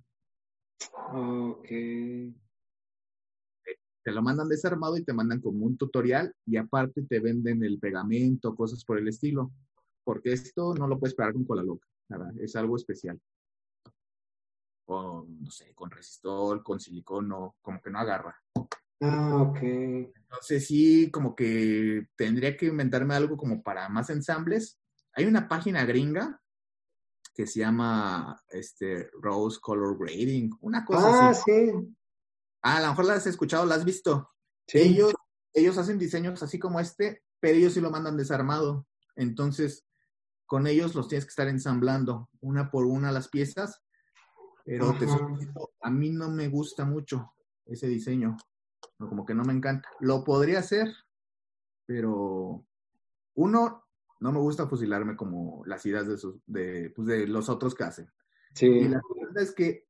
[1.13, 1.65] Ok.
[1.65, 2.35] Te
[4.13, 8.55] lo mandan desarmado y te mandan como un tutorial y aparte te venden el pegamento,
[8.55, 9.53] cosas por el estilo.
[10.05, 11.87] Porque esto no lo puedes pegar con cola loca.
[12.39, 13.21] Es algo especial.
[14.91, 18.35] O, no sé, con resistor, con silicono, como que no agarra.
[19.01, 19.59] Ah, ok.
[19.63, 24.81] Entonces sí, como que tendría que inventarme algo como para más ensambles.
[25.13, 26.41] Hay una página gringa
[27.35, 31.43] que se llama este, Rose Color Grading, una cosa Ah, así.
[31.45, 31.97] sí.
[32.63, 34.31] Ah, a lo mejor la has escuchado, la has visto.
[34.67, 34.79] Sí.
[34.79, 35.13] Ellos,
[35.53, 38.87] ellos hacen diseños así como este, pero ellos sí lo mandan desarmado.
[39.17, 39.87] Entonces,
[40.47, 43.83] con ellos los tienes que estar ensamblando una por una las piezas.
[44.69, 47.33] Pero te honesto, a mí no me gusta mucho
[47.65, 48.37] ese diseño.
[48.99, 49.89] Como que no me encanta.
[49.99, 50.95] Lo podría hacer,
[51.87, 52.67] pero
[53.35, 53.85] uno,
[54.21, 57.85] no me gusta fusilarme como las ideas de, sus, de, pues, de los otros que
[57.85, 58.13] hacen.
[58.53, 58.67] Sí.
[58.67, 59.87] Y la segunda es que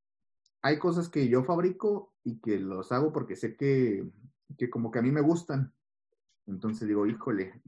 [0.62, 4.08] hay cosas que yo fabrico y que los hago porque sé que,
[4.56, 5.74] que como que a mí me gustan.
[6.46, 7.60] Entonces digo, híjole,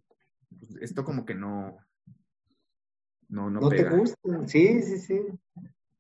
[0.56, 1.76] pues, esto como que no,
[3.28, 4.16] no, no, ¿No te gusta?
[4.46, 5.20] Sí, sí, sí.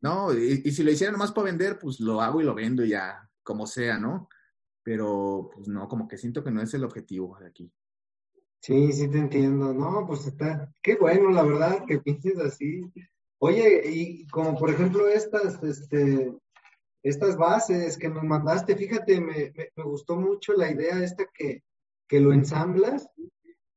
[0.02, 2.84] No, y, y si lo hiciera nomás para vender, pues lo hago y lo vendo
[2.84, 4.28] ya, como sea, ¿no?
[4.82, 7.72] Pero, pues no, como que siento que no es el objetivo de aquí.
[8.62, 9.72] Sí, sí te entiendo.
[9.72, 12.82] No, pues está, qué bueno, la verdad, que pienses así.
[13.38, 16.34] Oye, y como por ejemplo estas, este,
[17.02, 21.62] estas bases que nos mandaste, fíjate, me, me, me gustó mucho la idea esta que,
[22.06, 23.08] que lo ensamblas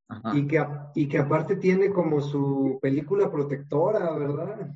[0.09, 0.37] Ajá.
[0.37, 4.75] y que, y que aparte tiene como su película protectora, ¿verdad?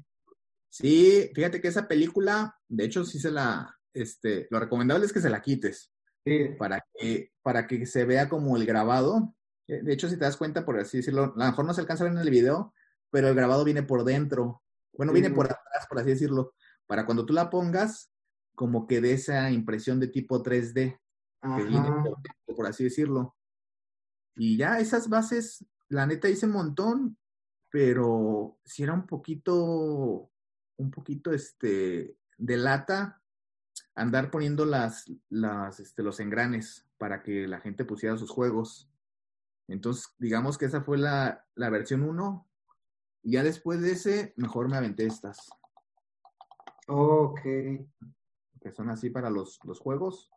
[0.69, 5.22] Sí, fíjate que esa película, de hecho, sí se la, este, lo recomendable es que
[5.22, 5.91] se la quites.
[6.26, 9.34] Sí, para que, para que se vea como el grabado.
[9.68, 11.81] Eh, De hecho, si te das cuenta, por así decirlo, a lo mejor no se
[11.81, 12.73] alcanza a ver en el video,
[13.10, 14.64] pero el grabado viene por dentro.
[14.94, 16.53] Bueno, viene por atrás, por así decirlo.
[16.85, 18.11] Para cuando tú la pongas,
[18.56, 22.03] como que dé esa impresión de tipo 3D, que viene ajá.
[22.03, 23.35] por dentro, por así decirlo.
[24.35, 27.18] Y ya esas bases, la neta hice un montón,
[27.69, 30.31] pero si era un poquito,
[30.78, 33.22] un poquito, este, de lata
[33.95, 38.90] andar poniendo las, las, este, los engranes para que la gente pusiera sus juegos.
[39.68, 42.48] Entonces, digamos que esa fue la, la versión 1.
[43.24, 45.49] Y ya después de ese, mejor me aventé estas,
[46.88, 47.41] Ok.
[47.41, 50.32] que son así para los, los juegos.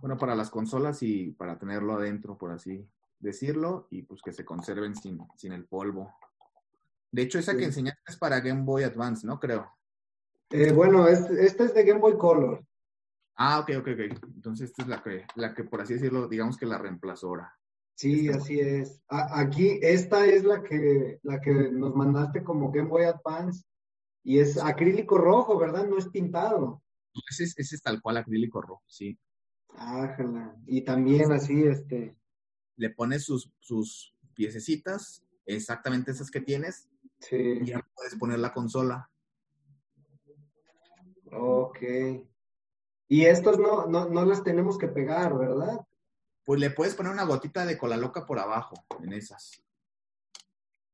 [0.00, 2.88] Bueno, para las consolas y para tenerlo adentro, por así
[3.18, 6.14] decirlo, y pues que se conserven sin, sin el polvo.
[7.10, 7.58] De hecho, esa Sí.
[7.58, 9.38] que enseñaste es para Game Boy Advance, ¿no?
[9.40, 9.70] Creo.
[10.50, 12.64] Eh, bueno, es- esta es de Game Boy Color.
[13.36, 14.24] Ah, ok, ok, ok.
[14.34, 17.54] Entonces esta es la que, la que por así decirlo, digamos que la reemplazó ahora.
[17.94, 19.00] Sí, así es.
[19.08, 23.64] A- aquí, esta es la que, la que nos mandaste como Game Boy Advance
[24.24, 25.86] y es acrílico rojo, ¿verdad?
[25.86, 26.82] No es pintado.
[27.30, 29.18] Ese es, ese es tal cual acrílico rojo, sí.
[29.76, 30.56] Ájala.
[30.66, 32.16] Y también así, este,
[32.76, 36.88] Le pones sus, sus piececitas, exactamente esas que tienes,
[37.18, 39.10] sí, ya puedes poner la consola.
[41.32, 41.78] ok.
[43.08, 45.80] Y estos no, no, no las tenemos que pegar, ¿verdad?
[46.44, 49.62] Pues le puedes poner una gotita de cola loca por abajo en esas.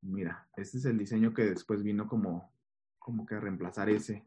[0.03, 2.53] Mira, este es el diseño que después vino como,
[2.99, 4.25] como que a reemplazar ese.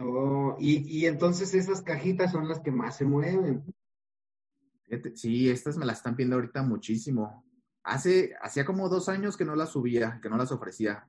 [0.00, 3.64] Oh, y, y entonces esas cajitas son las que más se mueven.
[5.14, 7.44] Sí, estas me las están pidiendo ahorita muchísimo.
[7.82, 11.08] Hace, hacía como dos años que no las subía, que no las ofrecía.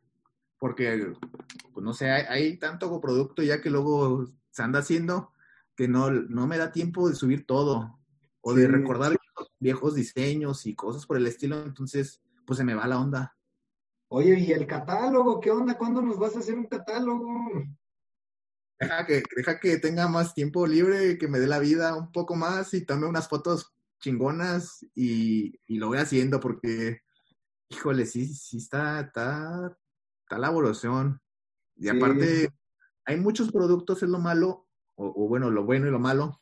[0.58, 1.14] Porque,
[1.74, 5.34] pues no sé, hay, hay tanto producto ya que luego se anda haciendo
[5.76, 8.00] que no, no me da tiempo de subir todo.
[8.42, 8.72] O de Sí.
[8.72, 11.64] recordar viejos, viejos diseños y cosas por el estilo.
[11.64, 13.36] Entonces, pues se me va la onda.
[14.08, 15.40] Oye, ¿y el catálogo?
[15.40, 15.78] ¿Qué onda?
[15.78, 17.28] ¿Cuándo nos vas a hacer un catálogo?
[18.80, 22.36] Deja que, deja que tenga más tiempo libre, que me dé la vida un poco
[22.36, 27.02] más y tome unas fotos chingonas y, y lo voy haciendo porque,
[27.70, 29.76] híjole, sí, sí está, está,
[30.26, 31.22] está la evolución.
[31.76, 31.90] Y Sí.
[31.90, 32.50] aparte,
[33.06, 36.42] hay muchos productos, es lo malo, o, o bueno, lo bueno y lo malo,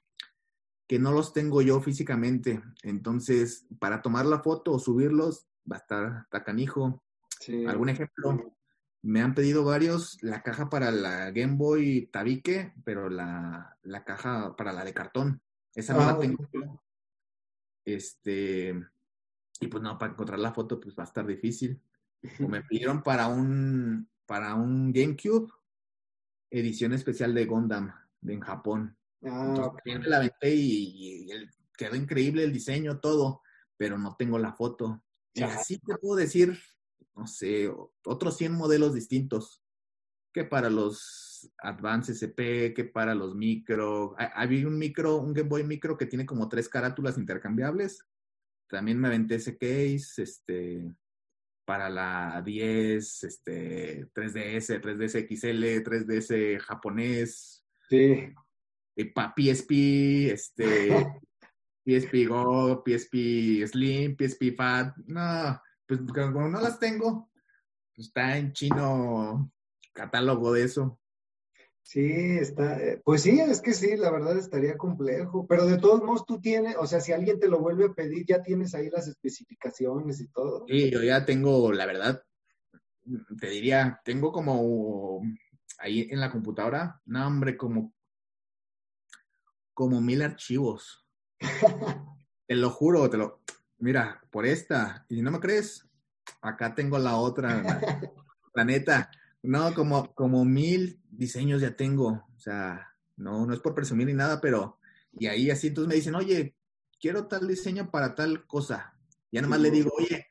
[0.87, 2.61] que no los tengo yo físicamente.
[2.83, 7.03] Entonces, para tomar la foto o subirlos, va a estar está canijo.
[7.39, 7.65] Sí.
[7.65, 8.55] ¿Algún ejemplo?
[9.01, 14.55] Me han pedido varios la caja para la Game Boy Tabique, pero la, la caja
[14.55, 15.41] para la de cartón.
[15.75, 16.81] Esa no Ah, la tengo yo.
[17.85, 18.81] Este,
[19.59, 21.81] y pues no, para encontrar la foto, pues va a estar difícil.
[22.39, 25.51] O me pidieron para un, para un GameCube,
[26.49, 28.97] edición especial de Gundam, de en Japón.
[29.23, 31.27] Ah, Entonces, me la aventé y,
[31.77, 33.41] quedó increíble el diseño, todo,
[33.77, 35.03] pero no tengo la foto.
[35.33, 36.57] Y así te puedo decir,
[37.15, 37.71] no sé,
[38.05, 39.61] otros 100 modelos distintos.
[40.31, 44.15] Que para los Advance SP, que para los micro.
[44.17, 48.03] Ha- Había un micro, un Game Boy micro que tiene como tres carátulas intercambiables.
[48.67, 50.91] También me aventé ese case, este,
[51.65, 58.29] para la 10, este, 3DS, 3DS XL, 3DS japonés, Sí.
[58.95, 60.89] eh, para PSP, este,
[61.85, 64.95] PSP Go, PSP Slim, PSP Fat.
[65.07, 67.29] No, pues como no las tengo,
[67.95, 69.51] pues está en chino
[69.93, 70.99] catálogo de eso.
[71.83, 76.01] Sí, está, eh, pues sí, es que sí, la verdad estaría complejo, pero de todos
[76.01, 78.89] modos tú tienes, o sea, si alguien te lo vuelve a pedir, ya tienes ahí
[78.89, 80.65] las especificaciones y todo.
[80.67, 82.23] Sí, yo ya tengo, la verdad,
[83.39, 85.21] te diría, tengo como
[85.77, 87.93] ahí en la computadora, no hombre, como,
[89.73, 91.05] como mil archivos.
[92.47, 93.41] te lo juro, te lo,
[93.79, 95.85] mira, por esta, y si no me crees,
[96.41, 97.61] acá tengo la otra,
[98.55, 99.11] la neta.
[99.43, 102.25] No, como, como mil diseños ya tengo.
[102.35, 102.87] O sea,
[103.17, 104.79] no, no es por presumir ni nada, pero.
[105.11, 106.55] Y ahí así, entonces me dicen, oye,
[106.99, 108.97] quiero tal diseño para tal cosa.
[109.31, 110.27] Ya nomás le digo, oye,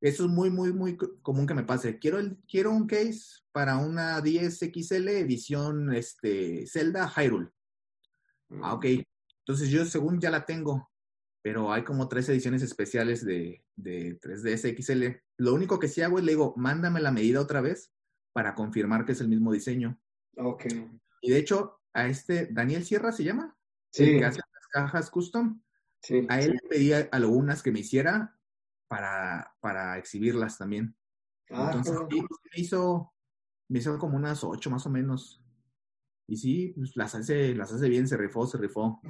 [0.00, 1.98] eso es muy, muy, muy común que me pase.
[1.98, 7.50] Quiero, el, quiero un case para una 10XL edición este, Zelda Hyrule.
[8.62, 8.86] Ah, ok.
[9.38, 10.90] Entonces yo según ya la tengo,
[11.40, 15.22] pero hay como tres ediciones especiales de, de 3DS XL.
[15.38, 17.93] Lo único que sí hago es le digo, mándame la medida otra vez
[18.34, 19.98] para confirmar que es el mismo diseño.
[20.36, 20.66] Ok.
[21.22, 23.56] Y de hecho, a este, Daniel Sierra se llama,
[23.90, 24.04] sí.
[24.04, 25.62] el que hace las cajas custom,
[26.02, 28.36] sí, a él le pedí algunas que me hiciera
[28.88, 30.96] para, para exhibirlas también.
[31.50, 33.14] Ah, Entonces, sí, me hizo,
[33.68, 35.40] me hizo como unas ocho más o menos.
[36.26, 39.00] Y sí, pues las hace, las hace bien, se rifó, se rifó.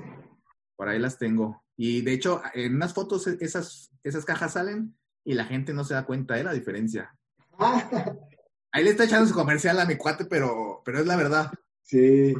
[0.76, 1.64] Por ahí las tengo.
[1.76, 4.94] Y de hecho, en unas fotos e, esas, esas cajas salen
[5.24, 7.16] y la gente no se da cuenta de la diferencia.
[7.58, 7.88] Ah,
[8.74, 11.52] Ahí le está echando su comercial a mi cuate, pero, pero es la verdad.
[11.82, 12.34] sí.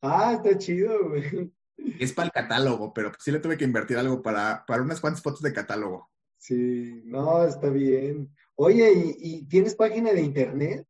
[0.00, 1.52] Ah, está chido, güey.
[1.98, 5.22] Es para el catálogo, pero sí le tuve que invertir algo para, para unas cuantas
[5.22, 6.10] fotos de catálogo.
[6.38, 8.34] Sí, no, está bien.
[8.54, 10.86] Oye, ¿y, y tienes página de internet?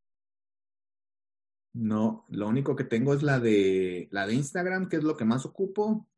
[1.73, 5.25] No, lo único que tengo es la de la de Instagram, que es lo que
[5.25, 6.09] más ocupo,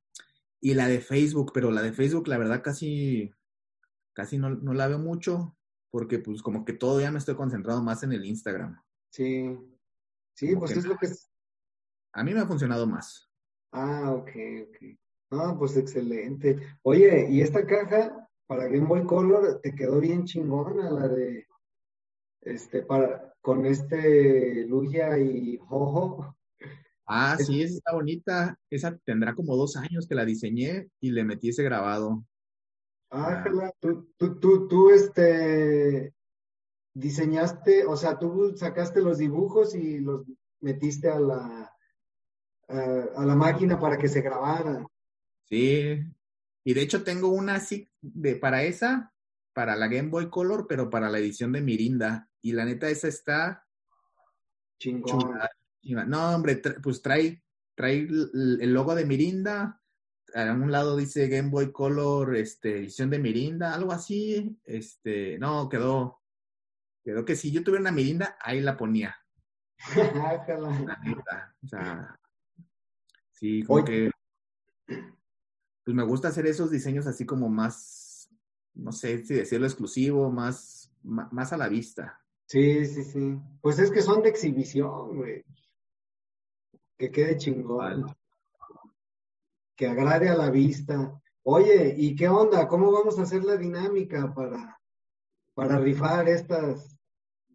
[0.60, 3.32] y la de Facebook, pero la de Facebook, la verdad, casi,
[4.12, 5.55] casi no, no la veo mucho,
[5.90, 8.80] porque pues como que todo ya me estoy concentrado más en el Instagram.
[9.10, 9.56] Sí.
[10.34, 11.30] Sí, Como pues que es lo que es.
[12.12, 13.30] A mí me ha funcionado más.
[13.72, 14.30] Ah, ok,
[14.68, 14.98] ok.
[15.30, 16.58] No, pues excelente.
[16.82, 21.46] Oye, ¿y esta caja para Game Boy Color te quedó bien chingona, la de,
[22.42, 26.36] este, para, con este Lugia y Jojo?
[27.06, 28.58] Ah, sí, esa está bonita.
[28.70, 32.24] Esa tendrá como dos años que la diseñé y le metí ese grabado.
[33.10, 36.14] Ah, Ángela, tú, tú, tú, tú, este,
[36.94, 40.26] diseñaste, o sea, tú sacaste los dibujos y los
[40.60, 41.72] metiste a la,
[42.68, 42.80] a,
[43.16, 44.86] a la máquina para que se grabaran.
[45.44, 46.02] Sí.
[46.64, 49.14] Y de hecho tengo una así de para esa,
[49.52, 52.28] para la Game Boy Color, pero para la edición de Mirinda.
[52.42, 53.66] Y la neta, esa está
[54.80, 55.20] Chingón.
[55.20, 55.50] chula.
[56.06, 57.42] No, hombre, tra- pues trae,
[57.76, 59.80] trae el logo de Mirinda.
[60.36, 64.60] A un lado dice Game Boy Color, este, edición de Mirinda, algo así.
[64.66, 66.20] Este, no, quedó,
[67.02, 69.16] quedó que si yo tuviera una Mirinda, ahí la ponía,
[69.96, 71.56] la neta.
[71.64, 72.20] O sea,
[73.30, 74.10] sí, como Oye.
[74.86, 75.00] que,
[75.84, 78.28] pues me gusta hacer esos diseños así como más,
[78.74, 82.20] no sé si decirlo exclusivo, más, más a la vista.
[82.44, 83.40] Sí, sí, sí.
[83.62, 85.46] Pues es que son de exhibición, güey.
[86.98, 88.14] Que quede chingón.
[89.76, 91.20] Que agrade a la vista.
[91.42, 92.66] Oye, ¿y qué onda?
[92.66, 94.80] ¿Cómo vamos a hacer la dinámica para,
[95.54, 96.96] para rifar estas,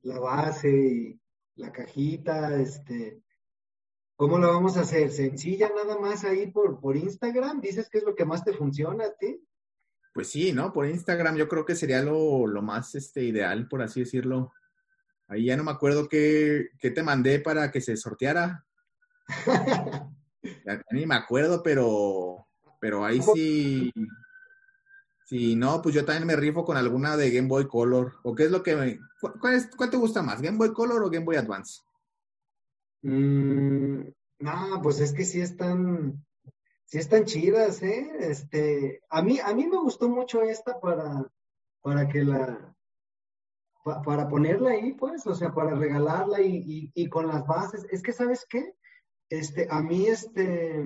[0.03, 1.21] la base y
[1.55, 3.21] la cajita, este,
[4.15, 5.11] ¿cómo la vamos a hacer?
[5.11, 7.61] ¿Sencilla nada más ahí por, por Instagram?
[7.61, 9.45] ¿Dices que es lo que más te funciona a ti?
[10.13, 10.73] Pues sí, ¿no?
[10.73, 14.51] Por Instagram yo creo que sería lo, lo más este, ideal, por así decirlo.
[15.27, 18.65] Ahí ya no me acuerdo qué, qué te mandé para que se sorteara.
[20.65, 22.47] Ya ni me acuerdo, pero,
[22.79, 23.91] pero ahí sí.
[25.25, 28.13] Sí, no, pues yo también me rifo con alguna de Game Boy Color.
[28.23, 28.99] ¿O qué es lo que me...
[29.19, 30.41] cu- ¿Cuál, es- cuál te gusta más?
[30.41, 31.81] ¿Game Boy Color o Game Boy Advance?
[33.03, 34.01] Mm,
[34.39, 36.23] no, pues es que sí están,
[36.85, 38.11] sí están chidas, ¿eh?
[38.19, 41.25] Este, a mí, a mí me gustó mucho esta para,
[41.81, 42.75] para que la,
[43.83, 47.85] pa- para ponerla ahí, pues, o sea, para regalarla y, y, y con las bases.
[47.89, 48.75] Es que, ¿sabes qué?
[49.31, 50.85] Este, a mí, este,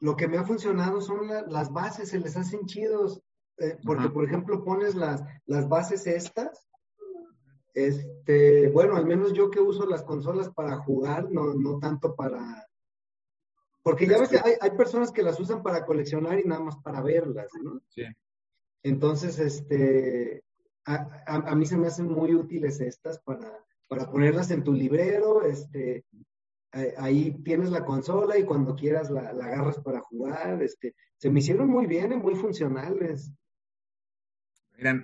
[0.00, 3.22] lo que me ha funcionado son la- las bases, se les hacen chidos,
[3.58, 4.12] eh, porque, Ajá.
[4.14, 6.66] por ejemplo, pones las, las bases estas.
[7.74, 12.66] Este, bueno, al menos yo que uso las consolas para jugar, no, no tanto para...
[13.82, 16.76] Porque ya ves que hay, hay personas que las usan para coleccionar y nada más
[16.78, 17.80] para verlas, ¿no?
[17.88, 18.04] Sí.
[18.84, 20.44] Entonces, este,
[20.84, 20.94] a,
[21.26, 23.52] a- a mí se me hacen muy útiles estas para,
[23.88, 26.04] para ponerlas en tu librero, este,
[26.98, 30.62] ahí tienes la consola y cuando quieras la, la agarras para jugar.
[30.62, 33.32] Este, se me hicieron muy bien, muy funcionales.
[34.76, 35.00] Mira,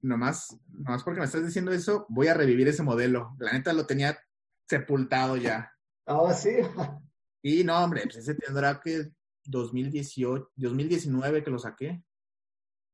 [0.00, 3.36] nomás, nomás porque me estás diciendo eso, voy a revivir ese modelo.
[3.38, 4.18] La neta lo tenía
[4.66, 5.72] sepultado ya.
[6.06, 6.50] Ah, sí.
[7.44, 9.10] Y no, hombre, pues ese tendrá que
[9.46, 12.04] 2018, 2019 que lo saqué.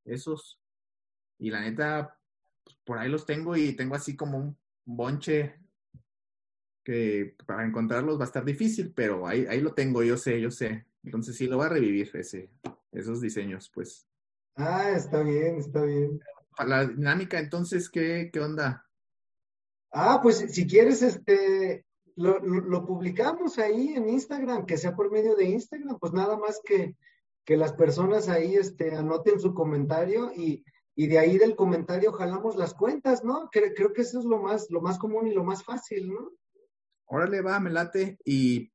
[0.07, 0.59] Esos.
[1.39, 2.19] Y la neta,
[2.65, 5.61] pues, por ahí los tengo y tengo así como un bonche
[6.89, 10.51] que para encontrarlos va a estar difícil, pero ahí, ahí lo tengo, yo sé, yo
[10.51, 10.87] sé.
[11.05, 12.51] Entonces sí, lo voy a revivir ese,
[12.93, 14.09] esos diseños, pues.
[14.57, 16.19] Ah, está bien, está bien.
[16.67, 18.87] La dinámica, entonces, ¿qué, qué onda?
[19.93, 21.85] Ah, pues si quieres, este,
[22.17, 26.59] lo, lo, publicamos ahí en Instagram, que sea por medio de Instagram, pues nada más
[26.65, 26.97] que,
[27.45, 32.57] que las personas ahí este, anoten su comentario y, y de ahí del comentario jalamos
[32.57, 33.51] las cuentas, ¿no?
[33.53, 36.31] Creo, creo que eso es lo más, lo más común y lo más fácil, ¿no?
[37.09, 38.19] Órale, va, me late.
[38.25, 38.73] Y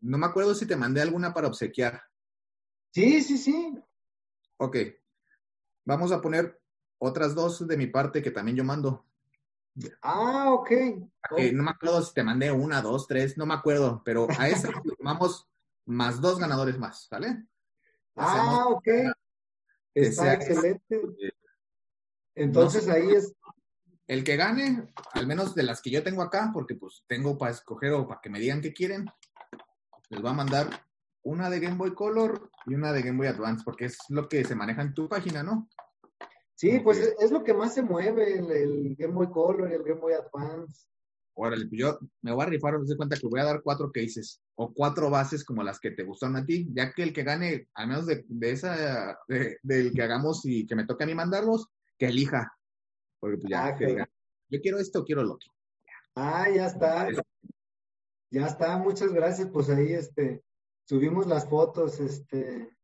[0.00, 2.02] no me acuerdo si te mandé alguna para obsequiar.
[2.92, 3.78] Sí, sí, sí.
[4.58, 4.76] Ok.
[5.84, 6.60] Vamos a poner
[6.98, 9.06] otras dos de mi parte que también yo mando.
[10.02, 10.70] Ah, ok.
[11.30, 14.48] okay no me acuerdo si te mandé una, dos, tres, no me acuerdo, pero a
[14.48, 15.48] esa sumamos
[15.86, 17.46] más dos ganadores más, ¿vale?
[18.16, 18.88] Ah, ok.
[19.94, 21.00] Está excelente.
[22.34, 23.34] Entonces ahí es.
[24.10, 27.52] El que gane, al menos de las que yo tengo acá, porque pues tengo para
[27.52, 29.06] escoger o para que me digan qué quieren,
[30.08, 30.68] les va a mandar
[31.22, 34.44] una de Game Boy Color y una de Game Boy Advance, porque es lo que
[34.44, 35.68] se maneja en tu página, ¿no?
[36.56, 40.00] Sí, pues es, lo que más se mueve, el, Game Boy Color y el Game
[40.00, 40.88] Boy Advance.
[41.34, 43.92] Órale, pues yo me voy a rifar, me doy cuenta que voy a dar cuatro
[43.92, 47.22] cases o cuatro bases como las que te gustaron a ti, ya que el que
[47.22, 51.68] gane, al menos de, esa, del que hagamos y que me toque a mí mandarlos,
[51.96, 52.52] que elija.
[53.20, 54.08] Porque pues ya, ah,
[54.48, 55.52] yo quiero esto o quiero lo otro.
[56.16, 57.08] Ah, ya está.
[58.30, 59.48] Ya está, muchas gracias.
[59.52, 60.42] Pues ahí este,
[60.84, 62.76] subimos las fotos, este,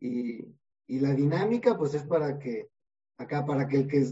[0.00, 0.54] y,
[0.86, 2.68] y la dinámica, pues es para que
[3.18, 4.04] acá para que el que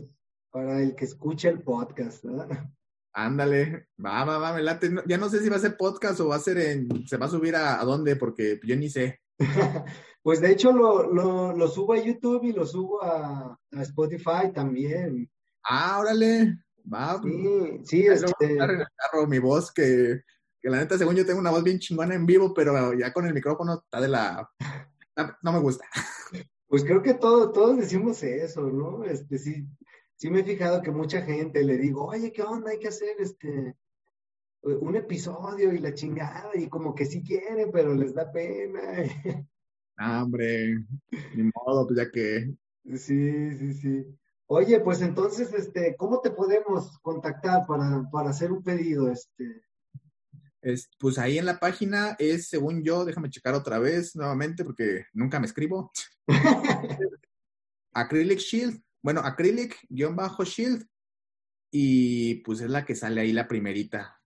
[0.51, 2.71] para el que escuche el podcast, ¿verdad?
[3.15, 4.91] Ándale, va, va, va, me late.
[5.07, 7.27] Ya no sé si va a ser podcast o va a ser en, se va
[7.27, 9.21] a subir a, a dónde, porque yo ni sé.
[10.23, 14.53] pues de hecho lo, lo, lo, subo a YouTube y lo subo a, a Spotify
[14.55, 15.31] también.
[15.65, 16.59] Ah, órale,
[16.93, 17.21] va.
[17.23, 18.57] Sí, sí, este...
[18.57, 20.23] Carro, mi voz, que,
[20.61, 23.27] que la neta, según yo tengo una voz bien chingona en vivo, pero ya con
[23.27, 24.51] el micrófono está de la...
[25.43, 25.85] No me gusta.
[26.73, 29.05] Pues creo que todo, todos decimos eso, ¿no?
[29.05, 29.67] Este, sí,
[30.17, 32.71] sí me he fijado que mucha gente le digo, oye, ¿qué onda?
[32.71, 33.77] Hay que hacer este
[34.63, 38.81] un episodio y la chingada, y como que sí quieren, pero les da pena.
[39.97, 40.85] Ah, hombre,
[41.35, 42.53] ni modo, pues ya que.
[42.97, 44.05] Sí, sí, sí.
[44.47, 49.11] Oye, pues entonces, este, ¿cómo te podemos contactar para, para hacer un pedido?
[49.11, 49.63] Este?
[50.61, 55.07] Es, pues ahí en la página es, según yo, déjame checar otra vez nuevamente porque
[55.13, 55.91] nunca me escribo.
[57.95, 60.87] Acrylic Shield, bueno, Acrylic-Shield
[61.71, 64.21] y pues es la que sale ahí la primerita,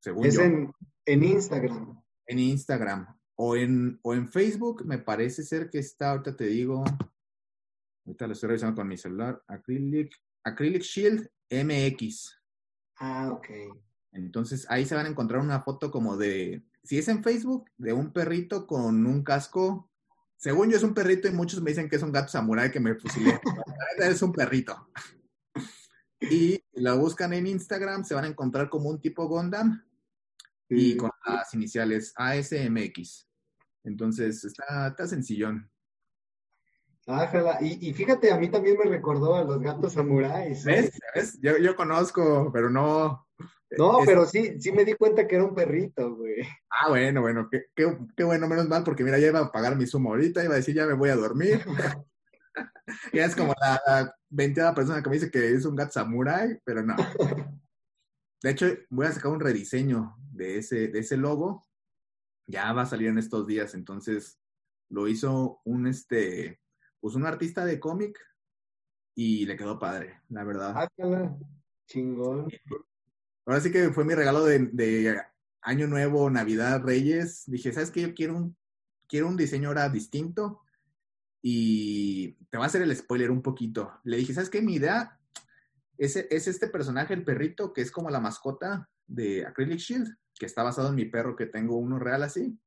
[0.00, 0.42] según es yo.
[0.42, 0.72] En,
[1.04, 2.02] en Instagram.
[2.26, 3.15] En Instagram.
[3.36, 6.84] O en, o en Facebook, me parece ser que está, ahorita te digo,
[8.06, 12.40] ahorita lo estoy revisando con mi celular, Acrylic, Acrylic Shield MX.
[12.96, 13.48] Ah, ok.
[14.12, 17.92] Entonces ahí se van a encontrar una foto como de, si es en Facebook, de
[17.92, 19.90] un perrito con un casco.
[20.36, 22.80] Según yo es un perrito y muchos me dicen que es un gato samurai que
[22.80, 23.38] me fusilé.
[23.98, 24.90] es un perrito.
[26.20, 29.84] Y la buscan en Instagram, se van a encontrar como un tipo Gundam
[30.68, 33.25] y con las iniciales ASMX.
[33.86, 35.70] Entonces está, está sencillón.
[37.06, 40.66] Ájala, y, y, fíjate, a mí también me recordó a los gatos samuráis.
[40.66, 40.90] ¿eh?
[41.14, 41.38] ¿Ves?
[41.40, 43.26] Yo, yo conozco, pero no,
[43.70, 46.42] no, pero sí, sí me di cuenta que era un perrito, güey.
[46.70, 49.76] Ah, bueno, bueno, qué, qué, qué, bueno, menos mal, porque mira, ya iba a pagar
[49.76, 51.60] mi sumo ahorita, iba a decir, ya me voy a dormir.
[53.12, 56.82] ya es como la, la persona que me dice que es un gato samurai, pero
[56.82, 56.94] no.
[58.42, 61.65] De hecho, voy a sacar un rediseño de ese, de ese logo.
[62.46, 64.38] Ya va a salir en estos días, entonces
[64.88, 66.60] lo hizo un, este,
[67.00, 68.18] pues un artista de cómic
[69.14, 70.74] y le quedó padre, la verdad.
[70.76, 71.36] Ah,
[71.86, 72.48] chingón.
[73.46, 75.20] Ahora sí que fue mi regalo de,
[75.62, 77.44] Año Nuevo, Navidad, Reyes.
[77.46, 78.02] Dije, ¿sabes qué?
[78.02, 78.56] Yo quiero un,
[79.08, 80.62] quiero un diseño ahora distinto.
[81.42, 84.00] Y te va a hacer el spoiler un poquito.
[84.04, 84.62] Le dije, ¿sabes qué?
[84.62, 85.18] Mi idea
[85.96, 90.46] es, es este personaje, el perrito, que es como la mascota de Acrylic Shield, que
[90.46, 92.58] está basado en mi perro, que tengo uno real así.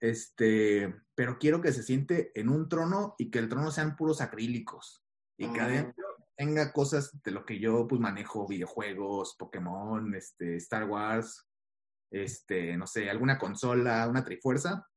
[0.00, 4.20] Este, pero quiero que se siente en un trono y que el trono sean puros
[4.20, 5.02] acrílicos.
[5.36, 6.04] Y que adentro
[6.36, 11.44] tenga cosas de lo que yo pues manejo, videojuegos, Pokémon, este, Star Wars,
[12.10, 14.88] este, no sé, alguna consola, una trifuerza.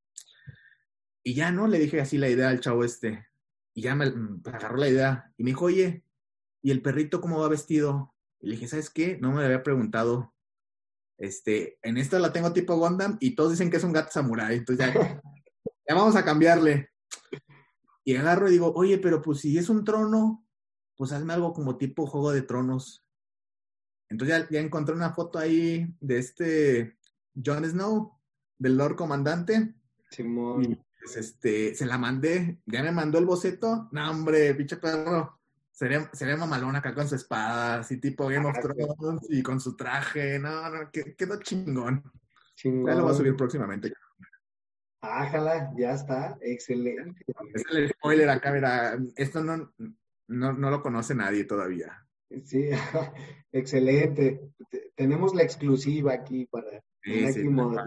[1.23, 3.27] Y ya no le dije así la idea al chavo este.
[3.73, 6.03] Y ya me, me agarró la idea y me dijo, oye,
[6.61, 8.13] ¿y el perrito cómo va vestido?
[8.39, 9.17] Y le dije, ¿sabes qué?
[9.19, 10.33] No me había preguntado.
[11.17, 14.57] Este, en esta la tengo tipo Gundam y todos dicen que es un gato samurai.
[14.57, 15.21] Entonces ya,
[15.87, 16.89] ya vamos a cambiarle.
[18.03, 20.45] Y agarro y digo, oye, pero pues si es un trono,
[20.95, 23.05] pues hazme algo como tipo Juego de Tronos.
[24.09, 26.97] Entonces ya, ya encontré una foto ahí de este
[27.35, 28.17] Jon Snow,
[28.57, 29.75] del Lord Comandante.
[30.09, 30.63] Simón.
[30.63, 33.89] Y pues, este, se la mandé, ya me mandó el boceto.
[33.91, 35.36] No, hombre, pinche perro.
[35.77, 38.57] Sería, sería mamalón acá con su espada, así tipo Game of.
[38.59, 40.39] Thrones y con su traje.
[40.39, 42.01] No, no, que- quedó chingón.
[42.55, 42.87] Chingón.
[42.91, 43.93] Ya lo voy a subir próximamente.
[45.01, 46.35] Ájala, ya está.
[46.41, 47.23] Excelente.
[47.53, 48.97] Es el spoiler acá, mira.
[49.15, 49.71] Esto no,
[50.27, 52.07] no, no lo conoce nadie todavía.
[52.43, 52.69] Sí,
[53.51, 54.49] excelente.
[54.71, 57.77] Te- Tenemos la exclusiva aquí para Sí, Mod.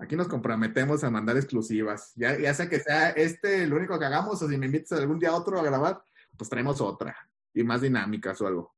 [0.00, 2.12] Aquí nos comprometemos a mandar exclusivas.
[2.16, 5.20] Ya, ya sea que sea este el único que hagamos, o si me invitas algún
[5.20, 6.02] día a otro a grabar,
[6.36, 7.16] pues traemos otra.
[7.52, 8.74] Y más dinámicas o algo.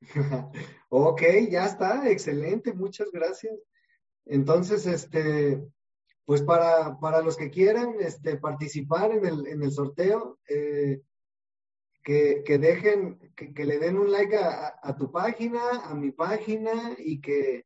[0.88, 3.54] Ok, ya está, excelente, muchas gracias.
[4.26, 5.62] Entonces, este,
[6.24, 11.00] pues para, para los que quieran este, participar en el, en el sorteo, eh,
[12.04, 16.94] que, que dejen, que, que le den un like a, tu página, a mi página
[16.98, 17.64] y que,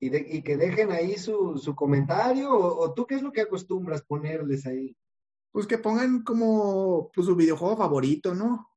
[0.00, 3.40] y, de- y que dejen ahí su, su comentario o tú qué es lo que
[3.42, 4.96] acostumbras ponerles ahí.
[5.52, 8.68] Pues que pongan como pues, su videojuego favorito, ¿no?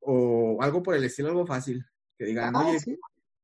[0.00, 1.86] O algo por el estilo, algo fácil.
[2.18, 2.98] Que digan, Ah, oye, sí,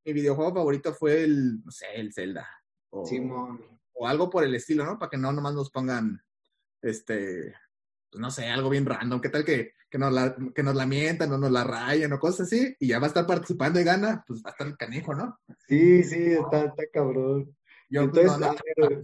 [0.04, 2.48] mi videojuego favorito fue el, no sé, el Zelda.
[2.90, 3.60] O, Simón.
[3.92, 4.98] o algo por el estilo, ¿no?
[4.98, 6.20] Para que no nomás nos pongan,
[6.82, 7.54] este,
[8.10, 9.20] pues no sé, algo bien random.
[9.20, 12.18] ¿Qué tal que, que, nos, la, que nos la mientan o nos la rayen o
[12.18, 12.74] cosas así?
[12.80, 15.38] Y ya va a estar participando y gana, pues va a estar el canijo, ¿no?
[15.68, 17.56] Sí, sí, está, está cabrón.
[17.88, 19.02] Yo, Entonces, no, no, ver,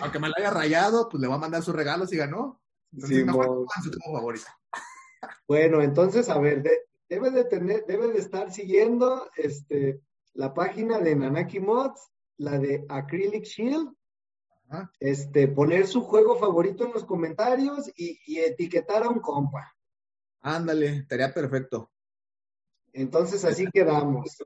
[0.00, 2.60] aunque me la haya rayado, pues le voy a mandar sus regalos y ganó.
[2.92, 3.24] Entonces,
[4.04, 4.46] favorito.
[5.48, 10.00] Bueno, entonces, a ver, de- debe de tener, debe de estar siguiendo este,
[10.34, 13.94] la página de Nanaki Mods, la de Acrylic Shield,
[14.68, 14.90] Ajá.
[15.00, 19.74] este, poner su juego favorito en los comentarios y, y etiquetar a un compa.
[20.40, 21.90] Ándale, estaría perfecto.
[22.92, 24.36] Entonces, así quedamos.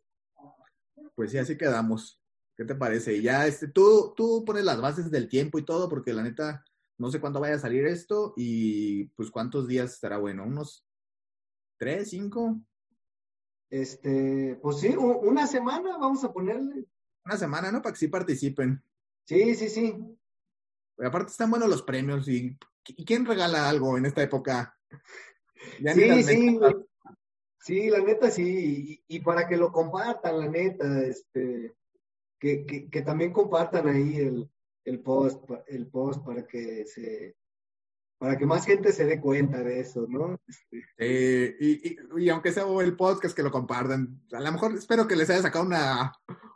[1.15, 2.20] Pues sí, así quedamos.
[2.57, 3.15] ¿Qué te parece?
[3.16, 6.65] Y ya, este, tú, tú pones las bases del tiempo y todo, porque la neta,
[6.99, 10.87] no sé cuándo vaya a salir esto y pues cuántos días estará bueno, unos
[11.78, 12.61] tres, cinco,
[13.70, 16.87] Este, pues sí, una semana vamos a ponerle.
[17.24, 17.83] una semana, ¿no?
[17.83, 18.83] Para que sí participen.
[19.27, 20.19] Sí, sí, sí.
[20.99, 22.57] Aparte están buenos los premios y,
[22.87, 24.78] ¿y quién regala algo en esta época?
[25.81, 26.59] Ya Sí, sí,
[27.61, 31.74] sí, la neta sí, y, y para que lo compartan, la neta, este,
[32.38, 34.50] que, que, que también compartan ahí el,
[34.84, 37.36] el post, el post para que se,
[38.18, 40.38] para que más gente se dé cuenta de eso, ¿no?
[40.46, 44.74] Este, Eh, y, y, y aunque sea el podcast que lo compartan, a lo mejor
[44.74, 46.12] espero que les haya sacado una,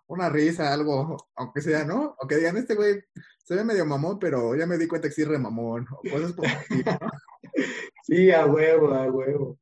[0.06, 2.16] una risa, algo, aunque sea, ¿no?
[2.18, 3.02] O que digan, este güey
[3.38, 6.00] se ve medio mamón, pero ya me di cuenta que sí es re mamón, o
[6.10, 6.46] cosas por.
[8.02, 9.58] Sí, a huevo, a huevo.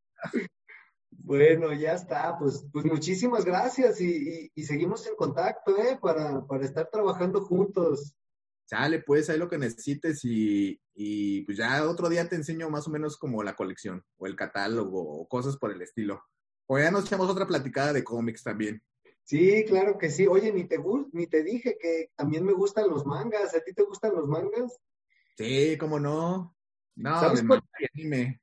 [1.28, 5.98] Bueno, ya está, pues, pues muchísimas gracias y, y, y seguimos en contacto, ¿eh?
[6.00, 8.16] Para, para estar trabajando juntos.
[8.64, 12.86] Sale, pues, ahí lo que necesites y, y pues ya otro día te enseño más
[12.88, 16.22] o menos como la colección, o el catálogo, o cosas por el estilo.
[16.66, 18.82] O ya nos echamos otra platicada de cómics también.
[19.22, 20.26] Sí, claro que sí.
[20.26, 20.78] Oye, ni te
[21.12, 23.54] ni te dije que también me gustan los mangas.
[23.54, 24.80] ¿A ti te gustan los mangas?
[25.36, 26.56] Sí, cómo no.
[26.96, 27.62] No, ¿Sabes de cuál?
[27.94, 28.40] anime.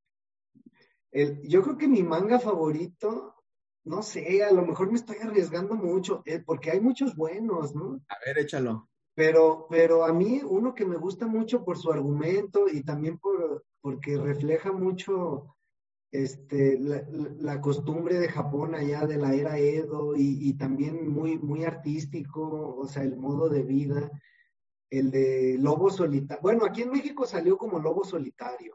[1.15, 3.35] El, yo creo que mi manga favorito,
[3.85, 8.01] no sé, a lo mejor me estoy arriesgando mucho, eh, porque hay muchos buenos, ¿no?
[8.09, 8.89] A ver, échalo.
[9.15, 13.63] Pero, pero a mí uno que me gusta mucho por su argumento y también por,
[13.79, 15.55] porque refleja mucho
[16.11, 21.07] este, la, la- la costumbre de Japón allá de la era Edo y, y también
[21.07, 24.11] muy, muy artístico, o sea, el modo de vida,
[24.89, 26.41] el de Lobo Solitario.
[26.41, 28.73] Bueno, aquí en México salió como Lobo Solitario,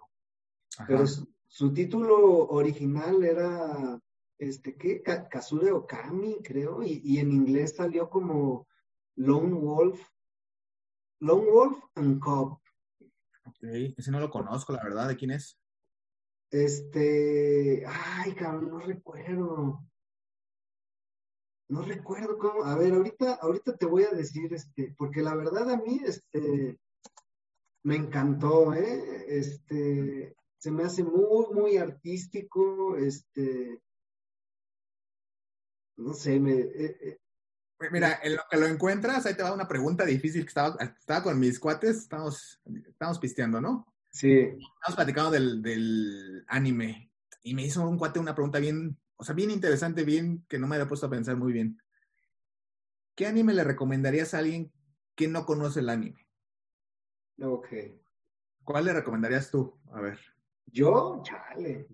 [0.78, 0.86] Ajá.
[0.88, 1.04] pero
[1.50, 4.00] su, título original era,
[4.38, 5.02] este, ¿qué?
[5.02, 8.68] Ka- Kazure Okami, creo, y, y en inglés salió como
[9.16, 10.00] Lone Wolf,
[11.20, 12.60] Lone Wolf and Cub.
[13.44, 13.62] Ok,
[13.96, 15.58] ese no lo conozco, la verdad, ¿de quién es?
[16.52, 19.84] Este, ay, cabrón, no recuerdo.
[21.68, 22.64] No recuerdo cómo.
[22.64, 26.78] A ver, ahorita, ahorita te voy a decir, este, porque la verdad a mí, este,
[27.82, 29.24] me encantó, ¿eh?
[29.28, 33.80] Este, se me hace muy, muy artístico, este,
[35.96, 37.18] no sé, me, eh, eh,
[37.90, 41.22] Mira, en lo que lo encuentras, ahí te va una pregunta difícil que estaba, estaba
[41.22, 43.86] con mis cuates, estamos, estamos pisteando, ¿no?
[44.10, 44.32] Sí.
[44.32, 47.10] Estamos platicando del, del anime
[47.42, 50.66] y me hizo un cuate una pregunta bien, o sea, bien interesante, bien, que no
[50.66, 51.80] me había puesto a pensar muy bien.
[53.14, 54.70] ¿Qué anime le recomendarías a alguien
[55.14, 56.28] que no conoce el anime?
[57.40, 57.68] Ok.
[58.62, 59.80] ¿Cuál le recomendarías tú?
[59.90, 60.18] A ver.
[60.72, 61.86] Yo, chale.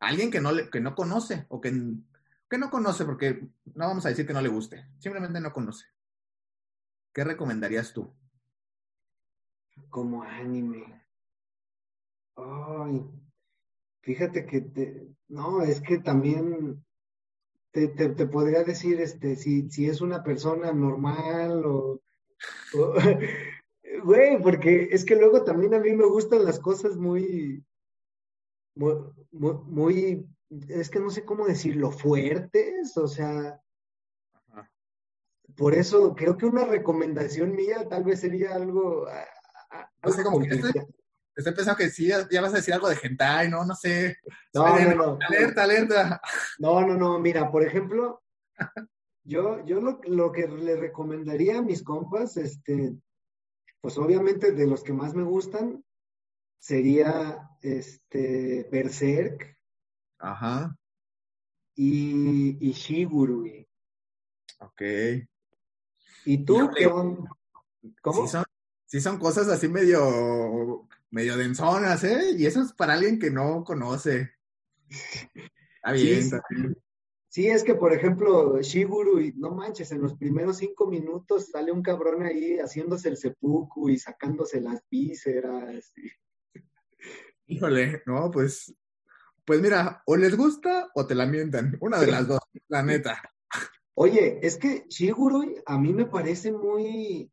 [0.00, 1.70] Alguien que no, le, que no conoce o que,
[2.48, 5.86] que no conoce, porque no vamos a decir que no le guste, simplemente no conoce.
[7.14, 8.12] ¿Qué recomendarías tú?
[9.90, 10.82] Como anime.
[12.36, 13.04] Ay,
[14.02, 16.84] fíjate que te, no, es que también
[17.72, 22.00] te, te, te podría decir este si, si es una persona normal o,
[22.74, 22.94] o-
[24.04, 27.64] güey, porque es que luego también a mí me gustan las cosas muy,
[28.74, 28.94] muy,
[29.32, 30.26] muy, muy-
[30.68, 33.60] es que no sé cómo decirlo, fuertes, o sea,
[34.32, 34.70] Ajá.
[35.56, 39.24] por eso creo que una recomendación mía tal vez sería algo, ah,
[39.70, 40.72] ah, No sé, como que estoy,
[41.34, 43.64] pensando que sí, ya, ya vas a decir algo de hentai, ¿no?
[43.64, 44.16] No sé.
[44.52, 45.18] No, Esperen, no, no.
[45.28, 46.20] Alerta, alerta.
[46.58, 48.22] No, no, no, mira, por ejemplo,
[49.24, 52.94] yo, yo lo, lo que le recomendaría a mis compas, este,
[53.80, 55.84] pues obviamente de los que más me gustan,
[56.60, 59.58] sería este Berserk
[60.18, 60.76] Ajá,
[61.74, 63.66] y, y Shigurui.
[64.60, 64.82] ok.
[66.26, 66.84] ¿Y tú qué?
[68.02, 68.22] ¿Cómo?
[68.26, 68.44] Sí son,
[68.84, 72.32] sí son cosas así medio, medio densonas, ¿eh?
[72.36, 74.32] Y eso es para alguien que no conoce.
[75.76, 76.30] Está bien,
[77.30, 77.48] sí.
[77.48, 82.22] es que por ejemplo, Shigurui, no manches, en los primeros cinco minutos sale un cabrón
[82.22, 85.92] ahí haciéndose el seppuku y sacándose las vísceras.
[85.96, 86.10] y-
[87.50, 88.74] Híjole, no, pues,
[89.44, 91.76] pues mira, o les gusta o te la mientan.
[91.80, 93.20] Una de las dos, la neta.
[93.94, 97.30] Oye, es que Shigurui a mí me parece muy,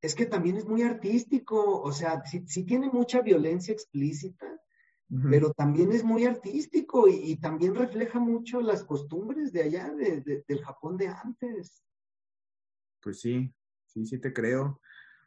[0.00, 4.46] es que también es muy artístico, o sea, sí, sí tiene mucha violencia explícita,
[5.28, 10.22] pero también es muy artístico y, y también refleja mucho las costumbres de allá, de-
[10.22, 11.84] de- del Japón de antes.
[13.02, 13.52] Pues sí,
[13.84, 14.80] sí, sí te creo.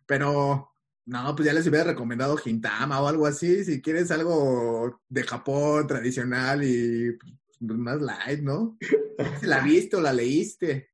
[0.07, 0.74] Pero,
[1.05, 5.87] no, pues ya les hubiera recomendado Gintama o algo así, si quieres algo de Japón
[5.87, 7.11] tradicional y
[7.59, 8.77] pues, más light, ¿no?
[9.43, 10.89] La viste o la leíste.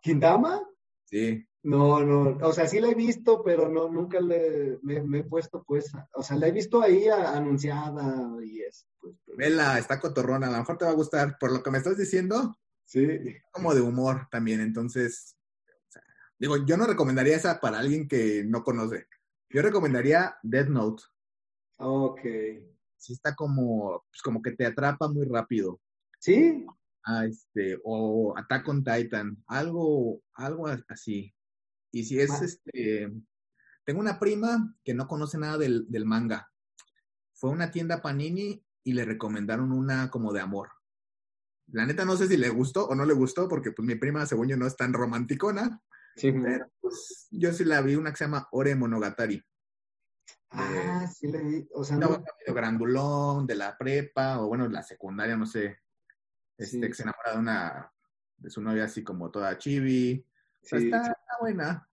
[0.00, 0.62] ¿Quintama?
[1.04, 1.44] Sí.
[1.62, 5.24] No, no, o sea, sí la he visto, pero no, nunca le, me, me he
[5.24, 9.78] puesto pues, o sea, la he visto ahí a- anunciada y eso, pues, pero- Vela,
[9.78, 11.36] está cotorrona, a lo mejor te va a gustar.
[11.38, 13.06] Por lo que me estás diciendo, sí.
[13.50, 14.60] como de humor también.
[14.60, 15.36] Entonces,
[16.38, 19.06] digo, yo no recomendaría esa para alguien que no conoce.
[19.50, 21.02] Yo recomendaría Death Note.
[21.78, 22.20] Ok.
[22.96, 25.80] Sí está como, pues como que te atrapa muy rápido.
[26.18, 26.66] ¿Sí?
[27.04, 31.34] Ah, este, o Attack on Titan, algo, algo así.
[31.92, 33.12] Y si es Ma- este,
[33.84, 36.50] tengo una prima que no conoce nada del, del manga.
[37.32, 40.70] Fue a una tienda Panini y le recomendaron una como de amor.
[41.68, 44.26] La neta no sé si le gustó o no le gustó, porque pues mi prima,
[44.26, 45.80] según yo, no es tan romanticona,
[46.18, 46.32] Sí.
[46.32, 49.42] pero pues yo sí la vi, una que se llama Ore Monogatari.
[50.50, 52.24] Ah, sí la vi, o sea, Una no,
[52.54, 55.78] grandulón de la prepa, o bueno, la secundaria, no sé.
[56.56, 56.80] Este, Sí.
[56.80, 57.92] que se enamora de una,
[58.36, 60.24] de su novia así como toda chibi.
[60.62, 61.88] O sea, sí, está, buena.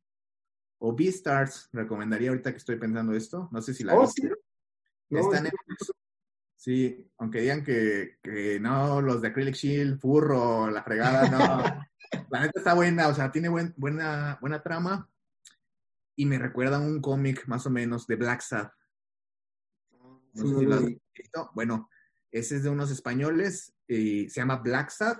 [0.79, 3.47] O Beastars, recomendaría ahorita que estoy pensando esto.
[3.51, 4.21] No sé si la Oh, viste.
[4.27, 4.33] sí.
[5.09, 5.51] No, Está en.
[6.55, 11.37] Sí, aunque digan que, que no, los de Acrylic Shield, furro, la fregada, no.
[12.29, 15.09] la neta está buena, o sea, tiene buen, buena, buena trama.
[16.15, 18.69] Y me recuerda a un cómic más o menos de Black Sad.
[19.91, 19.97] Sí,
[20.33, 21.01] No sé no si lo has vi.
[21.17, 21.51] visto.
[21.53, 21.89] Bueno,
[22.31, 25.17] ese es de unos españoles y se llama Black Sad.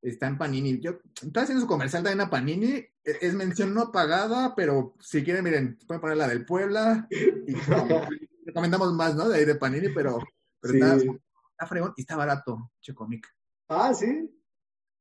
[0.00, 0.78] Está en Panini.
[0.80, 2.68] Yo estoy haciendo su comercial también a Panini.
[2.68, 7.06] E- Es mención no pagada, pero si quieren, miren, pueden poner la del Puebla.
[7.10, 7.54] Y
[8.46, 9.28] recomendamos más, ¿no?
[9.28, 10.18] De ahí de Panini, pero,
[10.60, 10.80] pero Sí.
[10.80, 13.26] está, está fregón y está barato, che cómic.
[13.68, 14.30] Ah, sí.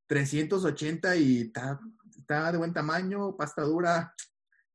[0.07, 1.79] 380 y está,
[2.17, 4.13] está de buen tamaño, pasta dura.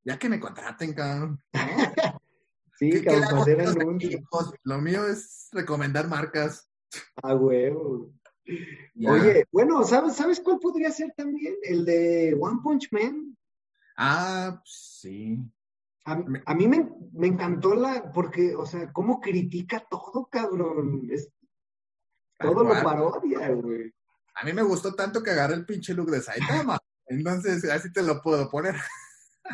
[0.05, 1.41] Ya que me contraten, cabrón.
[1.53, 1.53] ¿no?
[2.79, 4.15] Sí, ¿Qué- qué cabrón, hacer a anuncios.
[4.15, 4.55] amigos?
[4.65, 6.69] Lo mío es recomendar marcas.
[7.23, 8.13] Ah, huevo.
[8.95, 9.13] Ya.
[9.13, 11.55] Oye, bueno, ¿sabes, ¿sabes cuál podría ser también?
[11.63, 13.37] El de One Punch Man.
[13.97, 15.39] Ah, pues, sí.
[16.07, 21.07] A, a mí me, me encantó la, porque, o sea, cómo critica todo, cabrón.
[21.13, 21.31] Es,
[22.41, 23.93] todo lo parodia, güey.
[24.35, 26.79] A mí me gustó tanto que agarré el pinche look de Saitama.
[27.07, 28.77] Entonces, así te lo puedo poner.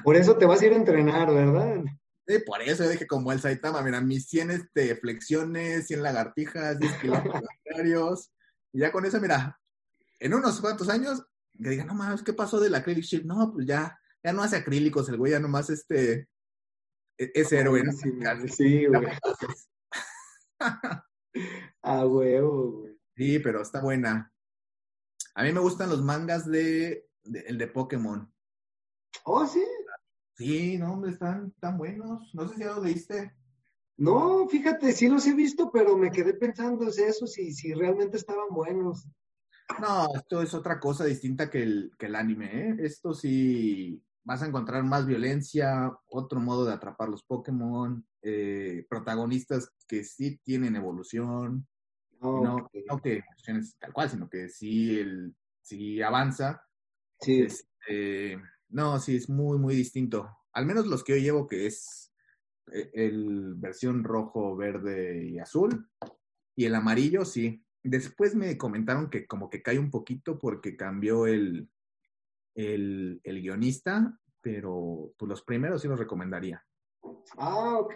[0.04, 1.82] Por eso te vas a ir a entrenar, ¿verdad?
[2.26, 6.78] Sí, por eso yo dije como el Saitama, mira, mis 100 este, flexiones, 100 lagartijas,
[6.78, 8.30] 10 kilómetros diarios.
[8.72, 9.58] Y ya con eso, mira,
[10.20, 11.24] en unos cuantos años
[11.60, 13.24] que digan, no mames, ¿qué pasó del acrylic ship?
[13.24, 16.28] No, pues ya, ya no hace acrílicos, el güey ya nomás este
[17.16, 17.82] e, es héroe.
[17.82, 17.92] ¿no?
[17.92, 18.12] Sí,
[18.48, 19.08] sí, güey.
[21.82, 22.98] A huevo, güey.
[23.16, 24.32] Sí, pero está buena.
[25.38, 28.28] A mí me gustan los mangas de, de- el de Pokémon.
[29.24, 29.62] Oh, sí.
[30.36, 32.34] Sí, no, hombre, están tan buenos.
[32.34, 33.36] No sé si ya lo leíste.
[33.96, 38.16] No, fíjate, sí los he visto, pero me quedé pensando en eso, si, si realmente
[38.16, 39.06] estaban buenos.
[39.80, 42.76] No, esto es otra cosa distinta que el, que el anime, ¿eh?
[42.80, 49.70] Esto sí vas a encontrar más violencia, otro modo de atrapar los Pokémon, eh, protagonistas
[49.86, 51.68] que sí tienen evolución,
[52.20, 52.84] No, no que
[53.78, 56.62] tal cual, sino que sí, el, sí avanza.
[57.20, 60.28] Sí, Este, no, sí, es muy, muy distinto.
[60.52, 62.12] Al menos los que yo llevo, que es
[62.72, 65.88] eh, el versión rojo, verde y azul.
[66.56, 67.64] Y el amarillo, sí.
[67.82, 71.70] Después me comentaron que como que cae un poquito porque cambió el,
[72.54, 76.64] el, el guionista, pero pues los primeros sí los recomendaría.
[77.36, 77.94] Ah, ok.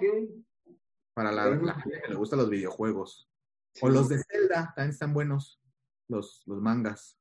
[1.14, 3.28] Para la, la gente que le gustan los videojuegos.
[3.74, 3.84] Sí.
[3.84, 5.60] O los de Zelda, también están buenos.
[6.08, 7.18] Los, los mangas.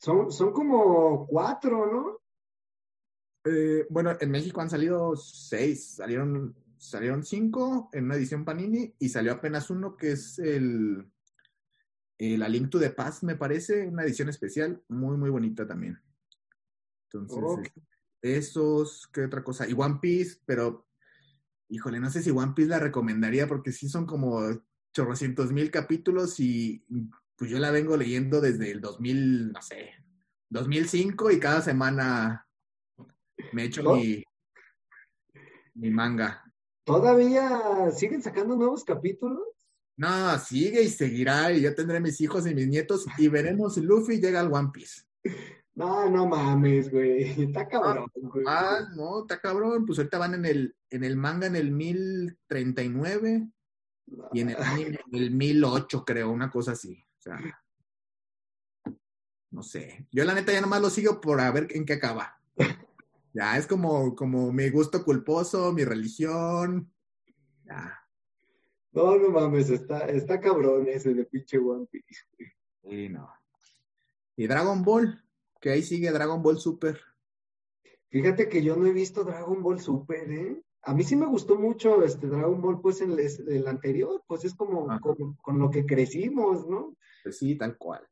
[0.00, 2.22] Son, son como cuatro, ¿no?
[3.44, 9.08] Eh, bueno, en México han salido seis, salieron, salieron cinco en una edición Panini y
[9.08, 11.10] salió apenas uno que es el,
[12.18, 16.00] el A Link to the Past, me parece, una edición especial, muy, muy bonita también.
[17.10, 17.72] Entonces,
[18.22, 19.66] este, esos, ¿qué otra cosa?
[19.68, 20.86] Y One Piece, pero,
[21.68, 24.40] híjole, no sé si One Piece la recomendaría porque sí son como
[24.98, 26.84] chorrocientos mil capítulos y
[27.36, 29.90] pues yo la vengo leyendo desde el 2000, no sé,
[30.50, 32.44] 2005 y cada semana
[33.52, 33.94] me echo ¿No?
[33.94, 34.24] mi,
[35.74, 36.42] mi manga.
[36.82, 39.46] ¿Todavía siguen sacando nuevos capítulos?
[39.96, 43.82] No, sigue y seguirá y yo tendré mis hijos y mis nietos y veremos si
[43.82, 45.02] Luffy llega al One Piece.
[45.76, 47.44] No, no mames, güey.
[47.44, 48.44] Está cabrón, güey.
[48.48, 53.48] Ah, no, está cabrón, pues ahorita van en el, en el manga en el 1039
[54.32, 57.04] y en el el 1008 creo, una cosa así.
[57.18, 57.38] O sea,
[59.50, 60.06] no sé.
[60.12, 62.40] Yo la neta ya nomás lo sigo por a ver en qué acaba.
[63.32, 66.92] Ya, es como, como mi gusto culposo, mi religión.
[67.64, 67.98] Ya,
[68.92, 72.24] No, no mames, está, está cabrón ese de pinche One Piece.
[72.82, 73.30] sí, no.
[74.36, 75.22] Y Dragon Ball,
[75.60, 77.00] que ahí sigue Dragon Ball Super.
[78.08, 80.62] Fíjate que yo no he visto Dragon Ball Super, ¿eh?
[80.88, 84.54] A mí sí me gustó mucho este Dragon Ball, pues el, el anterior, pues es
[84.54, 84.88] como,
[85.42, 86.96] con lo que crecimos, ¿no?
[87.22, 88.08] Pues sí, tal cual.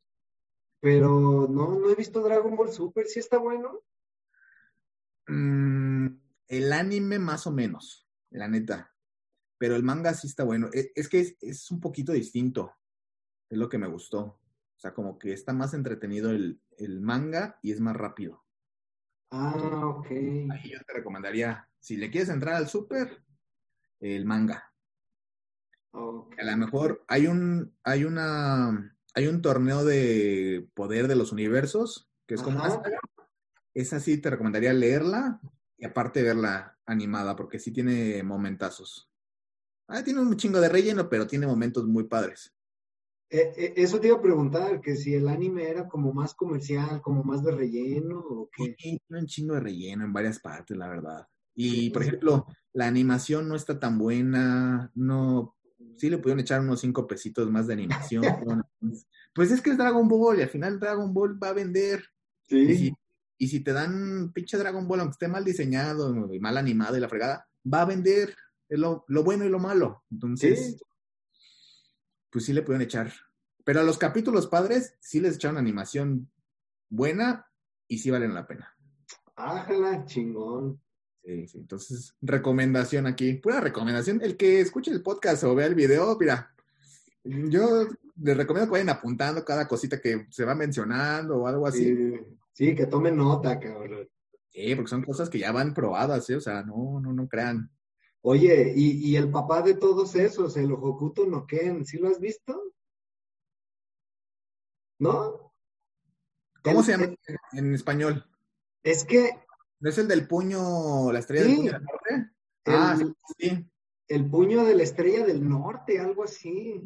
[0.81, 3.81] Pero no, no he visto Dragon Ball Super, ¿sí está bueno?
[5.27, 6.07] Mm,
[6.49, 8.95] el anime más o menos, la neta.
[9.57, 10.69] Pero el manga sí está bueno.
[10.75, 12.75] E- Es, que es, es un poquito distinto.
[13.49, 14.21] Es lo que me gustó.
[14.21, 18.45] O sea, como que está más entretenido el, el manga y es más rápido.
[19.31, 20.07] Ah, ok.
[20.11, 23.23] Ahí yo te recomendaría, si le quieres entrar al súper,
[24.01, 24.73] el manga.
[25.93, 26.39] ok.
[26.39, 32.09] A lo mejor hay un, hay una, hay un torneo de poder de los universos,
[32.27, 32.83] que es como Ajá.
[33.77, 35.39] Esa sí te recomendaría leerla
[35.77, 39.11] y aparte verla animada, porque sí tiene momentazos.
[39.87, 42.56] Ah, tiene un chingo de relleno, pero tiene momentos muy padres.
[43.29, 47.01] Eh, eh, eso te iba a preguntar, que si el anime era como más comercial,
[47.03, 48.77] como más de relleno o qué.
[48.79, 51.27] Sí, tiene un chingo de relleno en varias partes, la verdad.
[51.55, 55.57] Y, por ejemplo, la animación no está tan buena, no,
[55.97, 58.23] sí le pudieron echar unos cinco pesitos más de animación.
[59.35, 62.03] Pues es que es Dragon Ball y al final Dragon Ball va a vender.
[62.49, 62.95] Y si,
[63.37, 67.01] y si te dan pinche Dragon Ball, aunque esté mal diseñado y mal animado y
[67.01, 68.35] la fregada, va a vender.
[68.67, 70.05] Es lo, lo bueno y lo malo.
[70.11, 70.85] Entonces, Sí.
[72.37, 73.11] Pues sí le pueden echar.
[73.65, 76.31] Pero a los capítulos padres sí les echaron animación
[76.91, 77.47] buena
[77.89, 78.77] y sí valen la pena.
[79.37, 80.79] Ájala, chingón.
[81.25, 81.57] Sí, sí.
[81.57, 83.33] Entonces, recomendación aquí.
[83.37, 84.21] Pura recomendación.
[84.21, 86.55] El que escuche el podcast o vea el video, mira,
[87.25, 91.85] yo les recomiendo que vayan apuntando cada cosita que se va mencionando o algo así.
[91.85, 92.21] Sí,
[92.53, 94.07] sí, que tomen nota, cabrón.
[94.51, 96.37] Sí, porque son cosas que ya van probadas, ¿eh?
[96.37, 97.71] O sea, no, no, no crean.
[98.29, 102.19] Oye, y, y el papá de todos esos, el Hokuto no Ken, ¿sí lo has
[102.19, 102.61] visto?
[104.99, 105.53] ¿No?
[106.65, 107.15] ¿Cómo El- se llama
[107.53, 108.29] en español?
[108.83, 109.31] Es que
[109.79, 111.57] ¿No es el del puño, la estrella del Sí.
[111.59, 112.15] puño del norte?
[112.65, 113.71] el, Ah, sí, sí.
[114.09, 116.83] el puño de la estrella del norte, algo así.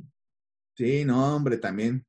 [0.76, 2.04] Sí, no, hombre, también.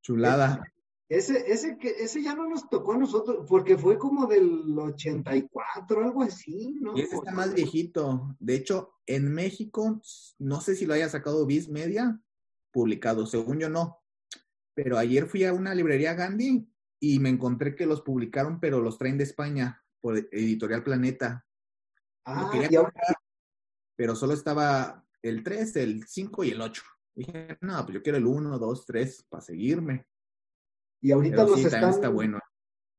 [0.00, 0.62] Chulada.
[1.08, 6.04] Ese, ese, que, ese ya no nos tocó a nosotros, porque fue como del 84,
[6.04, 6.96] algo así, ¿no?
[6.96, 8.36] Y ese está más viejito.
[8.38, 10.02] De hecho, en México,
[10.38, 12.20] no sé si lo haya sacado Viz Media
[12.70, 14.02] publicado, según yo no.
[14.74, 16.68] Pero ayer fui a una librería Gandhi
[17.00, 21.46] y me encontré que los publicaron, pero los traen de España por Editorial Planeta.
[22.26, 23.16] Ah, quería comprar,
[23.96, 26.82] pero solo estaba el 3, el 5 y el 8.
[27.14, 30.06] Dije, no, pues yo quiero el 1, 2, 3 para seguirme.
[31.00, 32.38] Y ahorita los están, está bueno.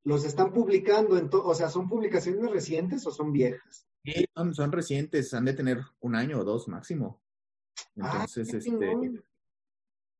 [0.04, 3.86] los están publicando, en o sea, ¿son publicaciones recientes o son viejas?
[4.04, 7.22] Sí, son, son recientes, han de tener un año o dos máximo.
[8.00, 9.22] Ah, Entonces, este,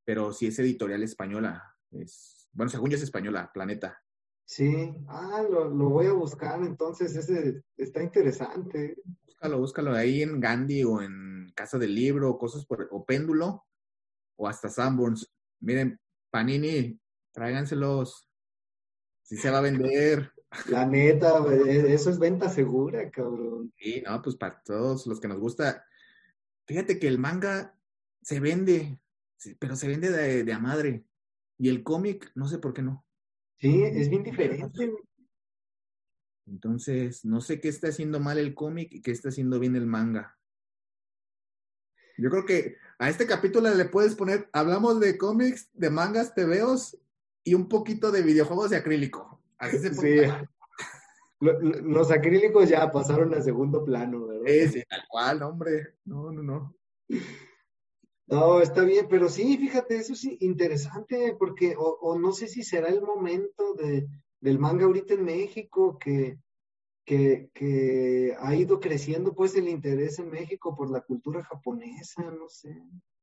[0.05, 1.77] pero sí es editorial española.
[1.91, 4.03] Es, bueno, según yo es española, Planeta.
[4.45, 8.97] Sí, ah, lo, lo voy a buscar, entonces ese está interesante.
[9.25, 13.65] Búscalo, búscalo ahí en Gandhi o en Casa del Libro, o cosas por, o Péndulo,
[14.37, 15.33] o hasta Sanborns.
[15.61, 15.99] Miren,
[16.31, 17.00] Panini,
[17.33, 18.29] tráiganselos.
[19.23, 20.33] Sí se va a vender.
[20.69, 23.73] La neta, güey, eso es venta segura, cabrón.
[23.77, 25.87] Sí, no, pues para todos los que nos gusta.
[26.67, 27.79] Fíjate que el manga
[28.21, 28.99] se vende,
[29.59, 31.05] pero se vende de, de a madre.
[31.57, 33.05] Y el cómic, no sé por qué no.
[33.59, 34.93] Sí, es bien diferente.
[36.47, 39.87] Entonces, no sé qué está haciendo mal el cómic y qué está haciendo bien el
[39.87, 40.37] manga.
[42.17, 46.99] Yo creo que a este capítulo le puedes poner, hablamos de cómics, de mangas, tebeos
[47.45, 49.41] y un poquito de videojuegos de acrílico.
[49.59, 50.33] Así se Sí.
[51.41, 54.45] Los acrílicos ya pasaron a segundo plano, ¿verdad?
[54.47, 55.95] Sí, sí, tal cual, hombre.
[56.05, 56.77] No, no, no.
[58.27, 62.63] No, está bien, pero sí, fíjate, eso sí, interesante, porque, o, o no sé si
[62.63, 64.07] será el momento de,
[64.39, 66.39] del manga ahorita en México, que,
[67.05, 72.49] que, que ha ido creciendo pues el interés en México por la cultura japonesa, no
[72.49, 72.73] sé.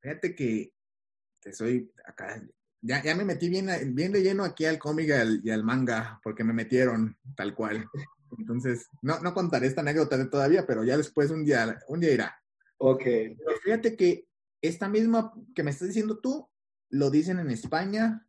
[0.02, 0.73] Fíjate que
[1.39, 2.41] te soy acá.
[2.88, 5.64] Ya, ya me metí bien, bien de lleno aquí al cómic y al, y al
[5.64, 7.85] manga, porque me metieron tal cual.
[8.38, 12.14] Entonces, no, no contaré esta anécdota de todavía, pero ya después un día, un día
[12.14, 12.43] irá.
[12.77, 14.27] Ok, Pero fíjate que
[14.61, 16.49] esta misma que me estás diciendo tú,
[16.89, 18.26] lo dicen en España,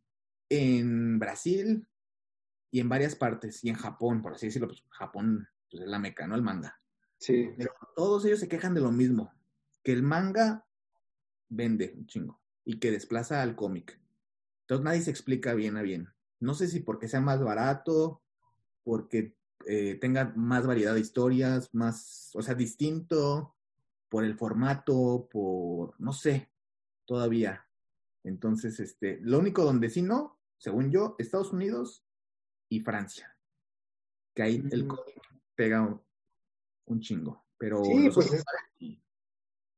[0.49, 1.87] en Brasil
[2.71, 5.99] y en varias partes, y en Japón, por así decirlo, pues Japón pues, es la
[5.99, 6.35] meca, ¿no?
[6.35, 6.81] El manga.
[7.17, 9.33] sí, Pero todos ellos se quejan de lo mismo,
[9.83, 10.65] que el manga
[11.47, 13.99] vende un chingo y que desplaza al cómic.
[14.69, 16.09] Entonces nadie se explica bien a bien.
[16.39, 18.21] No sé si porque sea más barato,
[18.83, 19.35] porque
[19.65, 23.55] eh, tenga más variedad de historias, más, o sea, distinto,
[24.09, 26.51] por el formato, por, no sé,
[27.05, 27.65] todavía.
[28.23, 32.05] Entonces, este, lo único donde sí no, según yo, Estados Unidos
[32.69, 33.35] y Francia.
[34.35, 35.19] Que ahí el cómic
[35.55, 35.99] pega un,
[36.85, 37.43] un chingo.
[37.57, 38.45] Pero Sí, pues es-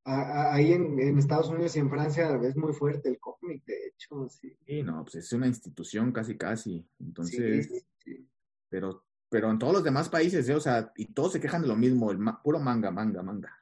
[0.04, 4.28] ahí en, en Estados Unidos y en Francia es muy fuerte el cómic, de hecho,
[4.28, 4.56] sí.
[4.66, 6.84] Sí, no, pues es una institución casi, casi.
[7.00, 8.28] Entonces, Sí, sí.
[8.68, 10.54] pero, pero en todos los demás países, ¿eh?
[10.54, 13.56] o sea, y todos se quejan de lo mismo, el ma- puro manga, manga, manga.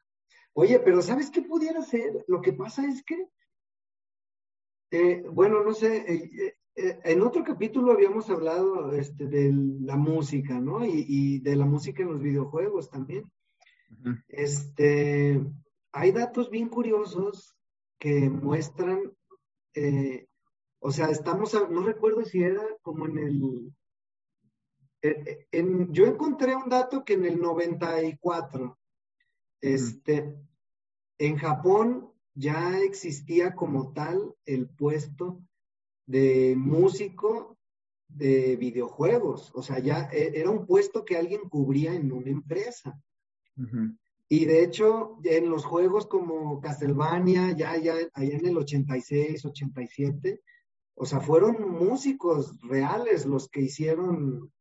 [0.55, 2.25] Oye, pero ¿sabes qué pudiera ser?
[2.27, 3.29] Lo que pasa es que,
[4.91, 6.57] eh, bueno, no sé, eh,
[7.05, 10.85] en otro capítulo habíamos hablado este, de la música, ¿no?
[10.85, 13.31] Y, y de la música en los videojuegos también.
[14.29, 15.41] Este,
[15.93, 17.55] hay datos bien curiosos
[17.99, 19.13] que muestran,
[19.75, 20.27] eh,
[20.81, 23.73] o sea, estamos, a- no recuerdo si era como en el,
[25.03, 28.79] eh, en- yo encontré un dato que en el 94,
[29.61, 30.37] este,
[31.19, 35.43] en Japón ya existía como tal el puesto
[36.07, 37.59] de músico
[38.09, 43.01] de videojuegos, o sea, ya e- era un puesto que alguien cubría en una empresa.
[44.29, 50.43] Y de hecho, en los juegos como Castlevania, ya, ya, allá en el 86, 87,
[51.03, 54.53] o sea, fueron músicos reales los que hicieron,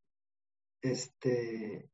[0.82, 1.91] este,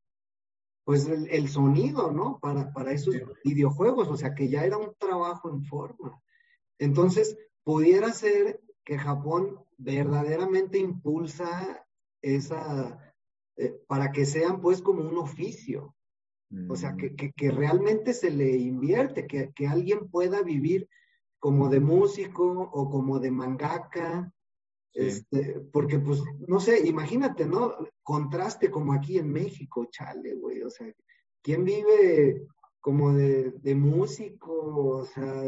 [0.84, 2.38] pues el, el sonido, ¿no?
[2.40, 3.22] Para, para esos Sí.
[3.44, 6.22] videojuegos, o sea, que ya era un trabajo en forma.
[6.78, 11.84] Entonces, pudiera ser que Japón verdaderamente impulsa
[12.22, 13.16] esa,
[13.58, 15.96] eh, para que sean pues como un oficio.
[16.68, 20.88] O sea, Mm, que, que, que realmente se le invierte, que, que alguien pueda vivir
[21.40, 24.32] como de músico o como de mangaka,
[24.96, 25.02] Sí.
[25.02, 27.76] este, porque pues, no sé, imagínate, ¿no?
[28.02, 30.88] Contraste como aquí en México, chale, güey, o sea,
[31.42, 32.48] ¿quién vive
[32.80, 34.54] como de, de músico?
[34.54, 35.44] O sea,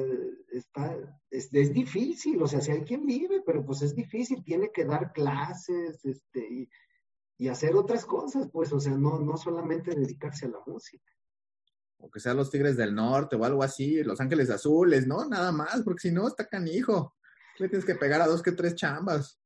[0.52, 0.98] está,
[1.30, 4.84] es, es difícil, o sea, si hay quien vive, pero pues es difícil, tiene que
[4.84, 6.69] dar clases, este, y,
[7.38, 11.14] y hacer otras cosas, pues, o sea, no, no solamente dedicarse a la música.
[11.99, 15.26] O que sean los Tigres del Norte o algo así, Los Ángeles Azules, ¿no?
[15.26, 17.15] Nada más, porque si no, está canijo.
[17.59, 19.39] Le tienes que pegar a dos que tres chambas.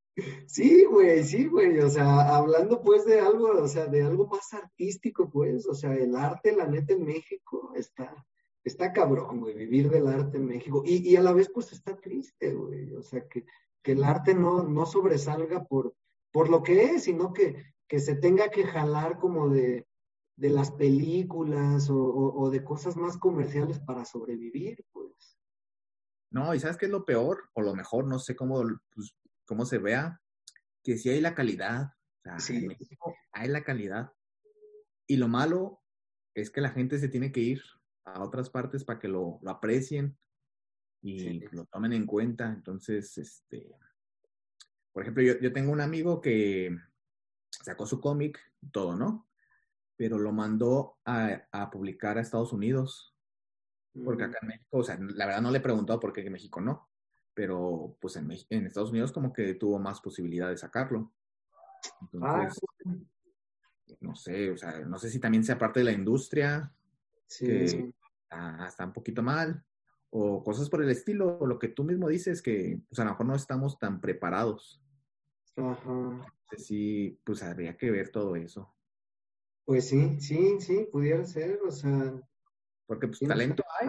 [0.46, 4.54] Sí, güey, sí, güey, o sea, hablando pues de algo, o sea, de algo más
[4.54, 8.14] artístico, pues, o sea, el arte, la neta, en México está,
[8.62, 11.96] está cabrón, güey, vivir del arte en México, y, y a la vez, pues, está
[11.96, 13.46] triste, güey, o sea, que,
[13.82, 15.96] que el arte no, no sobresalga por,
[16.32, 19.88] por lo que es, sino que, que se tenga que jalar como de,
[20.36, 25.38] de las películas o, o, de cosas más comerciales para sobrevivir, pues.
[26.32, 27.50] No, y ¿sabes qué es lo peor?
[27.54, 28.64] O lo mejor, no sé cómo,
[28.96, 30.22] pues, cómo se vea,
[30.84, 31.94] que si hay la calidad.
[32.38, 32.68] sí.
[33.34, 34.14] hay la calidad.
[35.08, 35.82] Y lo malo
[36.34, 37.62] es que la gente se tiene que ir
[38.06, 40.18] a otras partes para que lo, lo aprecien
[41.02, 42.48] y lo tomen en cuenta.
[42.48, 43.76] Entonces, este,
[44.92, 46.78] por ejemplo, yo, yo tengo un amigo que
[47.50, 48.40] sacó su cómic,
[48.72, 49.28] todo, ¿no?
[49.98, 53.11] Pero lo mandó a, a, publicar a Estados Unidos.
[54.06, 56.32] Porque acá en México, o sea, la verdad no le he preguntado por qué en
[56.32, 56.90] México no.
[57.34, 61.14] Pero pues en, en Estados Unidos como que tuvo más posibilidad de sacarlo.
[62.22, 62.62] Ah, Entonces,
[64.00, 66.72] no sé, o sea, no sé si también sea parte de la industria.
[67.28, 67.46] Sí.
[67.46, 69.64] Que está, está un poquito mal
[70.12, 73.12] o cosas por el estilo, o lo que tú mismo dices, que pues a lo
[73.12, 74.84] mejor no estamos tan preparados.
[75.56, 76.34] Ajá.
[76.58, 78.74] Sí, pues habría que ver todo eso.
[79.64, 82.14] Pues sí, sí, sí, pudiera ser, o sea.
[82.92, 83.88] Porque pues talento hay.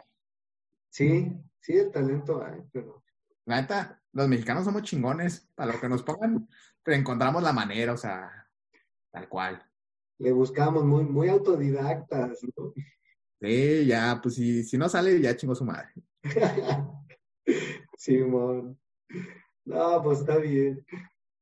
[0.88, 3.02] Sí, sí, el talento hay, pero.
[3.46, 6.48] La neta, los mexicanos somos chingones, para lo que nos pongan,
[6.84, 8.30] pero encontramos la manera, o sea,
[9.10, 9.60] tal cual.
[10.18, 12.72] Le buscamos muy, muy autodidactas, ¿no?
[13.40, 15.88] Sí, ya, pues si, si no sale, ya chingo su madre.
[17.98, 18.78] Simón.
[19.64, 20.86] no, pues está bien.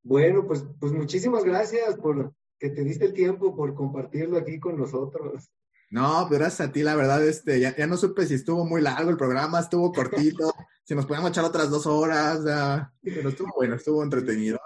[0.03, 4.78] Bueno, pues, pues muchísimas gracias por que te diste el tiempo por compartirlo aquí con
[4.78, 5.51] nosotros.
[5.91, 8.81] No, pero gracias a ti, la verdad, este, ya, ya no supe si estuvo muy
[8.81, 10.55] largo el programa, estuvo cortito,
[10.85, 14.59] si nos podíamos echar otras dos horas, ya, pero estuvo bueno, estuvo entretenido.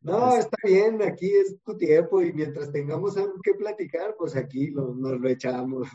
[0.00, 4.70] No, está bien, aquí es tu tiempo y mientras tengamos algo que platicar, pues aquí
[4.70, 5.88] nos lo echamos.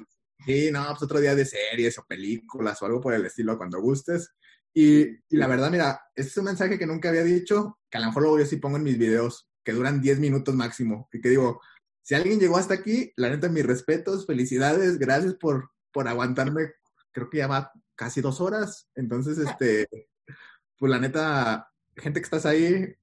[0.45, 3.81] Sí, no, pues otro día de series o películas o algo por el estilo cuando
[3.81, 4.35] gustes.
[4.73, 8.07] Y, la verdad, mira, este es un mensaje que nunca había dicho, que a lo
[8.07, 11.09] mejor luego yo sí pongo en mis videos, que duran 10 minutos máximo.
[11.11, 11.61] Y que digo,
[12.05, 16.73] si alguien llegó hasta aquí, la neta, mis respetos, felicidades, gracias por, por aguantarme,
[17.11, 18.87] creo que ya va casi dos horas.
[18.93, 19.87] Entonces, este,
[20.77, 22.95] pues la neta, gente que estás ahí,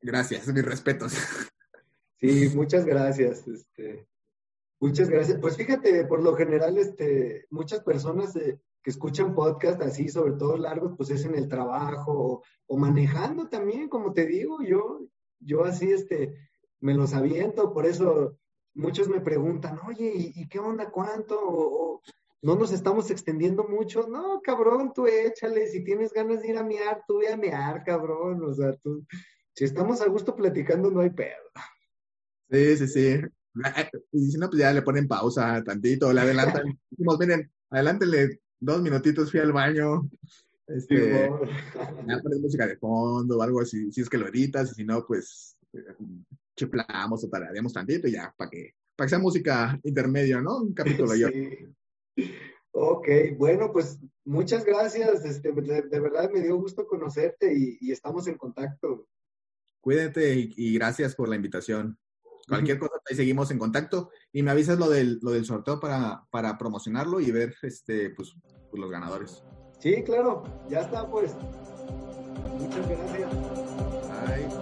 [0.00, 1.12] gracias, mis respetos.
[2.18, 3.46] Sí, muchas gracias.
[3.46, 4.08] Este,
[4.80, 5.38] Muchas gracias.
[5.38, 10.56] Pues fíjate, por lo general, este, muchas personas eh, que escuchan podcast así, sobre todo
[10.56, 15.06] largos, pues es en el trabajo o, manejando también, como te digo, yo,
[15.38, 16.34] yo así, este,
[16.80, 18.38] me los aviento, por eso
[18.74, 20.90] muchos me preguntan, oye, ¿y, qué onda?
[20.90, 21.38] ¿Cuánto?
[21.40, 22.02] O,
[22.42, 24.08] no nos estamos extendiendo mucho.
[24.08, 27.84] No, cabrón, tú échale, si tienes ganas de ir a mear, tú ve a mear,
[27.84, 28.42] cabrón.
[28.44, 29.04] O sea, tú,
[29.54, 31.50] si estamos a gusto platicando, no hay pedo.
[32.50, 33.20] Sí, sí, sí.
[34.12, 36.78] Y si no, pues ya le ponen pausa tantito, le adelantan.
[36.90, 40.08] Decimos, miren, adelántenle dos minutitos, fui al baño.
[40.66, 41.28] Este,
[42.06, 44.84] ya pones música de fondo o algo así, si es que lo editas, y si
[44.84, 45.56] no, pues
[46.60, 50.58] chiplamos o tarareamos tantito y ya, para que, para que sea música intermedia, ¿no?
[50.58, 51.20] Un capítulo sí.
[51.20, 51.28] yo.
[52.72, 55.24] Ok, bueno, pues muchas gracias.
[55.24, 59.08] Este, de, verdad me dio gusto conocerte y, y estamos en contacto.
[59.80, 61.98] Cuídate y, y gracias por la invitación.
[62.46, 66.26] Cualquier cosa, ahí seguimos en contacto y me avisas lo del, lo del sorteo para,
[66.30, 68.34] para promocionarlo y ver este, pues,
[68.70, 69.44] pues, los ganadores.
[69.78, 71.34] Sí, claro, ya está pues.
[72.58, 73.30] Muchas gracias.
[74.26, 74.59] Bye.